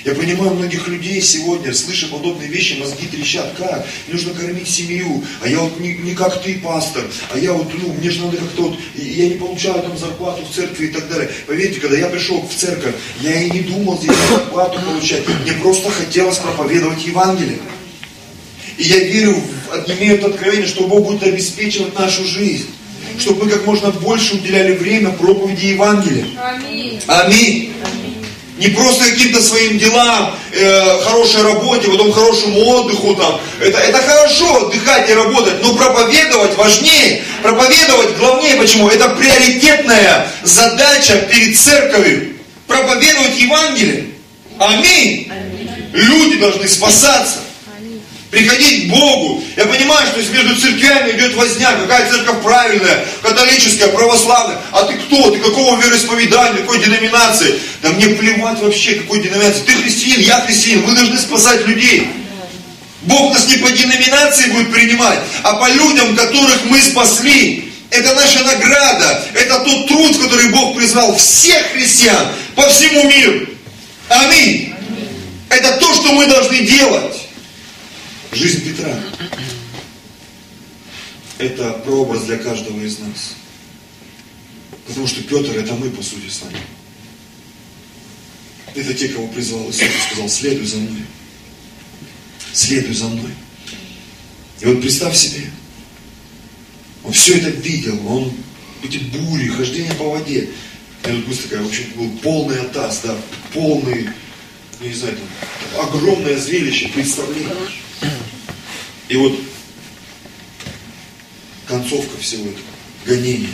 Я 0.05 0.15
понимаю 0.15 0.55
многих 0.55 0.89
людей 0.89 1.21
сегодня, 1.21 1.75
слыша 1.75 2.09
подобные 2.09 2.49
вещи, 2.49 2.75
мозги 2.75 3.07
трещат. 3.07 3.55
Как? 3.59 3.87
Мне 4.07 4.15
нужно 4.15 4.33
кормить 4.33 4.69
семью, 4.69 5.23
а 5.43 5.49
я 5.49 5.59
вот 5.59 5.79
не, 5.79 5.95
не 5.95 6.15
как 6.15 6.43
ты, 6.43 6.59
пастор, 6.59 7.05
а 7.33 7.39
я 7.39 7.53
вот, 7.53 7.71
ну, 7.75 7.93
мне 7.93 8.11
же 8.11 8.25
надо 8.25 8.39
как-то 8.39 8.63
вот, 8.63 8.79
я 8.95 9.29
не 9.29 9.35
получаю 9.35 9.83
там 9.83 9.99
зарплату 9.99 10.43
в 10.45 10.55
церкви 10.55 10.87
и 10.87 10.89
так 10.89 11.09
далее. 11.09 11.31
Поверьте, 11.47 11.81
когда 11.81 11.99
я 11.99 12.07
пришел 12.07 12.41
в 12.41 12.55
церковь, 12.55 12.95
я 13.21 13.43
и 13.43 13.51
не 13.51 13.61
думал 13.61 13.99
здесь 13.99 14.17
зарплату 14.31 14.81
получать. 14.81 15.23
Мне 15.43 15.53
просто 15.55 15.91
хотелось 15.91 16.39
проповедовать 16.39 17.05
Евангелие. 17.05 17.59
И 18.79 18.85
я 18.85 18.99
верю, 19.01 19.37
имею 19.87 20.15
это 20.15 20.29
откровение, 20.29 20.67
что 20.67 20.87
Бог 20.87 21.05
будет 21.05 21.23
обеспечивать 21.23 21.99
нашу 21.99 22.25
жизнь 22.25 22.67
чтобы 23.19 23.45
мы 23.45 23.51
как 23.51 23.67
можно 23.67 23.91
больше 23.91 24.37
уделяли 24.37 24.73
время 24.77 25.11
проповеди 25.11 25.67
Евангелия. 25.67 26.25
Аминь. 26.43 27.01
Аминь. 27.07 27.73
Не 28.61 28.69
просто 28.69 29.11
каким-то 29.11 29.41
своим 29.43 29.79
делам, 29.79 30.37
э, 30.53 31.01
хорошей 31.03 31.43
работе, 31.43 31.89
потом 31.89 32.13
хорошему 32.13 32.61
отдыху 32.61 33.15
там. 33.15 33.41
Это, 33.59 33.79
это 33.79 34.03
хорошо, 34.03 34.67
отдыхать 34.67 35.09
и 35.09 35.15
работать, 35.15 35.63
но 35.63 35.75
проповедовать 35.75 36.55
важнее. 36.59 37.25
Проповедовать 37.43 38.19
главнее. 38.19 38.57
Почему? 38.57 38.91
Это 38.91 39.09
приоритетная 39.09 40.31
задача 40.43 41.17
перед 41.33 41.59
церковью. 41.59 42.35
Проповедовать 42.67 43.39
Евангелие. 43.39 44.09
Аминь. 44.59 45.31
Аминь. 45.31 45.71
Люди 45.95 46.37
должны 46.37 46.69
спасаться 46.69 47.39
приходить 48.31 48.87
к 48.87 48.91
Богу. 48.91 49.43
Я 49.57 49.67
понимаю, 49.67 50.07
что 50.07 50.33
между 50.33 50.57
церквями 50.61 51.13
идет 51.13 51.35
возня, 51.35 51.73
какая 51.73 52.09
церковь 52.11 52.43
правильная, 52.43 53.05
католическая, 53.23 53.89
православная, 53.89 54.59
а 54.73 54.85
ты 54.85 54.95
кто, 54.95 55.31
ты 55.31 55.39
какого 55.39 55.81
вероисповедания, 55.81 56.61
какой 56.61 56.79
деноминации? 56.79 57.61
Да 57.83 57.91
мне 57.91 58.07
плевать 58.09 58.61
вообще, 58.61 58.95
какой 58.95 59.21
деноминации. 59.21 59.63
Ты 59.67 59.73
христианин, 59.73 60.21
я 60.21 60.41
христианин, 60.41 60.85
мы 60.87 60.95
должны 60.95 61.19
спасать 61.19 61.67
людей. 61.67 62.09
Бог 63.03 63.33
нас 63.33 63.49
не 63.49 63.57
по 63.57 63.71
деноминации 63.71 64.51
будет 64.51 64.71
принимать, 64.73 65.19
а 65.43 65.55
по 65.55 65.69
людям, 65.71 66.15
которых 66.15 66.65
мы 66.67 66.81
спасли. 66.81 67.73
Это 67.91 68.15
наша 68.15 68.45
награда, 68.45 69.25
это 69.35 69.59
тот 69.61 69.89
труд, 69.89 70.17
который 70.19 70.51
Бог 70.51 70.77
призвал 70.77 71.17
всех 71.17 71.73
христиан 71.73 72.29
по 72.55 72.69
всему 72.69 73.03
миру. 73.11 73.47
Аминь. 74.09 74.75
Это 75.49 75.73
то, 75.79 75.93
что 75.95 76.13
мы 76.13 76.27
должны 76.27 76.59
делать. 76.59 77.20
Жизнь 78.33 78.65
Петра– 78.65 78.97
это 81.39 81.73
прообраз 81.85 82.25
для 82.25 82.39
каждого 82.39 82.81
из 82.81 82.99
нас. 83.01 83.35
Потому 84.87 85.09
что 85.09 85.23
Петр– 85.23 85.51
это 85.59 85.75
мы, 85.75 85.91
по 85.91 86.03
сути, 86.03 86.29
с 86.29 86.43
вами. 86.43 86.61
Это 88.77 88.95
те, 88.95 89.09
кого 89.09 89.27
призвал 89.29 89.69
Иисус 89.69 89.83
и 89.83 90.11
сказал, 90.11 90.29
следуй 90.29 90.67
за 90.67 90.77
мной. 90.77 91.03
Следуй 92.53 92.95
за 92.95 93.07
мной. 93.07 93.33
И 94.61 94.67
вот 94.67 94.81
представь 94.81 95.17
себе, 95.17 95.51
он 97.03 97.13
все 97.13 97.37
это 97.37 97.51
видел, 97.51 97.99
он 98.07 98.33
эти 98.85 98.99
бури, 98.99 99.49
хождение 99.49 99.95
по 99.95 100.05
воде. 100.05 100.51
Я 101.05 101.15
тут 101.15 101.27
мысль 101.27 101.43
такая, 101.45 101.63
в 101.63 101.67
общем, 101.67 101.85
был 101.97 102.11
полный 102.19 102.61
атас, 102.61 103.01
да, 103.03 103.17
полный, 103.53 104.09
ну, 104.79 104.87
не 104.87 104.95
знаю, 104.95 105.17
там, 105.17 105.89
огромное 105.89 106.39
зрелище, 106.39 106.89
представление. 106.89 107.51
И 109.11 109.17
вот 109.17 109.37
концовка 111.67 112.17
всего 112.19 112.49
этого, 112.49 112.65
гонение, 113.05 113.51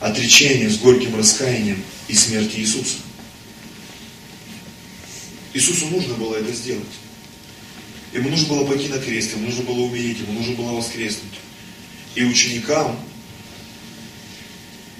отречение 0.00 0.70
с 0.70 0.78
горьким 0.78 1.14
раскаянием 1.16 1.82
и 2.08 2.14
смерть 2.14 2.52
Иисуса. 2.54 2.96
Иисусу 5.52 5.88
нужно 5.88 6.14
было 6.14 6.36
это 6.36 6.50
сделать. 6.50 6.86
Ему 8.14 8.30
нужно 8.30 8.48
было 8.48 8.64
пойти 8.64 8.88
на 8.88 8.98
крест, 8.98 9.32
ему 9.32 9.48
нужно 9.48 9.64
было 9.64 9.80
умереть, 9.82 10.20
ему 10.20 10.32
нужно 10.32 10.54
было 10.54 10.72
воскреснуть. 10.72 11.34
И 12.14 12.24
ученикам, 12.24 12.98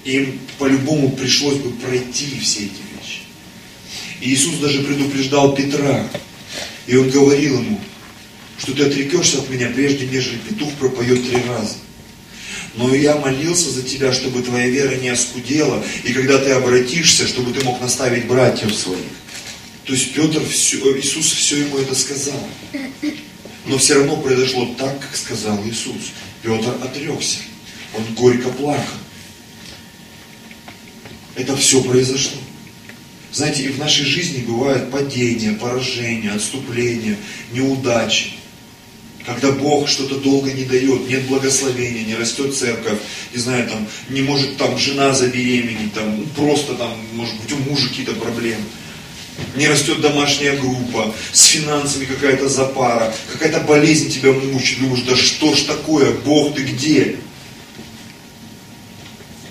им 0.05 0.39
по-любому 0.59 1.13
пришлось 1.13 1.57
бы 1.57 1.71
пройти 1.71 2.39
все 2.39 2.67
эти 2.67 2.83
вещи. 2.95 3.21
И 4.21 4.35
Иисус 4.35 4.57
даже 4.59 4.83
предупреждал 4.83 5.55
Петра, 5.55 6.07
и 6.87 6.97
он 6.97 7.09
говорил 7.09 7.63
ему, 7.63 7.81
что 8.59 8.73
ты 8.73 8.85
отрекешься 8.85 9.39
от 9.39 9.51
меня, 9.51 9.71
прежде 9.75 10.07
нежели 10.07 10.39
петух 10.39 10.73
пропоет 10.75 11.29
три 11.29 11.43
раза. 11.49 11.75
Но 12.77 12.95
я 12.95 13.17
молился 13.17 13.71
за 13.71 13.83
тебя, 13.83 14.13
чтобы 14.13 14.43
твоя 14.43 14.69
вера 14.69 14.97
не 14.97 15.09
оскудела, 15.09 15.83
и 16.05 16.13
когда 16.13 16.39
ты 16.39 16.51
обратишься, 16.51 17.27
чтобы 17.27 17.53
ты 17.53 17.65
мог 17.65 17.81
наставить 17.81 18.27
братьев 18.27 18.75
своих. 18.75 19.01
То 19.85 19.93
есть 19.93 20.13
Петр, 20.15 20.45
все, 20.45 20.79
Иисус 20.99 21.33
все 21.33 21.59
ему 21.59 21.79
это 21.79 21.95
сказал. 21.95 22.41
Но 23.67 23.79
все 23.79 23.95
равно 23.95 24.17
произошло 24.17 24.75
так, 24.79 25.01
как 25.01 25.17
сказал 25.17 25.61
Иисус. 25.67 26.13
Петр 26.43 26.77
отрекся. 26.83 27.39
Он 27.97 28.05
горько 28.15 28.49
плакал. 28.51 28.85
Это 31.35 31.57
все 31.57 31.83
произошло. 31.83 32.39
Знаете, 33.33 33.65
и 33.65 33.69
в 33.69 33.79
нашей 33.79 34.05
жизни 34.07 34.43
бывают 34.43 34.91
падения, 34.91 35.53
поражения, 35.53 36.33
отступления, 36.33 37.17
неудачи. 37.53 38.33
Когда 39.27 39.51
Бог 39.51 39.89
что-то 39.89 40.21
долго 40.21 40.53
не 40.53 40.65
дает, 40.65 41.09
нет 41.09 41.27
благословения, 41.27 42.05
не 42.05 42.15
растет 42.15 42.57
церковь, 42.57 42.99
не 43.35 43.41
знаю, 43.41 43.69
там, 43.69 43.87
не 44.09 44.23
может 44.23 44.57
там 44.57 44.79
жена 44.79 45.13
забеременеть, 45.13 45.93
там, 45.95 46.25
просто 46.37 46.75
там, 46.75 46.93
может 47.15 47.35
быть, 47.41 47.53
у 47.53 47.57
мужа 47.69 47.89
какие-то 47.89 48.13
проблемы. 48.13 48.63
Не 49.57 49.67
растет 49.67 50.01
домашняя 50.01 50.57
группа, 50.57 51.13
с 51.33 51.47
финансами 51.47 52.05
какая-то 52.05 52.49
запара, 52.49 53.13
какая-то 53.33 53.61
болезнь 53.61 54.11
тебя 54.11 54.33
мучит, 54.33 54.79
думаешь, 54.79 55.03
да 55.03 55.17
что 55.17 55.55
ж 55.55 55.63
такое, 55.63 56.13
Бог 56.13 56.55
ты 56.55 56.63
где? 56.63 57.17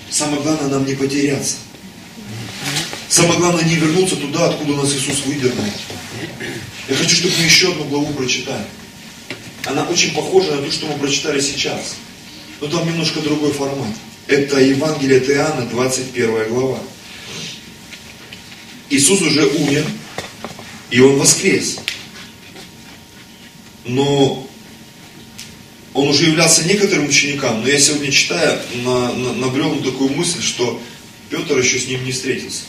Самое 0.09 0.41
главное 0.41 0.69
нам 0.69 0.85
не 0.85 0.95
потеряться. 0.95 1.57
Самое 3.09 3.39
главное 3.39 3.65
не 3.65 3.75
вернуться 3.75 4.15
туда, 4.15 4.45
откуда 4.45 4.73
нас 4.73 4.93
Иисус 4.93 5.25
выдернул. 5.25 5.65
Я 6.87 6.95
хочу, 6.95 7.15
чтобы 7.17 7.33
мы 7.37 7.43
еще 7.43 7.71
одну 7.71 7.83
главу 7.83 8.13
прочитали. 8.13 8.65
Она 9.65 9.83
очень 9.89 10.13
похожа 10.13 10.55
на 10.55 10.61
то, 10.61 10.71
что 10.71 10.85
мы 10.87 10.97
прочитали 10.97 11.41
сейчас. 11.41 11.95
Но 12.61 12.67
там 12.67 12.87
немножко 12.87 13.19
другой 13.19 13.51
формат. 13.51 13.93
Это 14.27 14.59
Евангелие 14.59 15.17
от 15.17 15.29
Иоанна, 15.29 15.65
21 15.65 16.49
глава. 16.49 16.79
Иисус 18.89 19.21
уже 19.21 19.45
умер, 19.45 19.85
и 20.91 20.99
Он 20.99 21.17
воскрес. 21.17 21.77
Но 23.85 24.47
Он 25.93 26.07
уже 26.09 26.25
являлся 26.25 26.63
некоторым 26.67 27.07
ученикам, 27.07 27.61
но 27.61 27.67
я 27.67 27.79
сегодня 27.79 28.11
читая, 28.11 28.61
на, 28.83 29.13
на, 29.13 29.33
набрел 29.33 29.73
на 29.73 29.83
такую 29.83 30.11
мысль, 30.11 30.41
что 30.41 30.81
Петр 31.29 31.57
еще 31.57 31.79
с 31.79 31.87
ним 31.87 32.03
не 32.05 32.11
встретился. 32.11 32.63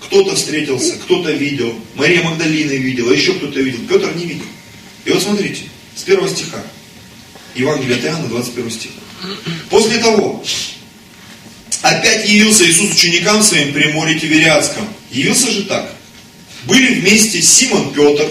Кто-то 0.00 0.36
встретился, 0.36 0.96
кто-то 0.96 1.32
видел, 1.32 1.74
Мария 1.94 2.22
Магдалина 2.22 2.72
видела, 2.72 3.12
еще 3.12 3.34
кто-то 3.34 3.60
видел, 3.60 3.80
Петр 3.88 4.14
не 4.14 4.26
видел. 4.26 4.44
И 5.04 5.10
вот 5.10 5.22
смотрите, 5.22 5.62
с 5.96 6.02
первого 6.02 6.28
стиха, 6.28 6.62
Евангелие 7.54 7.96
от 7.96 8.04
Иоанна, 8.04 8.28
21 8.28 8.70
стих. 8.70 8.90
После 9.70 9.98
того, 9.98 10.44
опять 11.82 12.28
явился 12.28 12.68
Иисус 12.68 12.92
ученикам 12.92 13.42
своим 13.42 13.72
при 13.72 13.92
море 13.92 14.18
Тивериадском. 14.18 14.86
Явился 15.10 15.50
же 15.50 15.64
так. 15.64 15.92
Были 16.64 17.00
вместе 17.00 17.40
Симон 17.40 17.92
Петр, 17.92 18.30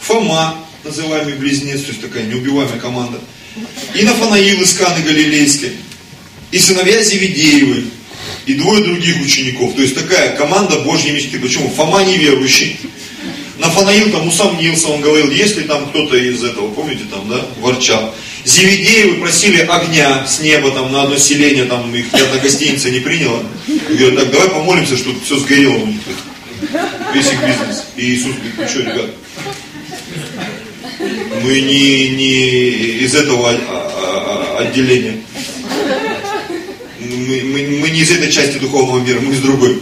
Фома, 0.00 0.64
называемый 0.84 1.34
близнец, 1.34 1.82
то 1.82 1.88
есть 1.88 2.00
такая 2.00 2.24
неубиваемая 2.24 2.78
команда, 2.78 3.20
и 3.94 4.02
Нафанаил 4.02 4.60
из 4.60 4.74
Каны 4.74 5.02
Галилейской, 5.02 5.72
и 6.50 6.58
сыновья 6.58 7.02
Зеведеевы, 7.02 7.84
и 8.46 8.54
двое 8.54 8.82
других 8.82 9.20
учеников. 9.20 9.74
То 9.74 9.82
есть 9.82 9.94
такая 9.94 10.36
команда 10.36 10.80
Божьей 10.80 11.12
мечты. 11.12 11.38
Почему? 11.38 11.68
Фома 11.70 12.04
неверующий, 12.04 12.78
Нафанаил 13.66 14.10
там 14.10 14.28
усомнился, 14.28 14.88
он 14.88 15.00
говорил, 15.00 15.28
есть 15.28 15.56
ли 15.56 15.64
там 15.64 15.86
кто-то 15.86 16.16
из 16.16 16.44
этого, 16.44 16.70
помните 16.70 17.02
там, 17.10 17.28
да, 17.28 17.44
ворчал. 17.58 18.14
Зеведеевы 18.44 19.16
просили 19.16 19.58
огня 19.62 20.24
с 20.24 20.38
неба 20.38 20.70
там 20.70 20.92
на 20.92 21.02
одно 21.02 21.16
селение, 21.16 21.64
там 21.64 21.92
их 21.92 22.12
ни 22.12 22.20
одна 22.20 22.38
гостиница 22.38 22.90
не 22.90 23.00
приняла. 23.00 23.40
И 23.66 23.94
говорят, 23.94 24.20
так, 24.20 24.30
давай 24.30 24.48
помолимся, 24.50 24.96
чтобы 24.96 25.18
все 25.20 25.36
сгорело 25.38 25.74
у 25.74 25.86
них. 25.86 26.00
Весь 27.12 27.26
их 27.26 27.40
бизнес. 27.44 27.84
И 27.96 28.14
Иисус 28.14 28.34
говорит, 28.34 28.54
ну 28.56 28.68
что, 28.68 28.80
ребят, 28.82 29.10
мы 31.42 31.60
не, 31.60 32.08
не 32.10 32.48
из 33.04 33.16
этого 33.16 33.50
а, 33.50 33.58
а, 33.68 34.56
а, 34.58 34.62
отделения. 34.62 35.16
Мы, 37.00 37.42
мы, 37.42 37.78
мы 37.80 37.90
не 37.90 38.00
из 38.00 38.12
этой 38.12 38.30
части 38.30 38.58
духовного 38.58 39.00
мира, 39.00 39.18
мы 39.18 39.34
из 39.34 39.40
другой. 39.40 39.80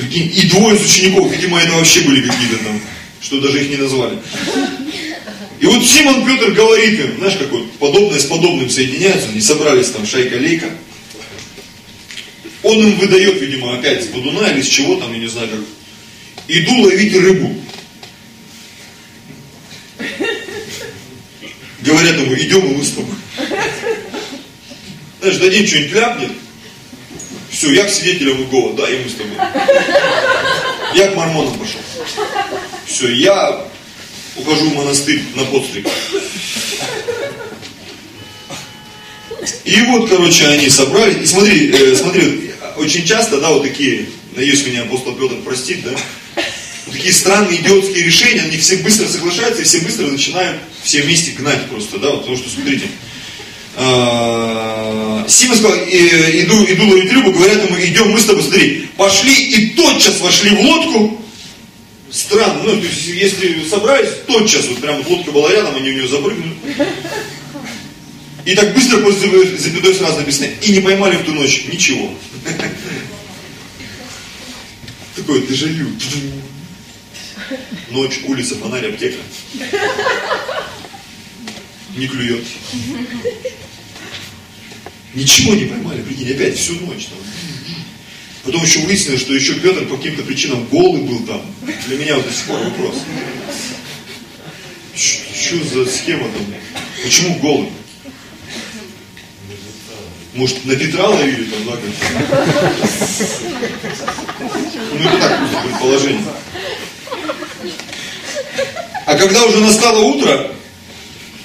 Прикинь, 0.00 0.32
и 0.34 0.46
двое 0.48 0.76
из 0.76 0.84
учеников, 0.84 1.30
видимо, 1.30 1.60
это 1.60 1.72
вообще 1.72 2.00
были 2.00 2.26
какие-то 2.26 2.64
там, 2.64 2.80
что 3.20 3.40
даже 3.40 3.62
их 3.62 3.70
не 3.70 3.76
назвали. 3.76 4.18
И 5.60 5.66
вот 5.66 5.84
Симон 5.86 6.24
Петр 6.24 6.52
говорит 6.52 7.00
им, 7.00 7.18
знаешь, 7.18 7.36
как 7.36 7.50
вот 7.50 7.70
подобное 7.72 8.18
с 8.18 8.24
подобным 8.24 8.70
соединяются, 8.70 9.28
они 9.28 9.42
собрались 9.42 9.90
там 9.90 10.06
шайка-лейка. 10.06 10.70
Он 12.62 12.78
им 12.78 12.98
выдает, 12.98 13.40
видимо, 13.42 13.78
опять 13.78 14.04
с 14.04 14.06
бодуна 14.06 14.50
или 14.50 14.62
с 14.62 14.68
чего 14.68 14.96
там, 14.96 15.12
я 15.12 15.18
не 15.18 15.26
знаю 15.26 15.48
как. 15.48 15.60
Иду 16.48 16.80
ловить 16.80 17.14
рыбу. 17.14 17.54
Говорят 21.80 22.20
ему, 22.20 22.34
идем 22.34 22.70
и 22.70 22.76
мы 22.76 22.84
с 22.84 22.92
тобой. 22.92 23.14
Знаешь, 25.20 25.36
дадим 25.36 25.66
что-нибудь 25.66 25.92
ляпнет, 25.92 26.30
все, 27.60 27.74
я 27.74 27.84
к 27.84 27.90
свидетелям 27.90 28.38
Иеговы, 28.38 28.74
да, 28.74 28.88
и 28.88 29.04
мы 29.04 29.10
с 29.10 29.12
тобой. 29.16 29.36
Я 30.94 31.08
к 31.08 31.14
мормонам 31.14 31.52
пошел. 31.58 31.80
Все, 32.86 33.12
я 33.12 33.66
ухожу 34.34 34.70
в 34.70 34.74
монастырь 34.76 35.22
на 35.34 35.44
подстриг. 35.44 35.86
И 39.66 39.82
вот, 39.82 40.08
короче, 40.08 40.46
они 40.46 40.70
собрались. 40.70 41.18
И 41.22 41.26
смотри, 41.26 41.70
э, 41.70 41.94
смотри, 41.96 42.52
очень 42.78 43.04
часто, 43.04 43.38
да, 43.42 43.50
вот 43.50 43.62
такие, 43.62 44.06
надеюсь, 44.34 44.64
меня 44.64 44.84
апостол 44.84 45.14
Петр 45.14 45.34
простит, 45.42 45.84
да, 45.84 45.90
вот 46.86 46.94
такие 46.94 47.12
странные 47.12 47.60
идиотские 47.60 48.04
решения, 48.04 48.40
они 48.40 48.56
все 48.56 48.78
быстро 48.78 49.06
соглашаются, 49.06 49.60
и 49.60 49.66
все 49.66 49.80
быстро 49.80 50.06
начинают 50.06 50.56
все 50.82 51.02
вместе 51.02 51.32
гнать 51.32 51.66
просто, 51.66 51.98
да, 51.98 52.08
вот, 52.08 52.20
потому 52.20 52.38
что, 52.38 52.48
смотрите, 52.48 52.86
а, 53.82 55.24
Симон 55.26 55.56
сказал, 55.56 55.78
иду, 55.78 56.64
иду 56.68 56.88
ловить 56.90 57.10
рыбу, 57.10 57.32
говорят 57.32 57.64
ему, 57.64 57.80
идем 57.80 58.10
мы 58.10 58.20
с 58.20 58.26
тобой, 58.26 58.42
смотри, 58.42 58.90
пошли 58.98 59.32
и 59.32 59.70
тотчас 59.70 60.20
вошли 60.20 60.50
в 60.50 60.60
лодку. 60.60 61.22
Странно, 62.10 62.62
ну, 62.62 62.78
то 62.78 62.86
есть, 62.86 63.06
если 63.06 63.64
собрались, 63.66 64.10
тотчас, 64.26 64.66
вот 64.66 64.80
прям 64.80 65.02
лодка 65.08 65.30
была 65.30 65.50
рядом, 65.50 65.76
они 65.76 65.92
в 65.92 65.94
нее 65.94 66.08
запрыгнули. 66.08 66.56
И 68.44 68.54
так 68.54 68.74
быстро 68.74 68.98
после 68.98 69.56
запятой 69.56 69.94
сразу 69.94 70.18
написано, 70.18 70.48
и 70.60 70.72
не 70.72 70.80
поймали 70.80 71.16
в 71.16 71.24
ту 71.24 71.32
ночь 71.32 71.64
ничего. 71.72 72.12
Такое 75.16 75.40
дежавю. 75.40 75.88
Ночь, 77.90 78.20
улица, 78.26 78.56
фонарь, 78.56 78.90
аптека. 78.90 79.18
Не 81.96 82.08
клюет. 82.08 82.44
Ничего 85.14 85.54
не 85.54 85.64
поймали, 85.64 86.02
прикинь, 86.02 86.32
опять 86.32 86.56
всю 86.56 86.74
ночь 86.74 87.06
там. 87.06 87.18
Потом 88.44 88.62
еще 88.62 88.80
выяснилось, 88.80 89.20
что 89.20 89.34
еще 89.34 89.54
Петр 89.54 89.84
по 89.86 89.96
каким-то 89.96 90.22
причинам 90.22 90.64
голый 90.66 91.02
был 91.02 91.20
там. 91.20 91.42
Для 91.88 91.98
меня 91.98 92.16
вот 92.16 92.26
до 92.26 92.32
сих 92.32 92.44
пор 92.44 92.58
вопрос. 92.58 92.94
Что 94.94 95.64
за 95.64 95.90
схема 95.90 96.28
там? 96.28 96.54
Почему 97.02 97.38
голый? 97.38 97.68
Может, 100.34 100.64
на 100.64 100.76
Петра 100.76 101.08
ловили 101.08 101.44
там, 101.44 101.64
да, 101.66 101.72
Ну, 104.92 105.08
это 105.08 105.18
так, 105.18 105.40
предположение. 105.64 106.24
А 109.06 109.14
когда 109.16 109.44
уже 109.44 109.58
настало 109.58 109.98
утро, 110.04 110.52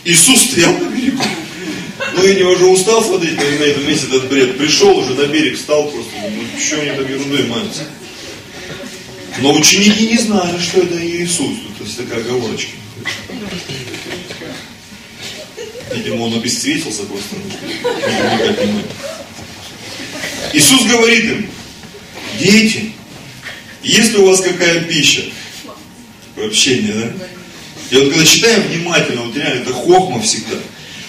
Иисус 0.03 0.39
стоял 0.43 0.72
на 0.74 0.86
берегу. 0.86 1.24
Ну, 2.16 2.26
видимо, 2.26 2.51
уже 2.51 2.66
устал 2.66 3.03
смотреть 3.03 3.38
на, 3.38 3.63
этом 3.63 3.88
месте 3.88 4.07
этот 4.07 4.30
бред. 4.30 4.57
Пришел 4.57 4.97
уже 4.97 5.13
на 5.16 5.26
берег, 5.28 5.57
встал 5.57 5.89
просто. 5.89 6.11
Ну, 6.24 6.59
что 6.59 6.82
они 6.82 6.91
там 6.91 7.09
ерундой 7.09 7.43
маются? 7.47 7.84
Но 9.39 9.53
ученики 9.53 10.07
не 10.07 10.18
знали, 10.18 10.57
что 10.59 10.82
это 10.82 11.05
Иисус. 11.05 11.57
То 11.78 11.84
есть 11.84 11.97
такая 11.97 12.22
оговорочка. 12.22 12.72
Видимо, 15.93 16.24
он 16.24 16.36
обесцветился 16.36 17.03
просто. 17.03 17.36
Иисус 20.53 20.84
говорит 20.86 21.26
им, 21.26 21.49
дети, 22.39 22.91
Есть 23.84 24.13
ли 24.13 24.18
у 24.18 24.28
вас 24.28 24.41
какая 24.41 24.82
пища? 24.82 25.24
Общение, 26.38 26.93
да? 26.93 27.28
И 27.91 27.95
вот 27.95 28.09
когда 28.09 28.26
читаем 28.26 28.63
внимательно, 28.63 29.22
вот 29.22 29.36
реально 29.36 29.61
это 29.61 29.74
хохма 29.74 30.22
всегда. 30.22 30.55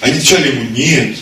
Они 0.06 0.18
отвечали 0.18 0.54
ему, 0.54 0.70
нет. 0.70 1.16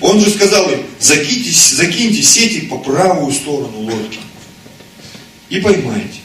Он 0.00 0.20
же 0.20 0.28
сказал 0.30 0.68
им, 0.72 0.82
закиньте, 0.98 1.52
закиньте 1.52 2.20
сети 2.20 2.62
по 2.62 2.78
правую 2.78 3.32
сторону 3.32 3.78
лодки. 3.82 4.18
И 5.48 5.60
поймайте. 5.60 6.18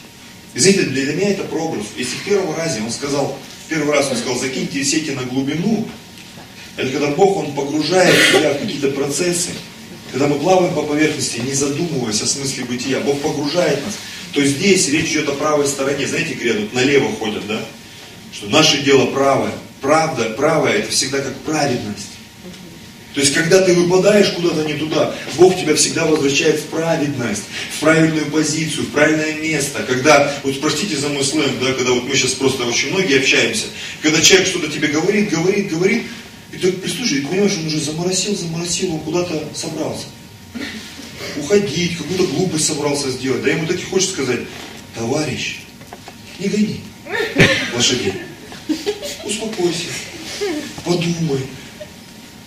И 0.54 0.58
знаете, 0.58 0.82
для 0.82 1.12
меня 1.12 1.30
это 1.30 1.44
програф. 1.44 1.86
Если 1.96 2.16
в 2.16 2.24
первом 2.24 2.56
разе 2.56 2.80
он 2.82 2.90
сказал, 2.90 3.38
первый 3.68 3.94
раз 3.94 4.10
он 4.10 4.16
сказал, 4.16 4.36
закиньте 4.36 4.82
сети 4.84 5.10
на 5.10 5.22
глубину, 5.22 5.86
это 6.76 6.90
когда 6.90 7.08
Бог, 7.10 7.36
Он 7.36 7.54
погружает 7.54 8.12
тебя 8.32 8.54
в 8.54 8.58
какие-то 8.58 8.88
процессы, 8.88 9.50
когда 10.10 10.26
мы 10.26 10.40
плаваем 10.40 10.74
по 10.74 10.82
поверхности, 10.82 11.38
не 11.38 11.52
задумываясь 11.52 12.20
о 12.22 12.26
смысле 12.26 12.64
бытия, 12.64 12.98
Бог 13.00 13.20
погружает 13.20 13.84
нас, 13.86 13.94
то 14.32 14.44
здесь 14.44 14.88
речь 14.88 15.12
идет 15.12 15.28
о 15.28 15.34
правой 15.34 15.68
стороне. 15.68 16.08
Знаете, 16.08 16.34
говорят, 16.34 16.72
налево 16.72 17.12
ходят, 17.12 17.46
да? 17.46 17.64
Что 18.32 18.48
наше 18.48 18.82
дело 18.82 19.06
правое. 19.06 19.52
Правда, 19.84 20.30
правое 20.30 20.78
это 20.78 20.90
всегда 20.90 21.18
как 21.18 21.36
праведность. 21.40 22.08
То 23.12 23.20
есть, 23.20 23.34
когда 23.34 23.60
ты 23.60 23.74
выпадаешь 23.74 24.30
куда-то 24.30 24.64
не 24.64 24.78
туда, 24.78 25.14
Бог 25.36 25.60
тебя 25.60 25.74
всегда 25.74 26.06
возвращает 26.06 26.58
в 26.58 26.64
праведность, 26.68 27.42
в 27.76 27.80
правильную 27.80 28.24
позицию, 28.30 28.86
в 28.86 28.92
правильное 28.92 29.34
место. 29.34 29.84
Когда, 29.86 30.32
вот 30.42 30.58
простите 30.62 30.96
за 30.96 31.10
мой 31.10 31.22
сленг, 31.22 31.60
да, 31.60 31.74
когда 31.74 31.92
вот 31.92 32.04
мы 32.04 32.16
сейчас 32.16 32.32
просто 32.32 32.64
очень 32.64 32.92
многие 32.92 33.18
общаемся, 33.18 33.66
когда 34.00 34.22
человек 34.22 34.48
что-то 34.48 34.68
тебе 34.68 34.88
говорит, 34.88 35.28
говорит, 35.28 35.70
говорит, 35.70 36.04
и 36.50 36.56
ты 36.56 36.72
прислушай, 36.72 37.20
понимаешь, 37.20 37.52
он 37.58 37.66
уже 37.66 37.78
заморосил, 37.78 38.34
заморосил, 38.34 38.94
он 38.94 39.00
куда-то 39.00 39.50
собрался. 39.54 40.06
Уходить, 41.36 41.98
какую-то 41.98 42.24
глупость 42.28 42.68
собрался 42.68 43.10
сделать. 43.10 43.42
Да 43.42 43.50
ему 43.50 43.66
так 43.66 43.76
и 43.76 43.82
хочется 43.82 44.14
сказать, 44.14 44.40
товарищ, 44.96 45.58
не 46.38 46.48
гони 46.48 46.80
лошадей. 47.74 48.14
Успокойся, 49.24 49.88
подумай, 50.84 51.40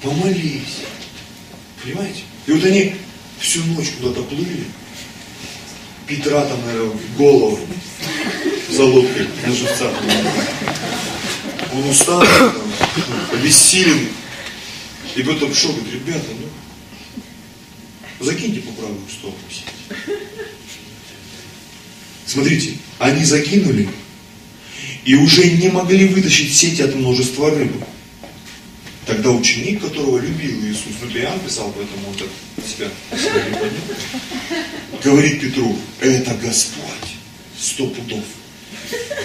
помолись. 0.01 0.83
Понимаете? 1.83 2.21
И 2.45 2.51
вот 2.51 2.63
они 2.65 2.95
всю 3.39 3.63
ночь 3.63 3.89
куда-то 3.99 4.23
плыли. 4.23 4.65
Петра 6.07 6.45
там, 6.45 6.65
наверное, 6.65 6.97
голову 7.17 7.59
за 8.69 8.83
лодкой 8.83 9.27
на 9.45 9.53
живца. 9.53 9.91
Он 11.73 11.89
устал, 11.89 12.23
обессилен. 13.33 14.09
И 15.15 15.23
потом 15.23 15.53
шел, 15.53 15.73
говорит, 15.73 15.93
ребята, 15.93 16.27
ну, 16.39 18.25
закиньте 18.25 18.61
по 18.61 18.71
правую 18.73 19.01
сторону. 19.09 19.37
Смотрите, 22.25 22.77
они 22.99 23.23
закинули 23.23 23.89
и 25.07 25.15
уже 25.15 25.49
не 25.51 25.69
могли 25.69 26.05
вытащить 26.05 26.53
сеть 26.53 26.81
от 26.81 26.93
множества 26.93 27.49
рыбы. 27.49 27.81
Тогда 29.05 29.29
ученик, 29.31 29.81
которого 29.81 30.19
любил 30.19 30.51
Иисус, 30.65 30.95
ну 31.01 31.07
это 31.07 31.19
Иоанн 31.19 31.39
писал, 31.39 31.73
поэтому 31.73 32.09
он 32.09 32.15
так 32.15 32.27
себя 32.67 32.89
говорит 35.01 35.39
Петру, 35.39 35.77
это 36.01 36.33
Господь, 36.33 37.15
сто 37.57 37.87
пудов. 37.87 38.25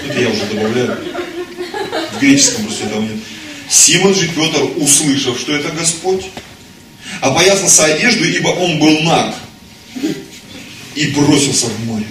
Это 0.07 0.21
я 0.21 0.29
уже 0.29 0.47
добавляю. 0.47 0.99
В 2.13 2.21
греческом 2.21 2.67
просто 2.67 2.85
этого 2.85 3.03
нет. 3.03 3.19
Симон 3.69 4.15
же 4.15 4.29
Петр, 4.29 4.63
услышав, 4.77 5.37
что 5.41 5.53
это 5.53 5.73
Господь, 5.73 6.27
опоясался 7.21 7.87
одежду, 7.87 8.23
ибо 8.23 8.51
он 8.51 8.79
был 8.79 9.01
наг, 9.01 9.35
и 10.95 11.09
бросился 11.09 11.67
в 11.67 11.87
море. 11.87 12.07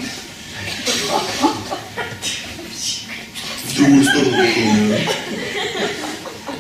Другую 3.82 4.04
сторону. 4.04 4.38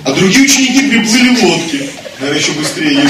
А 0.03 0.11
другие 0.13 0.45
ученики 0.45 0.89
приплыли 0.89 1.35
в 1.35 1.43
лодке. 1.43 1.89
Наверное, 2.19 2.41
еще 2.41 2.51
быстрее 2.53 2.93
его. 2.93 3.09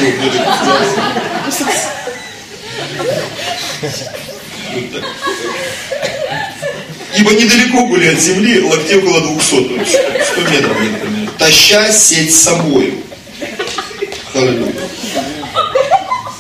Ибо 7.17 7.31
недалеко 7.31 7.87
были 7.87 8.07
от 8.07 8.19
земли, 8.19 8.61
локтей 8.61 8.97
около 8.97 9.21
200, 9.21 9.45
100 9.45 10.41
метров, 10.51 10.77
например, 10.77 11.29
таща 11.37 11.89
сеть 11.91 12.35
с 12.35 12.41
собой. 12.41 12.95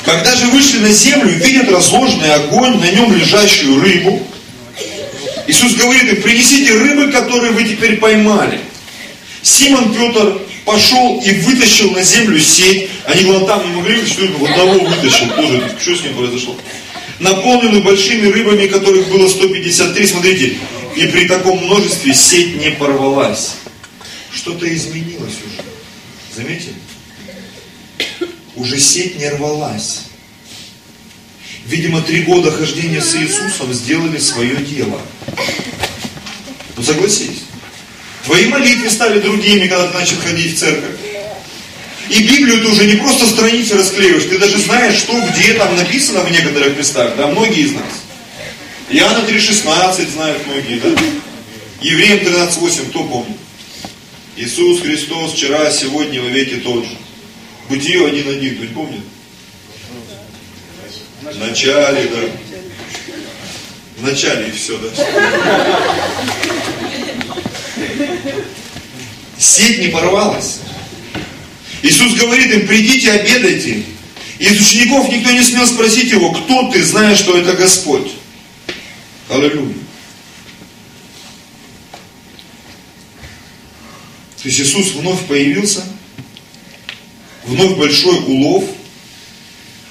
Когда 0.03 0.35
же 0.35 0.47
вышли 0.47 0.79
на 0.79 0.89
землю, 0.89 1.29
видят 1.29 1.71
разложенный 1.71 2.33
огонь, 2.33 2.79
на 2.81 2.91
нем 2.91 3.13
лежащую 3.13 3.81
рыбу. 3.81 4.27
Иисус 5.47 5.75
говорит 5.75 6.03
им, 6.03 6.21
принесите 6.21 6.73
рыбы, 6.73 7.11
которые 7.11 7.51
вы 7.51 7.63
теперь 7.63 7.97
поймали. 7.97 8.59
Симон 9.41 9.93
Петр 9.93 10.39
пошел 10.65 11.21
и 11.25 11.31
вытащил 11.39 11.91
на 11.91 12.03
землю 12.03 12.39
сеть. 12.39 12.89
Они, 13.05 13.23
главное, 13.23 13.47
там 13.47 13.69
не 13.69 13.81
могли, 13.81 14.05
что 14.05 14.23
он 14.23 14.51
одного 14.51 14.85
вытащил 14.85 15.27
тоже. 15.35 15.75
Что 15.81 15.95
с 15.95 16.03
ним 16.03 16.15
произошло? 16.15 16.55
наполненную 17.21 17.83
большими 17.83 18.27
рыбами, 18.27 18.67
которых 18.67 19.07
было 19.07 19.27
153. 19.29 20.07
Смотрите, 20.07 20.57
и 20.95 21.07
при 21.07 21.27
таком 21.27 21.63
множестве 21.63 22.13
сеть 22.13 22.57
не 22.57 22.71
порвалась. 22.71 23.55
Что-то 24.33 24.73
изменилось 24.73 25.35
уже. 25.45 25.63
Заметили? 26.35 26.75
Уже 28.55 28.79
сеть 28.79 29.17
не 29.17 29.29
рвалась. 29.29 30.05
Видимо, 31.71 32.01
три 32.01 32.23
года 32.23 32.51
хождения 32.51 32.99
с 32.99 33.15
Иисусом 33.15 33.73
сделали 33.73 34.17
свое 34.17 34.57
дело. 34.57 34.99
Ну 36.75 36.83
согласись. 36.83 37.43
Твои 38.25 38.47
молитвы 38.47 38.89
стали 38.89 39.21
другими, 39.21 39.67
когда 39.67 39.87
ты 39.87 39.93
начал 39.97 40.17
ходить 40.17 40.53
в 40.53 40.59
церковь. 40.59 40.99
И 42.09 42.23
Библию 42.23 42.59
ты 42.59 42.67
уже 42.67 42.85
не 42.85 42.95
просто 42.95 43.25
страницы 43.25 43.75
расклеиваешь, 43.77 44.25
ты 44.25 44.37
даже 44.37 44.57
знаешь, 44.57 44.95
что 44.95 45.13
где 45.29 45.53
там 45.53 45.73
написано 45.77 46.19
в 46.25 46.31
некоторых 46.31 46.77
местах, 46.77 47.13
да, 47.15 47.27
многие 47.27 47.61
из 47.61 47.71
нас. 47.71 48.03
Иоанна 48.89 49.25
3,16 49.25 50.11
знают 50.11 50.45
многие, 50.47 50.77
да? 50.77 50.89
Евреям 51.79 52.19
13,8, 52.19 52.89
кто 52.89 53.05
помнит? 53.05 53.37
Иисус 54.35 54.81
Христос 54.81 55.31
вчера, 55.31 55.71
сегодня, 55.71 56.21
во 56.21 56.27
веки 56.27 56.55
тот 56.55 56.83
же. 56.83 56.97
Бытие 57.69 58.05
один 58.05 58.27
один, 58.27 58.55
кто-нибудь 58.55 58.73
помнит? 58.73 59.01
В 61.21 61.37
начале, 61.37 62.09
да. 62.09 62.19
В 63.97 64.03
начале 64.03 64.47
и 64.47 64.51
все, 64.51 64.77
да. 64.79 64.89
Сеть 69.37 69.79
не 69.79 69.89
порвалась. 69.89 70.59
Иисус 71.83 72.15
говорит 72.15 72.51
им, 72.51 72.67
придите, 72.67 73.11
обедайте. 73.11 73.83
Из 74.39 74.59
учеников 74.59 75.09
никто 75.09 75.31
не 75.31 75.43
смел 75.43 75.67
спросить 75.67 76.09
его, 76.09 76.31
кто 76.31 76.71
ты, 76.71 76.83
зная, 76.83 77.15
что 77.15 77.37
это 77.37 77.53
Господь. 77.53 78.13
Аллилуйя. 79.29 79.75
То 84.41 84.47
есть 84.47 84.59
Иисус 84.59 84.93
вновь 84.93 85.23
появился, 85.27 85.83
вновь 87.45 87.77
большой 87.77 88.17
улов. 88.21 88.63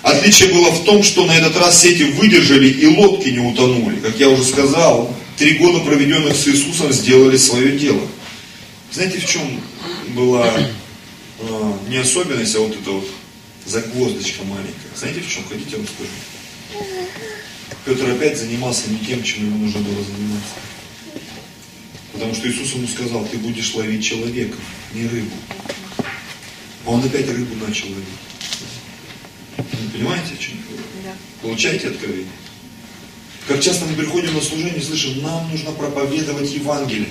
Отличие 0.02 0.52
было 0.52 0.70
в 0.70 0.84
том, 0.84 1.02
что 1.02 1.26
на 1.26 1.32
этот 1.32 1.56
раз 1.56 1.80
сети 1.80 2.04
выдержали 2.04 2.68
и 2.68 2.86
лодки 2.86 3.28
не 3.28 3.40
утонули. 3.40 4.00
Как 4.00 4.16
я 4.18 4.30
уже 4.30 4.44
сказал, 4.44 5.14
три 5.36 5.58
года 5.58 5.80
проведенных 5.80 6.34
с 6.34 6.48
Иисусом 6.48 6.92
сделали 6.92 7.36
свое 7.36 7.78
дело. 7.78 8.00
Знаете, 8.92 9.18
в 9.18 9.26
чем 9.26 9.60
была 10.14 10.46
э, 11.38 11.72
не 11.88 11.98
особенность, 11.98 12.56
а 12.56 12.60
вот 12.60 12.74
эта 12.74 12.90
вот 12.90 13.08
загвоздочка 13.66 14.42
маленькая. 14.44 14.90
Знаете, 14.96 15.20
в 15.20 15.28
чем? 15.28 15.44
Хотите, 15.48 15.72
я 15.72 15.76
вам 15.78 15.86
скажу. 15.86 16.86
Петр 17.84 18.10
опять 18.10 18.38
занимался 18.38 18.90
не 18.90 18.98
тем, 18.98 19.22
чем 19.22 19.46
ему 19.46 19.64
нужно 19.64 19.80
было 19.80 20.02
заниматься. 20.02 20.54
Потому 22.12 22.34
что 22.34 22.48
Иисус 22.50 22.74
ему 22.74 22.88
сказал, 22.88 23.24
ты 23.26 23.38
будешь 23.38 23.74
ловить 23.74 24.04
человека, 24.04 24.56
не 24.94 25.06
рыбу. 25.06 25.36
А 26.86 26.90
он 26.90 27.04
опять 27.04 27.28
рыбу 27.28 27.54
начал 27.64 27.86
ловить. 27.88 28.29
Вы 29.72 29.88
понимаете, 29.98 30.34
о 30.34 30.42
чем 30.42 30.54
говорю? 30.68 30.84
Да. 31.04 31.12
Получаете 31.42 31.88
откровение? 31.88 32.26
Как 33.48 33.60
часто 33.60 33.84
мы 33.86 33.94
приходим 33.94 34.34
на 34.34 34.40
служение 34.40 34.78
и 34.78 34.82
слышим, 34.82 35.22
нам 35.22 35.50
нужно 35.50 35.72
проповедовать 35.72 36.52
Евангелие. 36.52 37.08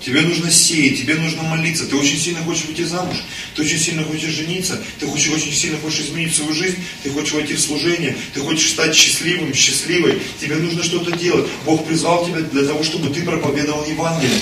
Тебе 0.00 0.20
нужно 0.20 0.50
сеять, 0.50 1.00
тебе 1.00 1.14
нужно 1.14 1.42
молиться. 1.42 1.86
Ты 1.86 1.96
очень 1.96 2.18
сильно 2.18 2.40
хочешь 2.44 2.66
выйти 2.66 2.82
замуж, 2.82 3.16
ты 3.54 3.62
очень 3.62 3.78
сильно 3.78 4.04
хочешь 4.04 4.30
жениться, 4.30 4.78
ты 5.00 5.06
хочешь, 5.06 5.30
очень 5.30 5.52
сильно 5.52 5.78
хочешь 5.78 6.06
изменить 6.06 6.34
свою 6.34 6.52
жизнь, 6.52 6.76
ты 7.02 7.10
хочешь 7.10 7.32
войти 7.32 7.54
в 7.54 7.60
служение, 7.60 8.16
ты 8.34 8.40
хочешь 8.40 8.70
стать 8.70 8.94
счастливым, 8.94 9.52
счастливой. 9.54 10.20
Тебе 10.40 10.56
нужно 10.56 10.84
что-то 10.84 11.16
делать. 11.16 11.48
Бог 11.64 11.84
призвал 11.86 12.26
тебя 12.26 12.40
для 12.40 12.64
того, 12.64 12.84
чтобы 12.84 13.12
ты 13.12 13.22
проповедовал 13.22 13.84
Евангелие. 13.86 14.40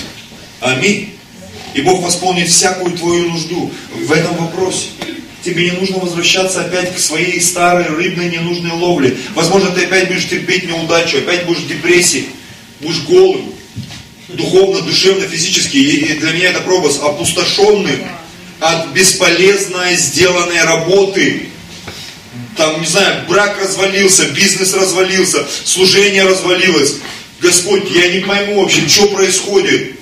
Аминь. 0.59 1.11
И 1.73 1.81
Бог 1.81 2.03
восполнит 2.03 2.49
всякую 2.49 2.95
твою 2.95 3.29
нужду 3.29 3.71
в 3.93 4.11
этом 4.11 4.35
вопросе. 4.37 4.89
Тебе 5.45 5.69
не 5.69 5.77
нужно 5.77 5.99
возвращаться 5.99 6.61
опять 6.61 6.95
к 6.95 6.99
своей 6.99 7.39
старой 7.39 7.85
рыбной 7.85 8.29
ненужной 8.29 8.71
ловле. 8.71 9.15
Возможно, 9.35 9.69
ты 9.69 9.85
опять 9.85 10.07
будешь 10.07 10.27
терпеть 10.27 10.67
неудачу, 10.67 11.19
опять 11.19 11.45
будешь 11.45 11.61
в 11.61 11.67
депрессии, 11.67 12.25
будешь 12.81 13.03
голым, 13.03 13.53
духовно, 14.29 14.81
душевно, 14.81 15.27
физически. 15.27 15.77
И 15.77 16.13
для 16.15 16.31
меня 16.31 16.49
это 16.49 16.61
прообраз 16.61 16.99
опустошенный 17.01 17.99
от 18.59 18.87
бесполезной 18.87 19.95
сделанной 19.95 20.63
работы. 20.63 21.43
Там, 22.57 22.81
не 22.81 22.87
знаю, 22.87 23.25
брак 23.27 23.59
развалился, 23.61 24.25
бизнес 24.29 24.73
развалился, 24.73 25.45
служение 25.63 26.23
развалилось. 26.23 26.95
Господь, 27.39 27.91
я 27.91 28.07
не 28.07 28.21
пойму 28.21 28.61
вообще, 28.61 28.87
что 28.87 29.07
происходит. 29.07 29.99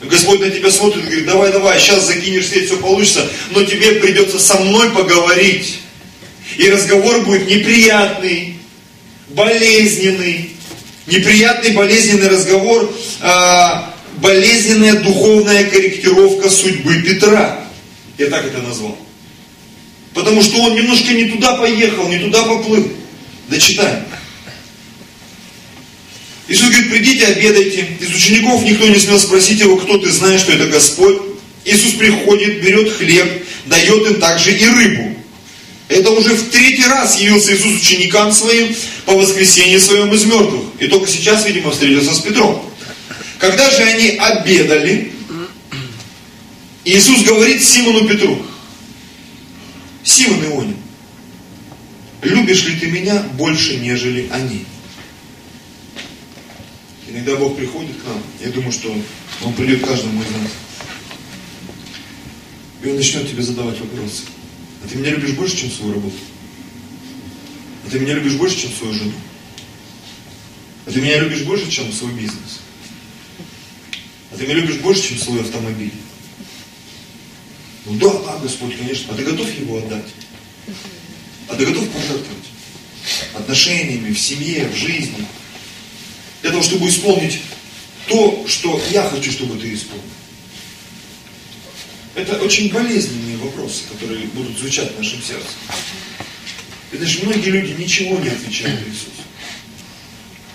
Господь 0.00 0.40
на 0.40 0.50
тебя 0.50 0.70
смотрит 0.70 1.04
и 1.04 1.06
говорит, 1.06 1.26
давай, 1.26 1.52
давай, 1.52 1.78
сейчас 1.80 2.06
закинешь 2.06 2.46
сеть, 2.46 2.66
все 2.66 2.76
получится, 2.76 3.28
но 3.50 3.64
тебе 3.64 3.92
придется 3.92 4.38
со 4.38 4.58
мной 4.60 4.90
поговорить. 4.90 5.80
И 6.56 6.70
разговор 6.70 7.24
будет 7.24 7.48
неприятный, 7.48 8.56
болезненный. 9.28 10.50
Неприятный, 11.06 11.72
болезненный 11.72 12.28
разговор, 12.28 12.92
а, 13.22 13.94
болезненная 14.18 15.00
духовная 15.00 15.64
корректировка 15.64 16.50
судьбы 16.50 17.02
Петра. 17.02 17.64
Я 18.18 18.26
так 18.26 18.44
это 18.44 18.62
назвал. 18.62 18.96
Потому 20.14 20.42
что 20.42 20.58
он 20.62 20.74
немножко 20.74 21.12
не 21.12 21.26
туда 21.26 21.56
поехал, 21.56 22.08
не 22.08 22.18
туда 22.18 22.42
поплыл. 22.44 22.88
Дочитаем. 23.48 24.04
Иисус 26.48 26.70
говорит, 26.70 26.90
придите, 26.90 27.26
обедайте. 27.26 27.86
Из 28.00 28.14
учеников 28.14 28.64
никто 28.64 28.86
не 28.86 28.98
смел 28.98 29.18
спросить 29.20 29.60
его, 29.60 29.76
кто 29.76 29.98
ты 29.98 30.10
знаешь, 30.10 30.40
что 30.40 30.52
это 30.52 30.66
Господь. 30.66 31.18
Иисус 31.64 31.92
приходит, 31.92 32.62
берет 32.62 32.90
хлеб, 32.90 33.46
дает 33.66 34.10
им 34.10 34.20
также 34.20 34.56
и 34.56 34.64
рыбу. 34.64 35.14
Это 35.88 36.10
уже 36.10 36.30
в 36.34 36.48
третий 36.50 36.84
раз 36.84 37.18
явился 37.18 37.54
Иисус 37.54 37.82
ученикам 37.82 38.32
своим 38.32 38.74
по 39.04 39.12
воскресенье 39.12 39.78
своем 39.78 40.12
из 40.14 40.24
мертвых. 40.24 40.64
И 40.80 40.86
только 40.86 41.10
сейчас, 41.10 41.46
видимо, 41.46 41.70
встретился 41.70 42.14
с 42.14 42.20
Петром. 42.20 42.64
Когда 43.38 43.70
же 43.70 43.82
они 43.82 44.10
обедали, 44.18 45.12
Иисус 46.84 47.22
говорит 47.24 47.62
Симону 47.62 48.08
Петру, 48.08 48.42
Симон 50.02 50.44
Ионин, 50.44 50.76
любишь 52.22 52.64
ли 52.64 52.76
ты 52.76 52.86
меня 52.86 53.22
больше, 53.34 53.76
нежели 53.76 54.28
они? 54.30 54.64
Иногда 57.08 57.36
Бог 57.36 57.56
приходит 57.56 57.96
к 57.96 58.04
нам, 58.04 58.22
я 58.40 58.50
думаю, 58.50 58.70
что 58.70 58.94
Он 59.42 59.54
придет 59.54 59.84
каждому 59.84 60.22
из 60.22 60.30
нас. 60.30 60.50
И 62.82 62.88
Он 62.88 62.96
начнет 62.96 63.28
тебе 63.28 63.42
задавать 63.42 63.80
вопросы. 63.80 64.24
А 64.84 64.88
ты 64.88 64.96
меня 64.96 65.10
любишь 65.10 65.32
больше, 65.32 65.56
чем 65.56 65.70
свою 65.70 65.94
работу? 65.94 66.16
А 67.86 67.90
ты 67.90 67.98
меня 67.98 68.14
любишь 68.14 68.34
больше, 68.34 68.60
чем 68.60 68.72
свою 68.72 68.92
жену? 68.92 69.12
А 70.84 70.90
ты 70.90 71.00
меня 71.00 71.18
любишь 71.18 71.42
больше, 71.42 71.70
чем 71.70 71.90
свой 71.92 72.12
бизнес? 72.12 72.60
А 74.30 74.36
ты 74.36 74.44
меня 74.44 74.54
любишь 74.54 74.76
больше, 74.76 75.08
чем 75.08 75.18
свой 75.18 75.40
автомобиль? 75.40 75.92
Ну 77.86 77.94
да, 77.94 78.12
да, 78.12 78.38
Господь, 78.38 78.76
конечно. 78.76 79.14
А 79.14 79.16
ты 79.16 79.24
готов 79.24 79.50
его 79.58 79.78
отдать? 79.78 80.08
А 81.48 81.54
ты 81.54 81.64
готов 81.64 81.88
пожертвовать? 81.88 82.44
Отношениями, 83.34 84.12
в 84.12 84.18
семье, 84.18 84.68
в 84.68 84.76
жизни, 84.76 85.26
для 86.42 86.50
того, 86.50 86.62
чтобы 86.62 86.88
исполнить 86.88 87.40
то, 88.06 88.44
что 88.46 88.80
я 88.90 89.02
хочу, 89.08 89.30
чтобы 89.30 89.58
ты 89.58 89.72
исполнил. 89.74 90.04
Это 92.14 92.36
очень 92.42 92.72
болезненные 92.72 93.36
вопросы, 93.36 93.82
которые 93.92 94.26
будут 94.28 94.58
звучать 94.58 94.94
в 94.94 94.98
нашем 94.98 95.22
сердце. 95.22 95.46
И 96.92 96.96
знаешь, 96.96 97.22
многие 97.22 97.50
люди 97.50 97.80
ничего 97.80 98.18
не 98.18 98.28
отвечают 98.28 98.80
Иисусу. 98.88 99.10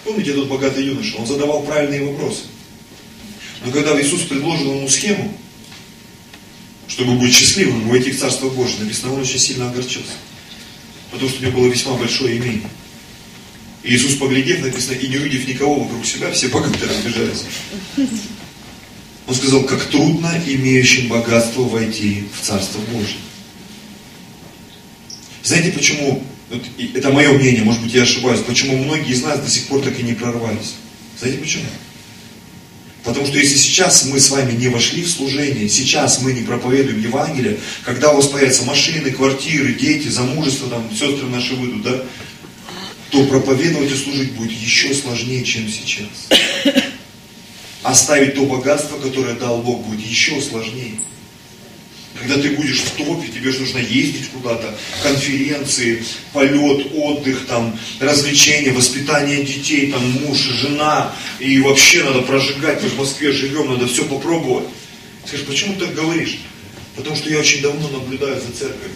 Помните 0.03 0.33
тот 0.33 0.47
богатый 0.47 0.85
юноша? 0.85 1.15
Он 1.17 1.25
задавал 1.25 1.63
правильные 1.63 2.05
вопросы. 2.05 2.43
Но 3.65 3.71
когда 3.71 3.99
Иисус 4.01 4.23
предложил 4.23 4.75
ему 4.75 4.89
схему, 4.89 5.37
чтобы 6.87 7.15
быть 7.15 7.33
счастливым, 7.33 7.87
войти 7.87 8.11
в 8.11 8.19
Царство 8.19 8.49
Божие, 8.49 8.81
написано, 8.81 9.13
он 9.13 9.21
очень 9.21 9.39
сильно 9.39 9.69
огорчился. 9.69 10.11
Потому 11.11 11.29
что 11.29 11.39
у 11.39 11.45
него 11.45 11.59
было 11.59 11.67
весьма 11.67 11.93
большое 11.93 12.37
имение. 12.37 12.69
Иисус, 13.83 14.15
поглядев, 14.15 14.61
написано, 14.61 14.95
и 14.95 15.07
не 15.07 15.17
увидев 15.17 15.47
никого 15.47 15.75
вокруг 15.75 16.05
себя, 16.05 16.31
все 16.31 16.47
богаты 16.47 16.87
разбежались. 16.87 17.43
Он 19.27 19.35
сказал, 19.35 19.63
как 19.63 19.85
трудно 19.85 20.41
имеющим 20.45 21.07
богатство 21.09 21.63
войти 21.63 22.23
в 22.33 22.45
Царство 22.45 22.79
Божие. 22.91 23.17
Знаете, 25.43 25.71
почему, 25.71 26.23
вот, 26.49 26.63
это 26.93 27.09
мое 27.11 27.31
мнение, 27.33 27.63
может 27.63 27.81
быть, 27.81 27.93
я 27.93 28.03
ошибаюсь, 28.03 28.39
почему 28.41 28.77
многие 28.77 29.11
из 29.11 29.21
нас 29.21 29.39
до 29.39 29.49
сих 29.49 29.67
пор 29.67 29.81
так 29.81 29.99
и 29.99 30.03
не 30.03 30.13
прорвались? 30.13 30.75
Знаете 31.19 31.39
почему? 31.39 31.65
Потому 33.03 33.27
что 33.27 33.37
если 33.37 33.57
сейчас 33.57 34.05
мы 34.05 34.17
с 34.17 34.29
вами 34.29 34.53
не 34.53 34.69
вошли 34.69 35.03
в 35.03 35.09
служение, 35.09 35.67
сейчас 35.67 36.21
мы 36.21 36.31
не 36.31 36.41
проповедуем 36.41 37.01
Евангелие, 37.01 37.59
когда 37.83 38.11
у 38.11 38.15
вас 38.15 38.27
появятся 38.27 38.63
машины, 38.63 39.11
квартиры, 39.11 39.73
дети, 39.73 40.07
замужество, 40.07 40.69
там, 40.69 40.89
сестры 40.89 41.27
наши 41.27 41.53
выйдут, 41.55 41.81
да, 41.81 42.03
то 43.13 43.23
проповедовать 43.25 43.91
и 43.91 43.95
служить 43.95 44.31
будет 44.31 44.51
еще 44.51 44.91
сложнее, 44.95 45.43
чем 45.43 45.69
сейчас. 45.69 46.29
Оставить 47.83 48.33
то 48.33 48.45
богатство, 48.45 48.97
которое 48.97 49.35
дал 49.35 49.61
Бог, 49.61 49.85
будет 49.85 50.03
еще 50.03 50.41
сложнее. 50.41 50.95
Когда 52.19 52.41
ты 52.41 52.51
будешь 52.55 52.79
в 52.79 52.91
топе, 52.91 53.27
тебе 53.27 53.51
же 53.51 53.59
нужно 53.59 53.77
ездить 53.77 54.29
куда-то, 54.29 54.75
конференции, 55.03 56.03
полет, 56.31 56.87
отдых, 56.95 57.45
там, 57.45 57.77
развлечения, 57.99 58.71
воспитание 58.71 59.43
детей, 59.43 59.91
там, 59.91 60.01
муж, 60.23 60.37
жена, 60.39 61.13
и 61.39 61.59
вообще 61.59 62.03
надо 62.03 62.21
прожигать, 62.23 62.81
мы 62.81 62.89
в 62.89 62.97
Москве 62.97 63.31
живем, 63.31 63.69
надо 63.69 63.87
все 63.87 64.05
попробовать. 64.05 64.67
Скажешь, 65.27 65.45
почему 65.45 65.75
ты 65.75 65.85
так 65.85 65.93
говоришь? 65.93 66.39
Потому 66.95 67.15
что 67.15 67.29
я 67.29 67.37
очень 67.37 67.61
давно 67.61 67.89
наблюдаю 67.89 68.41
за 68.41 68.51
церковью. 68.57 68.95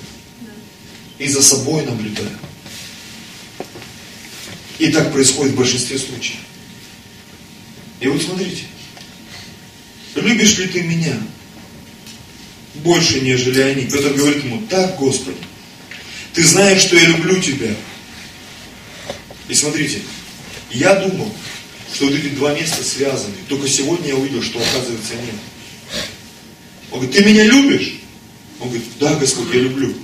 И 1.19 1.27
за 1.27 1.43
собой 1.43 1.85
наблюдаю. 1.85 2.29
И 4.79 4.89
так 4.89 5.11
происходит 5.11 5.53
в 5.53 5.57
большинстве 5.57 5.97
случаев. 5.97 6.39
И 7.99 8.07
вот 8.07 8.21
смотрите, 8.21 8.63
любишь 10.15 10.57
ли 10.57 10.67
ты 10.67 10.83
меня 10.83 11.17
больше, 12.75 13.21
нежели 13.21 13.61
они? 13.61 13.85
Петр 13.85 14.13
говорит 14.13 14.43
ему, 14.43 14.61
так, 14.67 14.95
Господи, 14.97 15.37
ты 16.33 16.43
знаешь, 16.43 16.81
что 16.81 16.95
я 16.95 17.07
люблю 17.07 17.41
тебя. 17.41 17.73
И 19.47 19.53
смотрите, 19.55 20.01
я 20.71 20.95
думал, 20.95 21.33
что 21.93 22.05
вот 22.05 22.13
эти 22.13 22.29
два 22.29 22.53
места 22.53 22.83
связаны. 22.83 23.35
Только 23.47 23.67
сегодня 23.67 24.09
я 24.09 24.15
увидел, 24.15 24.43
что 24.43 24.59
оказывается 24.59 25.15
нет. 25.15 25.35
Он 26.91 26.99
говорит, 26.99 27.15
ты 27.15 27.25
меня 27.25 27.43
любишь? 27.45 28.01
Он 28.59 28.69
говорит, 28.69 28.87
да, 28.99 29.15
Господь, 29.15 29.53
я 29.53 29.61
люблю. 29.61 29.95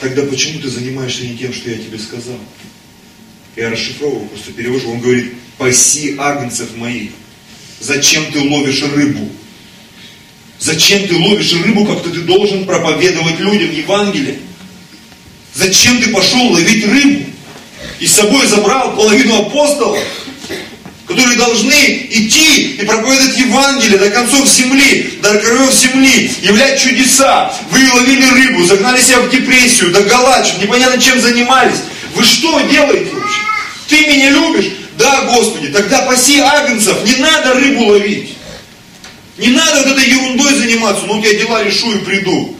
Тогда 0.00 0.22
почему 0.22 0.60
ты 0.60 0.68
занимаешься 0.68 1.26
не 1.26 1.36
тем, 1.36 1.52
что 1.52 1.70
я 1.70 1.76
тебе 1.76 1.98
сказал? 1.98 2.38
Я 3.56 3.70
расшифровываю, 3.70 4.26
просто 4.28 4.52
перевожу. 4.52 4.90
Он 4.90 5.00
говорит, 5.00 5.34
паси 5.58 6.16
агнцев 6.18 6.76
моих. 6.76 7.10
Зачем 7.80 8.24
ты 8.32 8.40
ловишь 8.40 8.82
рыбу? 8.82 9.28
Зачем 10.58 11.06
ты 11.06 11.16
ловишь 11.16 11.52
рыбу, 11.52 11.84
как-то 11.84 12.10
ты 12.10 12.20
должен 12.20 12.64
проповедовать 12.64 13.38
людям 13.38 13.70
Евангелие? 13.70 14.38
Зачем 15.54 16.02
ты 16.02 16.10
пошел 16.10 16.48
ловить 16.48 16.84
рыбу? 16.86 17.26
И 18.00 18.06
с 18.06 18.12
собой 18.12 18.46
забрал 18.46 18.96
половину 18.96 19.42
апостолов, 19.42 19.98
которые 21.06 21.36
должны 21.36 22.08
идти 22.10 22.72
и 22.72 22.84
проповедовать 22.84 23.38
Евангелие 23.38 23.98
до 23.98 24.10
концов 24.10 24.48
земли, 24.48 25.18
до 25.22 25.38
краев 25.38 25.72
земли, 25.72 26.32
являть 26.42 26.80
чудеса. 26.80 27.54
Вы 27.70 27.80
ловили 27.92 28.24
рыбу, 28.30 28.64
загнали 28.64 29.00
себя 29.00 29.20
в 29.20 29.30
депрессию, 29.30 29.92
до 29.92 30.02
галач, 30.02 30.54
непонятно 30.60 31.00
чем 31.00 31.20
занимались. 31.20 31.78
Вы 32.14 32.24
что 32.24 32.60
делаете 32.60 33.10
вообще? 33.12 33.43
Ты 33.94 34.08
меня 34.08 34.30
любишь? 34.30 34.72
Да, 34.98 35.22
Господи, 35.26 35.68
тогда 35.68 36.02
паси 36.02 36.40
агнцев, 36.40 37.04
не 37.04 37.14
надо 37.22 37.54
рыбу 37.54 37.84
ловить. 37.84 38.30
Не 39.38 39.50
надо 39.50 39.82
вот 39.82 39.96
этой 39.96 40.08
ерундой 40.08 40.52
заниматься, 40.54 41.06
ну 41.06 41.14
вот 41.14 41.24
я 41.24 41.34
дела 41.34 41.62
решу 41.62 41.94
и 41.94 42.04
приду. 42.04 42.56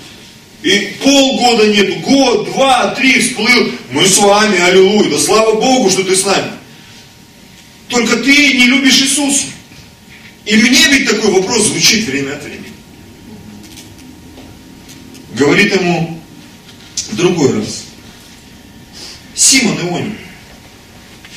И 0.62 0.96
полгода 1.02 1.66
нету, 1.66 1.96
год, 2.00 2.52
два, 2.52 2.94
три, 2.94 3.20
всплыл, 3.20 3.72
мы 3.90 4.06
с 4.06 4.16
вами, 4.18 4.60
аллилуйя, 4.60 5.10
да 5.10 5.18
слава 5.18 5.60
Богу, 5.60 5.90
что 5.90 6.04
ты 6.04 6.14
с 6.14 6.24
нами. 6.24 6.52
Только 7.88 8.16
ты 8.18 8.30
не 8.30 8.66
любишь 8.66 9.02
Иисуса. 9.02 9.46
И 10.44 10.56
мне 10.56 10.86
ведь 10.88 11.10
такой 11.10 11.32
вопрос 11.32 11.66
звучит 11.66 12.06
время 12.06 12.34
от 12.34 12.44
времени. 12.44 12.72
Говорит 15.32 15.74
ему 15.74 16.20
в 17.10 17.16
другой 17.16 17.58
раз. 17.58 17.86
Симон 19.34 19.76
Ионин, 19.80 20.16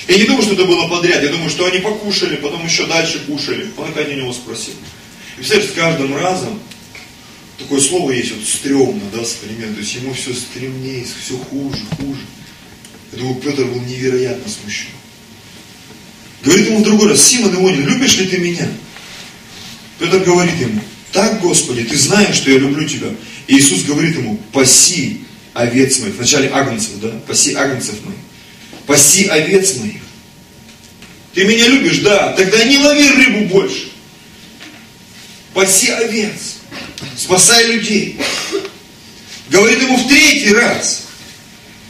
я 0.08 0.18
не 0.18 0.24
думаю, 0.24 0.44
что 0.44 0.54
это 0.54 0.66
было 0.66 0.88
подряд. 0.88 1.24
Я 1.24 1.30
думаю, 1.30 1.50
что 1.50 1.66
они 1.66 1.80
покушали, 1.80 2.38
потом 2.38 2.66
еще 2.66 2.86
дальше 2.86 3.20
кушали. 3.26 3.70
Он 3.78 3.90
опять 3.90 4.10
у 4.10 4.14
него 4.14 4.34
спросил. 4.34 4.74
И 4.74 5.38
представляешь, 5.38 5.72
с 5.72 5.74
каждым 5.74 6.16
разом 6.16 6.60
такое 7.58 7.82
слово 7.82 8.12
есть, 8.12 8.32
вот 8.32 8.46
стрёмно, 8.46 9.04
да, 9.14 9.26
современно, 9.26 9.74
то 9.74 9.82
есть 9.82 9.96
ему 9.96 10.14
все 10.14 10.34
стремнее, 10.34 11.06
все 11.06 11.38
хуже, 11.38 11.80
хуже. 11.98 12.22
Я 13.12 13.20
думаю, 13.20 13.36
Петр 13.36 13.66
был 13.66 13.82
невероятно 13.82 14.50
смущен. 14.50 14.90
Говорит 16.44 16.68
ему 16.68 16.80
в 16.80 16.84
другой 16.84 17.10
раз, 17.10 17.22
Симон 17.22 17.56
Ионин, 17.56 17.86
любишь 17.86 18.18
ли 18.18 18.28
ты 18.28 18.38
меня? 18.38 18.68
Петр 20.00 20.20
говорит 20.20 20.56
ему, 20.60 20.82
так, 21.12 21.42
Господи, 21.42 21.84
ты 21.84 21.98
знаешь, 21.98 22.36
что 22.36 22.52
я 22.52 22.60
люблю 22.60 22.88
тебя. 22.88 23.10
И 23.48 23.58
Иисус 23.58 23.84
говорит 23.84 24.16
ему, 24.18 24.38
паси 24.52 25.22
овец 25.54 26.00
моих. 26.00 26.16
Вначале 26.16 26.50
агнцев, 26.50 27.00
да? 27.02 27.10
Паси 27.28 27.54
агнцев 27.56 27.96
моих. 28.06 28.20
Паси 28.86 29.26
овец 29.26 29.78
моих. 29.78 29.87
Ты 31.38 31.44
меня 31.44 31.68
любишь? 31.68 32.00
Да. 32.00 32.34
Тогда 32.34 32.64
не 32.64 32.80
лови 32.80 33.10
рыбу 33.10 33.46
больше. 33.46 33.92
Паси 35.54 35.92
овец. 35.92 36.56
Спасай 37.16 37.68
людей. 37.74 38.20
Говорит 39.52 39.80
ему 39.84 39.98
в 39.98 40.08
третий 40.08 40.52
раз. 40.52 41.04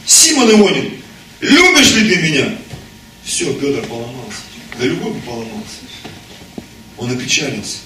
Симон 0.04 0.50
Ионин, 0.50 1.00
любишь 1.40 1.92
ли 1.92 2.14
ты 2.14 2.20
меня? 2.20 2.58
Все, 3.24 3.50
Петр 3.54 3.86
поломался. 3.86 4.42
Да 4.78 4.84
любой 4.84 5.14
бы 5.14 5.20
поломался. 5.20 5.78
Он 6.98 7.10
опечалился 7.10 7.78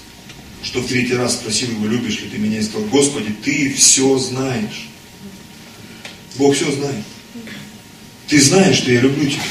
что 0.63 0.79
в 0.79 0.87
третий 0.87 1.15
раз 1.15 1.33
спросил 1.33 1.69
его, 1.71 1.87
любишь 1.87 2.21
ли 2.21 2.29
ты 2.29 2.37
меня, 2.37 2.59
и 2.59 2.63
сказал, 2.63 2.87
Господи, 2.87 3.35
ты 3.43 3.73
все 3.73 4.17
знаешь. 4.17 4.87
Бог 6.35 6.55
все 6.55 6.71
знает. 6.71 7.03
Ты 8.29 8.41
знаешь, 8.41 8.77
что 8.77 8.89
я 8.89 9.01
люблю 9.01 9.29
тебя. 9.29 9.41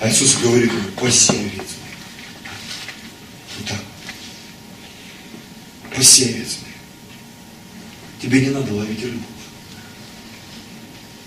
А 0.00 0.08
Иисус 0.08 0.36
говорит 0.36 0.72
паси 0.96 1.32
овец. 1.32 1.66
Вот 3.58 3.68
так. 3.68 3.80
Паси 5.94 6.24
овец. 6.24 6.58
Тебе 8.20 8.40
не 8.40 8.50
надо 8.50 8.72
ловить 8.74 9.02
рыбу. 9.02 9.22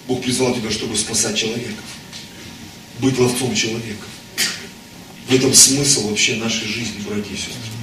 Бог 0.08 0.22
призвал 0.22 0.56
тебя, 0.56 0.72
чтобы 0.72 0.96
спасать 0.96 1.38
человеков. 1.38 1.86
Быть 3.00 3.18
ловцом 3.18 3.56
человека. 3.56 4.06
В 5.28 5.34
этом 5.34 5.54
смысл 5.54 6.10
вообще 6.10 6.36
нашей 6.36 6.68
жизни, 6.68 7.02
братья 7.08 7.34
и 7.34 7.38
сестры 7.38 7.74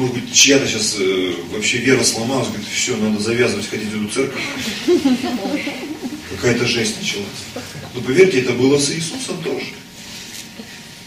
может 0.00 0.14
быть, 0.14 0.32
чья-то 0.32 0.66
сейчас 0.66 0.96
э, 0.98 1.34
вообще 1.52 1.78
вера 1.78 2.02
сломалась, 2.02 2.48
говорит, 2.48 2.66
все, 2.68 2.96
надо 2.96 3.20
завязывать, 3.20 3.68
ходить 3.68 3.88
в 3.88 4.04
эту 4.04 4.14
церковь. 4.14 4.42
Какая-то 6.40 6.66
жесть 6.66 6.98
началась. 7.00 7.26
Но 7.94 8.00
поверьте, 8.00 8.40
это 8.40 8.52
было 8.52 8.78
с 8.78 8.90
Иисусом 8.90 9.42
тоже. 9.42 9.66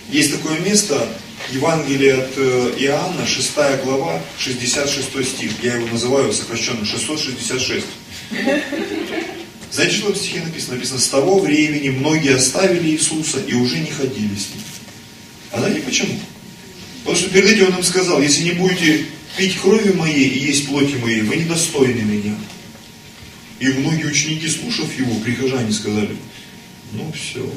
Есть 0.09 0.31
такое 0.31 0.59
место, 0.59 1.07
Евангелие 1.51 2.13
от 2.13 2.33
э, 2.37 2.73
Иоанна, 2.79 3.25
6 3.25 3.51
глава, 3.83 4.21
66 4.37 5.27
стих. 5.27 5.51
Я 5.63 5.75
его 5.75 5.87
называю 5.87 6.31
сокращенно 6.33 6.85
666. 6.85 7.85
Знаете, 9.71 9.95
что 9.95 10.13
в 10.13 10.17
стихе 10.17 10.41
написано? 10.41 10.75
Написано, 10.75 10.99
с 10.99 11.07
того 11.07 11.39
времени 11.39 11.89
многие 11.89 12.35
оставили 12.35 12.89
Иисуса 12.89 13.39
и 13.39 13.55
уже 13.55 13.79
не 13.79 13.89
ходили 13.89 14.35
с 14.35 14.53
Ним. 14.53 14.63
А 15.51 15.59
знаете 15.59 15.81
почему? 15.81 16.19
Потому 17.03 17.17
что 17.17 17.29
перед 17.31 17.49
этим 17.49 17.67
он 17.69 17.77
им 17.77 17.83
сказал, 17.83 18.21
если 18.21 18.43
не 18.43 18.51
будете 18.51 19.05
пить 19.35 19.59
крови 19.59 19.93
моей 19.93 20.27
и 20.29 20.45
есть 20.45 20.67
плоти 20.67 20.95
моей, 20.95 21.21
вы 21.21 21.37
недостойны 21.37 22.01
меня. 22.01 22.35
И 23.59 23.67
многие 23.67 24.05
ученики, 24.05 24.47
слушав 24.47 24.97
его, 24.97 25.15
прихожане 25.19 25.71
сказали, 25.71 26.15
ну 26.93 27.11
все, 27.13 27.49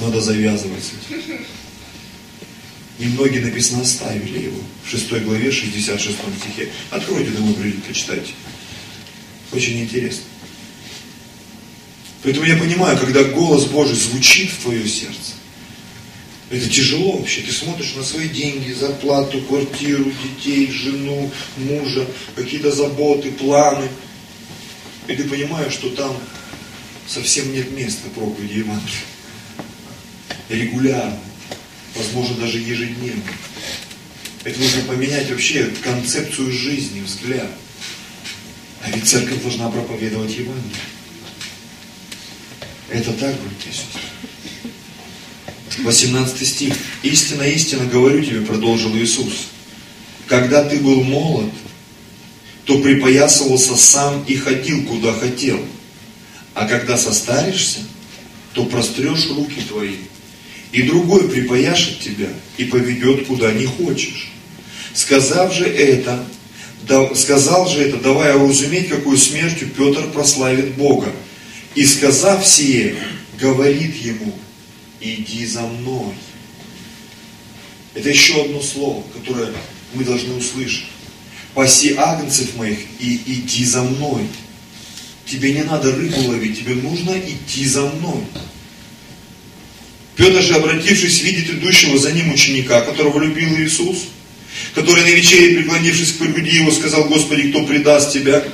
надо 0.00 0.20
завязывать 0.20 0.82
с. 0.82 0.92
И 2.98 3.04
многие 3.08 3.40
написано 3.40 3.82
оставили 3.82 4.44
его. 4.44 4.60
В 4.84 4.90
6 4.90 5.12
главе, 5.22 5.52
66 5.52 6.16
стихе. 6.40 6.70
Откройте 6.90 7.30
домой, 7.30 7.54
придите, 7.54 7.82
почитайте. 7.86 8.32
Очень 9.52 9.82
интересно. 9.82 10.24
Поэтому 12.22 12.46
я 12.46 12.56
понимаю, 12.56 12.98
когда 12.98 13.22
голос 13.24 13.66
Божий 13.66 13.94
звучит 13.94 14.50
в 14.50 14.62
твое 14.62 14.88
сердце, 14.88 15.34
это 16.48 16.68
тяжело 16.68 17.18
вообще. 17.18 17.40
Ты 17.42 17.52
смотришь 17.52 17.94
на 17.96 18.04
свои 18.04 18.28
деньги, 18.28 18.72
зарплату, 18.72 19.40
квартиру, 19.42 20.04
детей, 20.22 20.70
жену, 20.70 21.30
мужа, 21.56 22.06
какие-то 22.36 22.70
заботы, 22.70 23.32
планы. 23.32 23.88
И 25.08 25.14
ты 25.14 25.24
понимаешь, 25.24 25.72
что 25.72 25.90
там 25.90 26.16
совсем 27.08 27.52
нет 27.52 27.72
места 27.72 28.08
проповеди 28.14 28.58
Евангелия. 28.58 29.00
Регулярно, 30.48 31.18
возможно, 31.96 32.36
даже 32.36 32.58
ежедневно. 32.58 33.22
Это 34.44 34.60
нужно 34.60 34.82
поменять 34.82 35.28
вообще 35.28 35.68
концепцию 35.82 36.52
жизни, 36.52 37.00
взгляд. 37.00 37.50
А 38.84 38.90
ведь 38.90 39.08
церковь 39.08 39.42
должна 39.42 39.68
проповедовать 39.68 40.30
Евангелие. 40.30 40.76
Это 42.88 43.12
так, 43.14 43.34
братья 43.40 43.70
и 43.70 43.72
сестры. 43.72 44.15
18 45.78 46.46
стих. 46.46 46.74
Истина, 47.02 47.42
истина, 47.42 47.84
говорю 47.86 48.24
тебе, 48.24 48.40
продолжил 48.40 48.96
Иисус. 48.96 49.48
Когда 50.26 50.64
ты 50.64 50.78
был 50.78 51.02
молод, 51.02 51.50
то 52.64 52.80
припоясывался 52.80 53.76
сам 53.76 54.24
и 54.26 54.36
ходил, 54.36 54.84
куда 54.84 55.12
хотел. 55.12 55.60
А 56.54 56.66
когда 56.66 56.96
состаришься, 56.96 57.80
то 58.54 58.64
прострешь 58.64 59.28
руки 59.28 59.60
твои, 59.68 59.96
и 60.72 60.82
другой 60.82 61.28
припояшет 61.28 62.00
тебя 62.00 62.28
и 62.56 62.64
поведет, 62.64 63.26
куда 63.26 63.52
не 63.52 63.66
хочешь. 63.66 64.32
Сказав 64.94 65.52
же 65.52 65.66
это, 65.66 66.24
да, 66.88 67.14
сказал 67.14 67.68
же 67.68 67.82
это, 67.82 67.98
давая 67.98 68.38
разуметь, 68.38 68.88
какую 68.88 69.18
смертью 69.18 69.68
Петр 69.76 70.10
прославит 70.10 70.74
Бога. 70.74 71.12
И 71.74 71.84
сказав 71.84 72.46
сие, 72.46 72.96
говорит 73.38 73.94
ему, 73.96 74.32
иди 75.00 75.46
за 75.46 75.62
мной. 75.62 76.14
Это 77.94 78.10
еще 78.10 78.42
одно 78.44 78.60
слово, 78.62 79.02
которое 79.14 79.52
мы 79.94 80.04
должны 80.04 80.34
услышать. 80.34 80.86
Паси 81.54 81.94
агнцев 81.96 82.56
моих 82.56 82.78
и 83.00 83.20
иди 83.26 83.64
за 83.64 83.82
мной. 83.82 84.26
Тебе 85.24 85.52
не 85.54 85.62
надо 85.62 85.94
рыбу 85.94 86.20
ловить, 86.28 86.60
тебе 86.60 86.74
нужно 86.74 87.18
идти 87.18 87.66
за 87.66 87.82
мной. 87.82 88.22
Петр 90.14 90.42
же, 90.42 90.54
обратившись, 90.54 91.22
видит 91.22 91.50
идущего 91.50 91.98
за 91.98 92.12
ним 92.12 92.32
ученика, 92.32 92.80
которого 92.82 93.22
любил 93.22 93.58
Иисус, 93.58 94.04
который 94.74 95.02
на 95.02 95.08
вечере, 95.08 95.56
преклонившись 95.56 96.12
к 96.12 96.18
груди 96.18 96.56
его, 96.56 96.70
сказал, 96.70 97.04
Господи, 97.04 97.50
кто 97.50 97.64
предаст 97.64 98.12
тебя? 98.12 98.44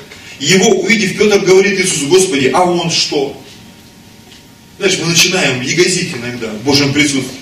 Его, 0.40 0.70
увидев, 0.80 1.16
Петр 1.18 1.38
говорит 1.40 1.78
Иисусу, 1.78 2.08
Господи, 2.08 2.50
а 2.52 2.64
он 2.64 2.90
что? 2.90 3.40
Знаешь, 4.82 4.98
мы 4.98 5.10
начинаем 5.10 5.60
ягозить 5.60 6.12
иногда 6.12 6.48
в 6.48 6.64
Божьем 6.64 6.92
присутствии. 6.92 7.38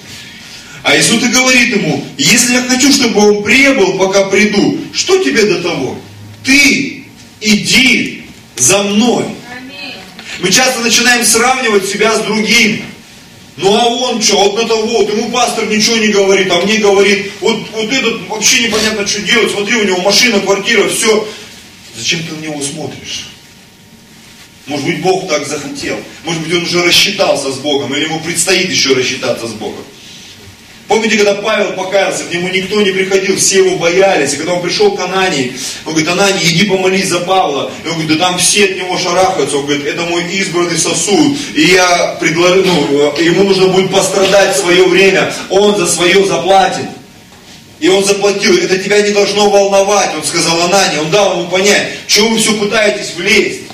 А 0.82 0.95
Иисус 0.95 1.22
и 1.22 1.28
говорит 1.28 1.74
ему, 1.74 2.05
если 2.18 2.53
я 2.53 2.61
хочу, 2.64 2.93
чтобы 2.93 3.18
он 3.18 3.43
прибыл, 3.43 3.97
пока 3.97 4.26
приду, 4.26 4.78
что 4.93 5.24
тебе 5.24 5.45
до 5.45 5.62
того? 5.62 5.99
Ты 6.45 7.05
иди 7.41 8.26
за 8.59 8.82
мной. 8.82 9.24
Мы 10.41 10.53
часто 10.53 10.80
начинаем 10.80 11.24
сравнивать 11.24 11.88
себя 11.88 12.14
с 12.14 12.24
другими. 12.24 12.84
Ну 13.57 13.74
а 13.74 13.86
он 13.86 14.20
что, 14.20 14.36
вот 14.36 14.62
на 14.62 14.68
того, 14.68 14.86
вот, 14.99 15.09
ему 15.09 15.30
пастор 15.30 15.64
ничего 15.64 15.97
не 15.97 16.09
говорит, 16.09 16.51
а 16.51 16.61
мне 16.61 16.76
говорит, 16.76 17.32
вот, 17.41 17.57
вот 17.72 17.91
этот 17.91 18.28
вообще 18.28 18.64
непонятно, 18.64 19.07
что 19.07 19.22
делать, 19.22 19.51
смотри, 19.51 19.76
у 19.76 19.84
него 19.84 20.03
машина, 20.03 20.41
квартира, 20.41 20.86
все. 20.91 21.26
Зачем 21.97 22.20
ты 22.22 22.34
на 22.34 22.41
него 22.41 22.61
смотришь? 22.61 23.30
Может 24.71 24.87
быть, 24.87 25.03
Бог 25.03 25.29
так 25.29 25.45
захотел. 25.49 25.97
Может 26.23 26.43
быть, 26.43 26.55
он 26.55 26.62
уже 26.62 26.85
рассчитался 26.85 27.51
с 27.51 27.57
Богом, 27.57 27.93
или 27.93 28.05
ему 28.05 28.21
предстоит 28.21 28.71
еще 28.71 28.95
рассчитаться 28.95 29.49
с 29.49 29.51
Богом. 29.51 29.83
Помните, 30.87 31.16
когда 31.16 31.35
Павел 31.35 31.73
покаялся, 31.73 32.23
к 32.23 32.33
нему 32.33 32.49
никто 32.49 32.81
не 32.81 32.93
приходил, 32.93 33.37
все 33.37 33.64
его 33.64 33.79
боялись. 33.79 34.33
И 34.35 34.37
когда 34.37 34.55
он 34.55 34.62
пришел 34.62 34.93
к 34.97 35.01
Анании, 35.01 35.55
он 35.85 35.93
говорит, 35.93 36.09
Анании, 36.09 36.45
иди 36.45 36.66
помолись 36.66 37.09
за 37.09 37.18
Павла. 37.18 37.73
И 37.85 37.89
он 37.89 37.95
говорит, 37.95 38.16
да 38.16 38.27
там 38.27 38.39
все 38.39 38.66
от 38.66 38.77
него 38.77 38.97
шарахаются. 38.97 39.57
Он 39.57 39.66
говорит, 39.66 39.87
это 39.87 40.03
мой 40.03 40.25
избранный 40.33 40.79
сосуд. 40.79 41.37
И 41.57 41.62
я 41.62 42.16
предложу, 42.21 42.62
ну, 42.64 43.16
ему 43.18 43.45
нужно 43.45 43.68
будет 43.68 43.91
пострадать 43.91 44.57
в 44.57 44.61
свое 44.61 44.85
время. 44.85 45.35
Он 45.49 45.77
за 45.77 45.89
свое 45.89 46.25
заплатит. 46.27 46.87
И 47.81 47.89
он 47.89 48.05
заплатил. 48.05 48.57
Это 48.57 48.79
тебя 48.79 49.03
не 49.03 49.11
должно 49.11 49.51
волновать. 49.51 50.14
Он 50.14 50.23
сказал 50.23 50.62
Анане, 50.62 51.01
он 51.01 51.11
дал 51.11 51.41
ему 51.41 51.51
понять, 51.51 51.89
чего 52.07 52.29
вы 52.29 52.39
все 52.39 52.53
пытаетесь 52.55 53.14
влезть. 53.16 53.70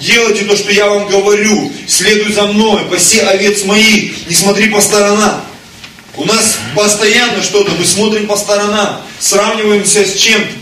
Делайте 0.00 0.44
то, 0.44 0.56
что 0.56 0.70
я 0.72 0.86
вам 0.86 1.08
говорю. 1.08 1.72
Следуй 1.86 2.32
за 2.32 2.46
мной, 2.46 2.84
паси 2.90 3.20
овец 3.20 3.64
моих. 3.64 4.26
Не 4.26 4.34
смотри 4.34 4.68
по 4.68 4.80
сторонам. 4.80 5.44
У 6.16 6.24
нас 6.24 6.58
постоянно 6.74 7.42
что-то, 7.42 7.70
мы 7.72 7.84
смотрим 7.84 8.26
по 8.26 8.36
сторонам, 8.36 9.02
сравниваемся 9.20 10.04
с 10.04 10.14
чем-то. 10.14 10.52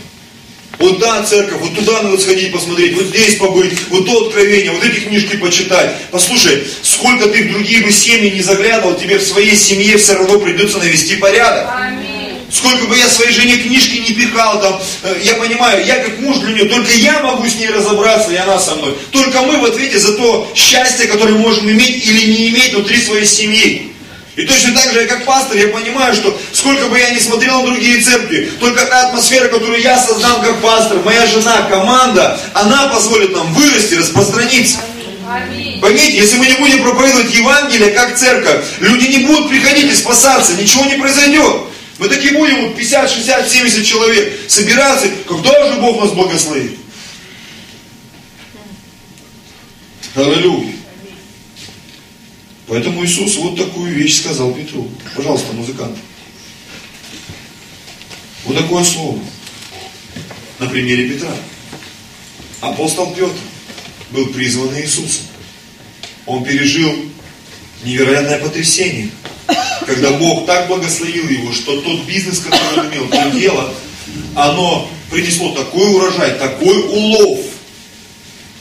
Вот 0.79 0.99
да, 0.99 1.23
церковь, 1.23 1.59
вот 1.59 1.73
туда 1.75 2.03
надо 2.03 2.19
сходить 2.19 2.51
посмотреть, 2.51 2.93
вот 2.93 3.05
здесь 3.05 3.37
побыть, 3.37 3.73
вот 3.89 4.05
то 4.05 4.27
откровение, 4.27 4.71
вот 4.71 4.83
эти 4.83 4.99
книжки 4.99 5.35
почитать. 5.37 5.95
Послушай, 6.11 6.63
сколько 6.83 7.27
ты 7.29 7.45
в 7.45 7.51
другие 7.51 7.83
бы 7.83 7.91
семьи 7.91 8.29
не 8.29 8.41
заглядывал, 8.41 8.95
тебе 8.95 9.17
в 9.17 9.23
своей 9.23 9.55
семье 9.55 9.97
все 9.97 10.13
равно 10.13 10.37
придется 10.39 10.77
навести 10.77 11.15
порядок. 11.15 11.67
Аминь. 11.75 12.16
Сколько 12.49 12.85
бы 12.85 12.97
я 12.97 13.07
своей 13.09 13.31
жене 13.31 13.57
книжки 13.57 13.97
не 13.97 14.13
пихал, 14.13 14.61
там, 14.61 14.81
э, 15.03 15.19
я 15.21 15.33
понимаю, 15.33 15.85
я 15.85 15.97
как 15.99 16.19
муж 16.19 16.37
для 16.37 16.53
нее, 16.53 16.65
только 16.65 16.91
я 16.93 17.19
могу 17.21 17.45
с 17.45 17.55
ней 17.55 17.69
разобраться, 17.69 18.31
и 18.31 18.37
она 18.37 18.57
со 18.57 18.75
мной. 18.75 18.95
Только 19.11 19.41
мы 19.41 19.57
в 19.57 19.65
ответе 19.65 19.99
за 19.99 20.13
то 20.13 20.49
счастье, 20.55 21.07
которое 21.07 21.33
можем 21.33 21.69
иметь 21.69 22.05
или 22.05 22.31
не 22.31 22.49
иметь 22.49 22.73
внутри 22.73 23.01
своей 23.01 23.25
семьи. 23.25 23.91
И 24.37 24.43
точно 24.45 24.75
так 24.75 24.93
же, 24.93 25.01
я 25.01 25.07
как 25.07 25.25
пастор, 25.25 25.57
я 25.57 25.67
понимаю, 25.69 26.13
что 26.13 26.39
сколько 26.53 26.87
бы 26.87 26.97
я 26.97 27.09
ни 27.09 27.17
смотрел 27.17 27.63
на 27.63 27.71
другие 27.71 27.99
церкви, 28.01 28.51
только 28.59 28.85
та 28.85 29.07
атмосфера, 29.07 29.47
которую 29.47 29.81
я 29.81 29.99
создам 29.99 30.41
как 30.41 30.61
пастор, 30.61 30.99
моя 31.03 31.25
жена, 31.25 31.63
команда, 31.63 32.39
она 32.53 32.87
позволит 32.87 33.33
нам 33.33 33.51
вырасти, 33.55 33.95
распространиться. 33.95 34.77
Поймите, 35.81 36.17
если 36.17 36.37
мы 36.37 36.47
не 36.47 36.53
будем 36.53 36.83
проповедовать 36.83 37.33
Евангелие 37.33 37.89
как 37.91 38.15
церковь, 38.15 38.63
люди 38.79 39.07
не 39.07 39.25
будут 39.25 39.49
приходить 39.49 39.91
и 39.91 39.95
спасаться, 39.95 40.53
ничего 40.53 40.85
не 40.85 40.95
произойдет. 40.95 41.63
Мы 41.97 42.09
такие 42.09 42.33
будем, 42.33 42.67
вот 42.67 42.77
50, 42.77 43.09
60, 43.09 43.49
70 43.49 43.85
человек 43.85 44.39
собираться, 44.47 45.07
когда 45.27 45.73
же 45.73 45.81
Бог 45.81 45.99
нас 45.99 46.11
благословит? 46.11 46.77
Аллилуйя. 50.15 50.73
Поэтому 52.67 53.03
Иисус 53.05 53.37
вот 53.37 53.57
такую 53.57 53.93
вещь 53.93 54.19
сказал 54.19 54.53
Петру. 54.53 54.89
Пожалуйста, 55.15 55.53
музыкант. 55.53 55.97
Вот 58.45 58.57
такое 58.57 58.83
слово. 58.83 59.19
На 60.59 60.67
примере 60.67 61.09
Петра. 61.09 61.33
Апостол 62.61 63.13
Петр 63.13 63.37
был 64.11 64.27
призван 64.27 64.75
Иисусом. 64.77 65.25
Он 66.25 66.43
пережил 66.43 66.93
невероятное 67.83 68.39
потрясение. 68.39 69.09
Когда 69.85 70.11
Бог 70.11 70.45
так 70.45 70.67
благословил 70.67 71.27
его, 71.29 71.53
что 71.53 71.81
тот 71.81 72.01
бизнес, 72.05 72.39
который 72.39 72.79
он 72.79 72.91
имел, 72.91 73.07
то 73.07 73.31
дело, 73.31 73.73
оно 74.35 74.89
принесло 75.09 75.53
такой 75.53 75.93
урожай, 75.93 76.31
такой 76.31 76.77
улов, 76.79 77.39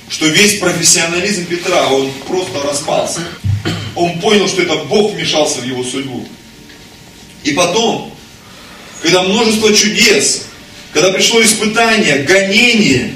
что 0.09 0.26
весь 0.26 0.59
профессионализм 0.59 1.47
Петра, 1.47 1.89
он 1.89 2.12
просто 2.26 2.62
распался 2.62 3.22
он 3.97 4.20
понял, 4.20 4.47
что 4.47 4.62
это 4.62 4.76
Бог 4.76 5.12
вмешался 5.12 5.61
в 5.61 5.64
его 5.64 5.82
судьбу. 5.82 6.28
И 7.43 7.53
потом, 7.53 8.14
когда 9.03 9.22
множество 9.22 9.72
чудес, 9.74 10.45
когда 10.93 11.11
пришло 11.11 11.43
испытание, 11.43 12.18
гонение, 12.18 13.14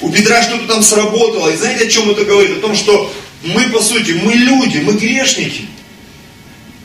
у 0.00 0.10
Петра 0.10 0.42
что-то 0.42 0.66
там 0.66 0.82
сработало. 0.82 1.48
И 1.50 1.56
знаете, 1.56 1.86
о 1.86 1.88
чем 1.88 2.10
это 2.10 2.24
говорит? 2.24 2.58
О 2.58 2.60
том, 2.60 2.74
что 2.74 3.12
мы, 3.44 3.68
по 3.70 3.80
сути, 3.80 4.12
мы 4.12 4.32
люди, 4.34 4.78
мы 4.78 4.94
грешники. 4.94 5.66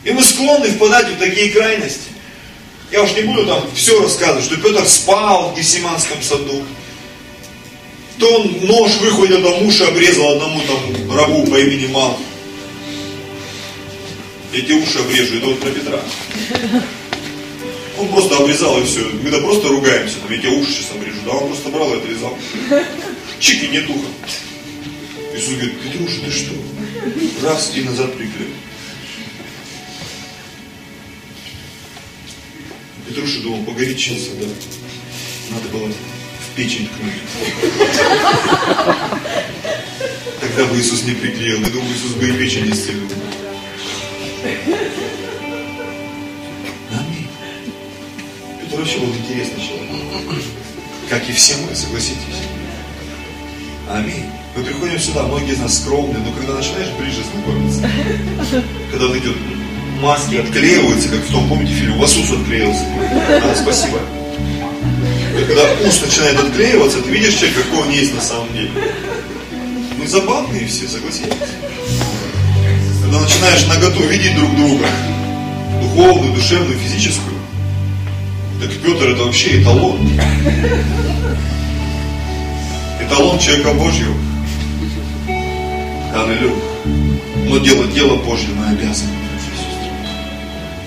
И 0.08 0.12
мы 0.12 0.22
склонны 0.22 0.68
впадать 0.68 1.08
в 1.08 1.18
такие 1.18 1.50
крайности. 1.50 2.08
Я 2.90 3.02
уж 3.02 3.12
не 3.12 3.22
буду 3.22 3.44
там 3.44 3.62
все 3.74 4.00
рассказывать, 4.02 4.44
что 4.44 4.56
Петр 4.56 4.86
спал 4.86 5.50
в 5.50 5.58
Гесиманском 5.58 6.22
саду. 6.22 6.64
То 8.18 8.40
он 8.40 8.66
нож 8.66 8.96
выхватил, 8.96 9.42
там 9.42 9.66
уши 9.66 9.84
обрезал 9.84 10.32
одному 10.32 10.60
там 10.62 11.16
рабу 11.16 11.46
по 11.46 11.56
имени 11.60 11.86
Мал 11.88 12.18
тебе 14.50 14.76
уши 14.76 14.98
обрежу, 14.98 15.36
это 15.36 15.46
вот 15.46 15.60
про 15.60 15.70
Петра. 15.70 16.00
Он 17.98 18.08
просто 18.08 18.36
обрезал 18.36 18.80
и 18.80 18.84
все. 18.84 19.00
Мы 19.22 19.30
да 19.30 19.38
просто 19.38 19.68
ругаемся, 19.68 20.16
там, 20.20 20.30
я 20.30 20.38
тебе 20.38 20.50
уши 20.50 20.72
сейчас 20.72 20.92
обрежу. 20.92 21.18
Да, 21.26 21.32
он 21.32 21.48
просто 21.48 21.68
брал 21.70 21.92
и 21.94 21.98
отрезал. 21.98 22.36
Чики, 23.40 23.66
нет 23.66 23.88
уха. 23.88 24.06
Иисус 25.34 25.54
говорит, 25.54 25.80
Петруша, 25.80 26.20
ты 26.24 26.30
что? 26.30 26.54
Раз 27.42 27.72
и 27.74 27.82
назад 27.82 28.14
приклеил. 28.16 28.50
Петруша 33.08 33.40
думал, 33.40 33.64
погорячился, 33.64 34.30
да. 34.38 34.46
Надо 35.50 35.68
было 35.68 35.88
в 35.88 36.56
печень 36.56 36.88
ткнуть. 36.88 37.14
Тогда 40.40 40.64
бы 40.66 40.78
Иисус 40.78 41.04
не 41.04 41.12
приклеил. 41.12 41.60
Я 41.60 41.70
думаю, 41.70 41.90
Иисус 41.94 42.12
бы 42.12 42.28
и 42.28 42.32
печень 42.32 42.66
не 42.66 42.72
исцелил. 42.72 43.08
Аминь. 46.92 47.28
Петр 48.60 48.76
вообще 48.76 48.98
был 48.98 49.14
интересный 49.14 49.62
человек. 49.62 50.42
Как 51.08 51.28
и 51.30 51.32
все 51.32 51.54
мы, 51.56 51.74
согласитесь. 51.74 52.42
Аминь. 53.88 54.26
Мы 54.54 54.64
приходим 54.64 54.98
сюда, 54.98 55.22
многие 55.22 55.52
из 55.52 55.58
нас 55.60 55.78
скромные, 55.78 56.22
но 56.22 56.32
когда 56.32 56.54
начинаешь 56.54 56.90
ближе 56.98 57.22
знакомиться, 57.32 57.90
когда 58.90 59.06
вот 59.06 59.16
эти 59.16 59.28
маски 60.00 60.36
отклеиваются, 60.36 61.08
как 61.08 61.20
в 61.20 61.30
том, 61.30 61.48
помните, 61.48 61.72
фильм, 61.72 61.96
у 61.96 62.00
вас 62.00 62.16
ус 62.16 62.30
отклеился. 62.30 62.84
А, 63.00 63.54
спасибо. 63.54 63.98
И 65.38 65.44
когда 65.44 65.62
ус 65.86 66.00
начинает 66.02 66.38
отклеиваться, 66.38 67.00
ты 67.00 67.10
видишь 67.10 67.34
человека, 67.34 67.62
какой 67.62 67.86
он 67.86 67.90
есть 67.90 68.14
на 68.14 68.20
самом 68.20 68.52
деле. 68.52 68.70
Мы 69.98 70.06
забавные 70.06 70.66
все, 70.66 70.88
согласитесь. 70.88 71.32
Когда 73.02 73.20
начинаешь 73.20 73.66
наготу 73.66 74.02
видеть 74.04 74.36
друг 74.36 74.54
друга, 74.56 74.86
духовную, 75.82 76.32
душевную, 76.34 76.78
физическую, 76.78 77.36
так 78.60 78.70
Петр 78.84 79.10
это 79.10 79.24
вообще 79.24 79.62
эталон. 79.62 80.08
Эталон 83.00 83.38
человека 83.38 83.72
Божьего. 83.74 84.14
Аллилуйя. 86.14 86.54
Но 87.46 87.58
делать 87.58 87.94
дело 87.94 88.16
Божье 88.16 88.48
мы 88.54 88.66
обязаны. 88.68 89.27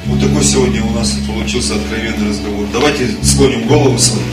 Вот 0.05 0.19
такой 0.19 0.43
сегодня 0.43 0.83
у 0.83 0.91
нас 0.91 1.11
получился 1.27 1.75
откровенный 1.75 2.29
разговор. 2.29 2.67
Давайте 2.73 3.07
склоним 3.23 3.67
голову 3.67 3.97
свои. 3.97 4.23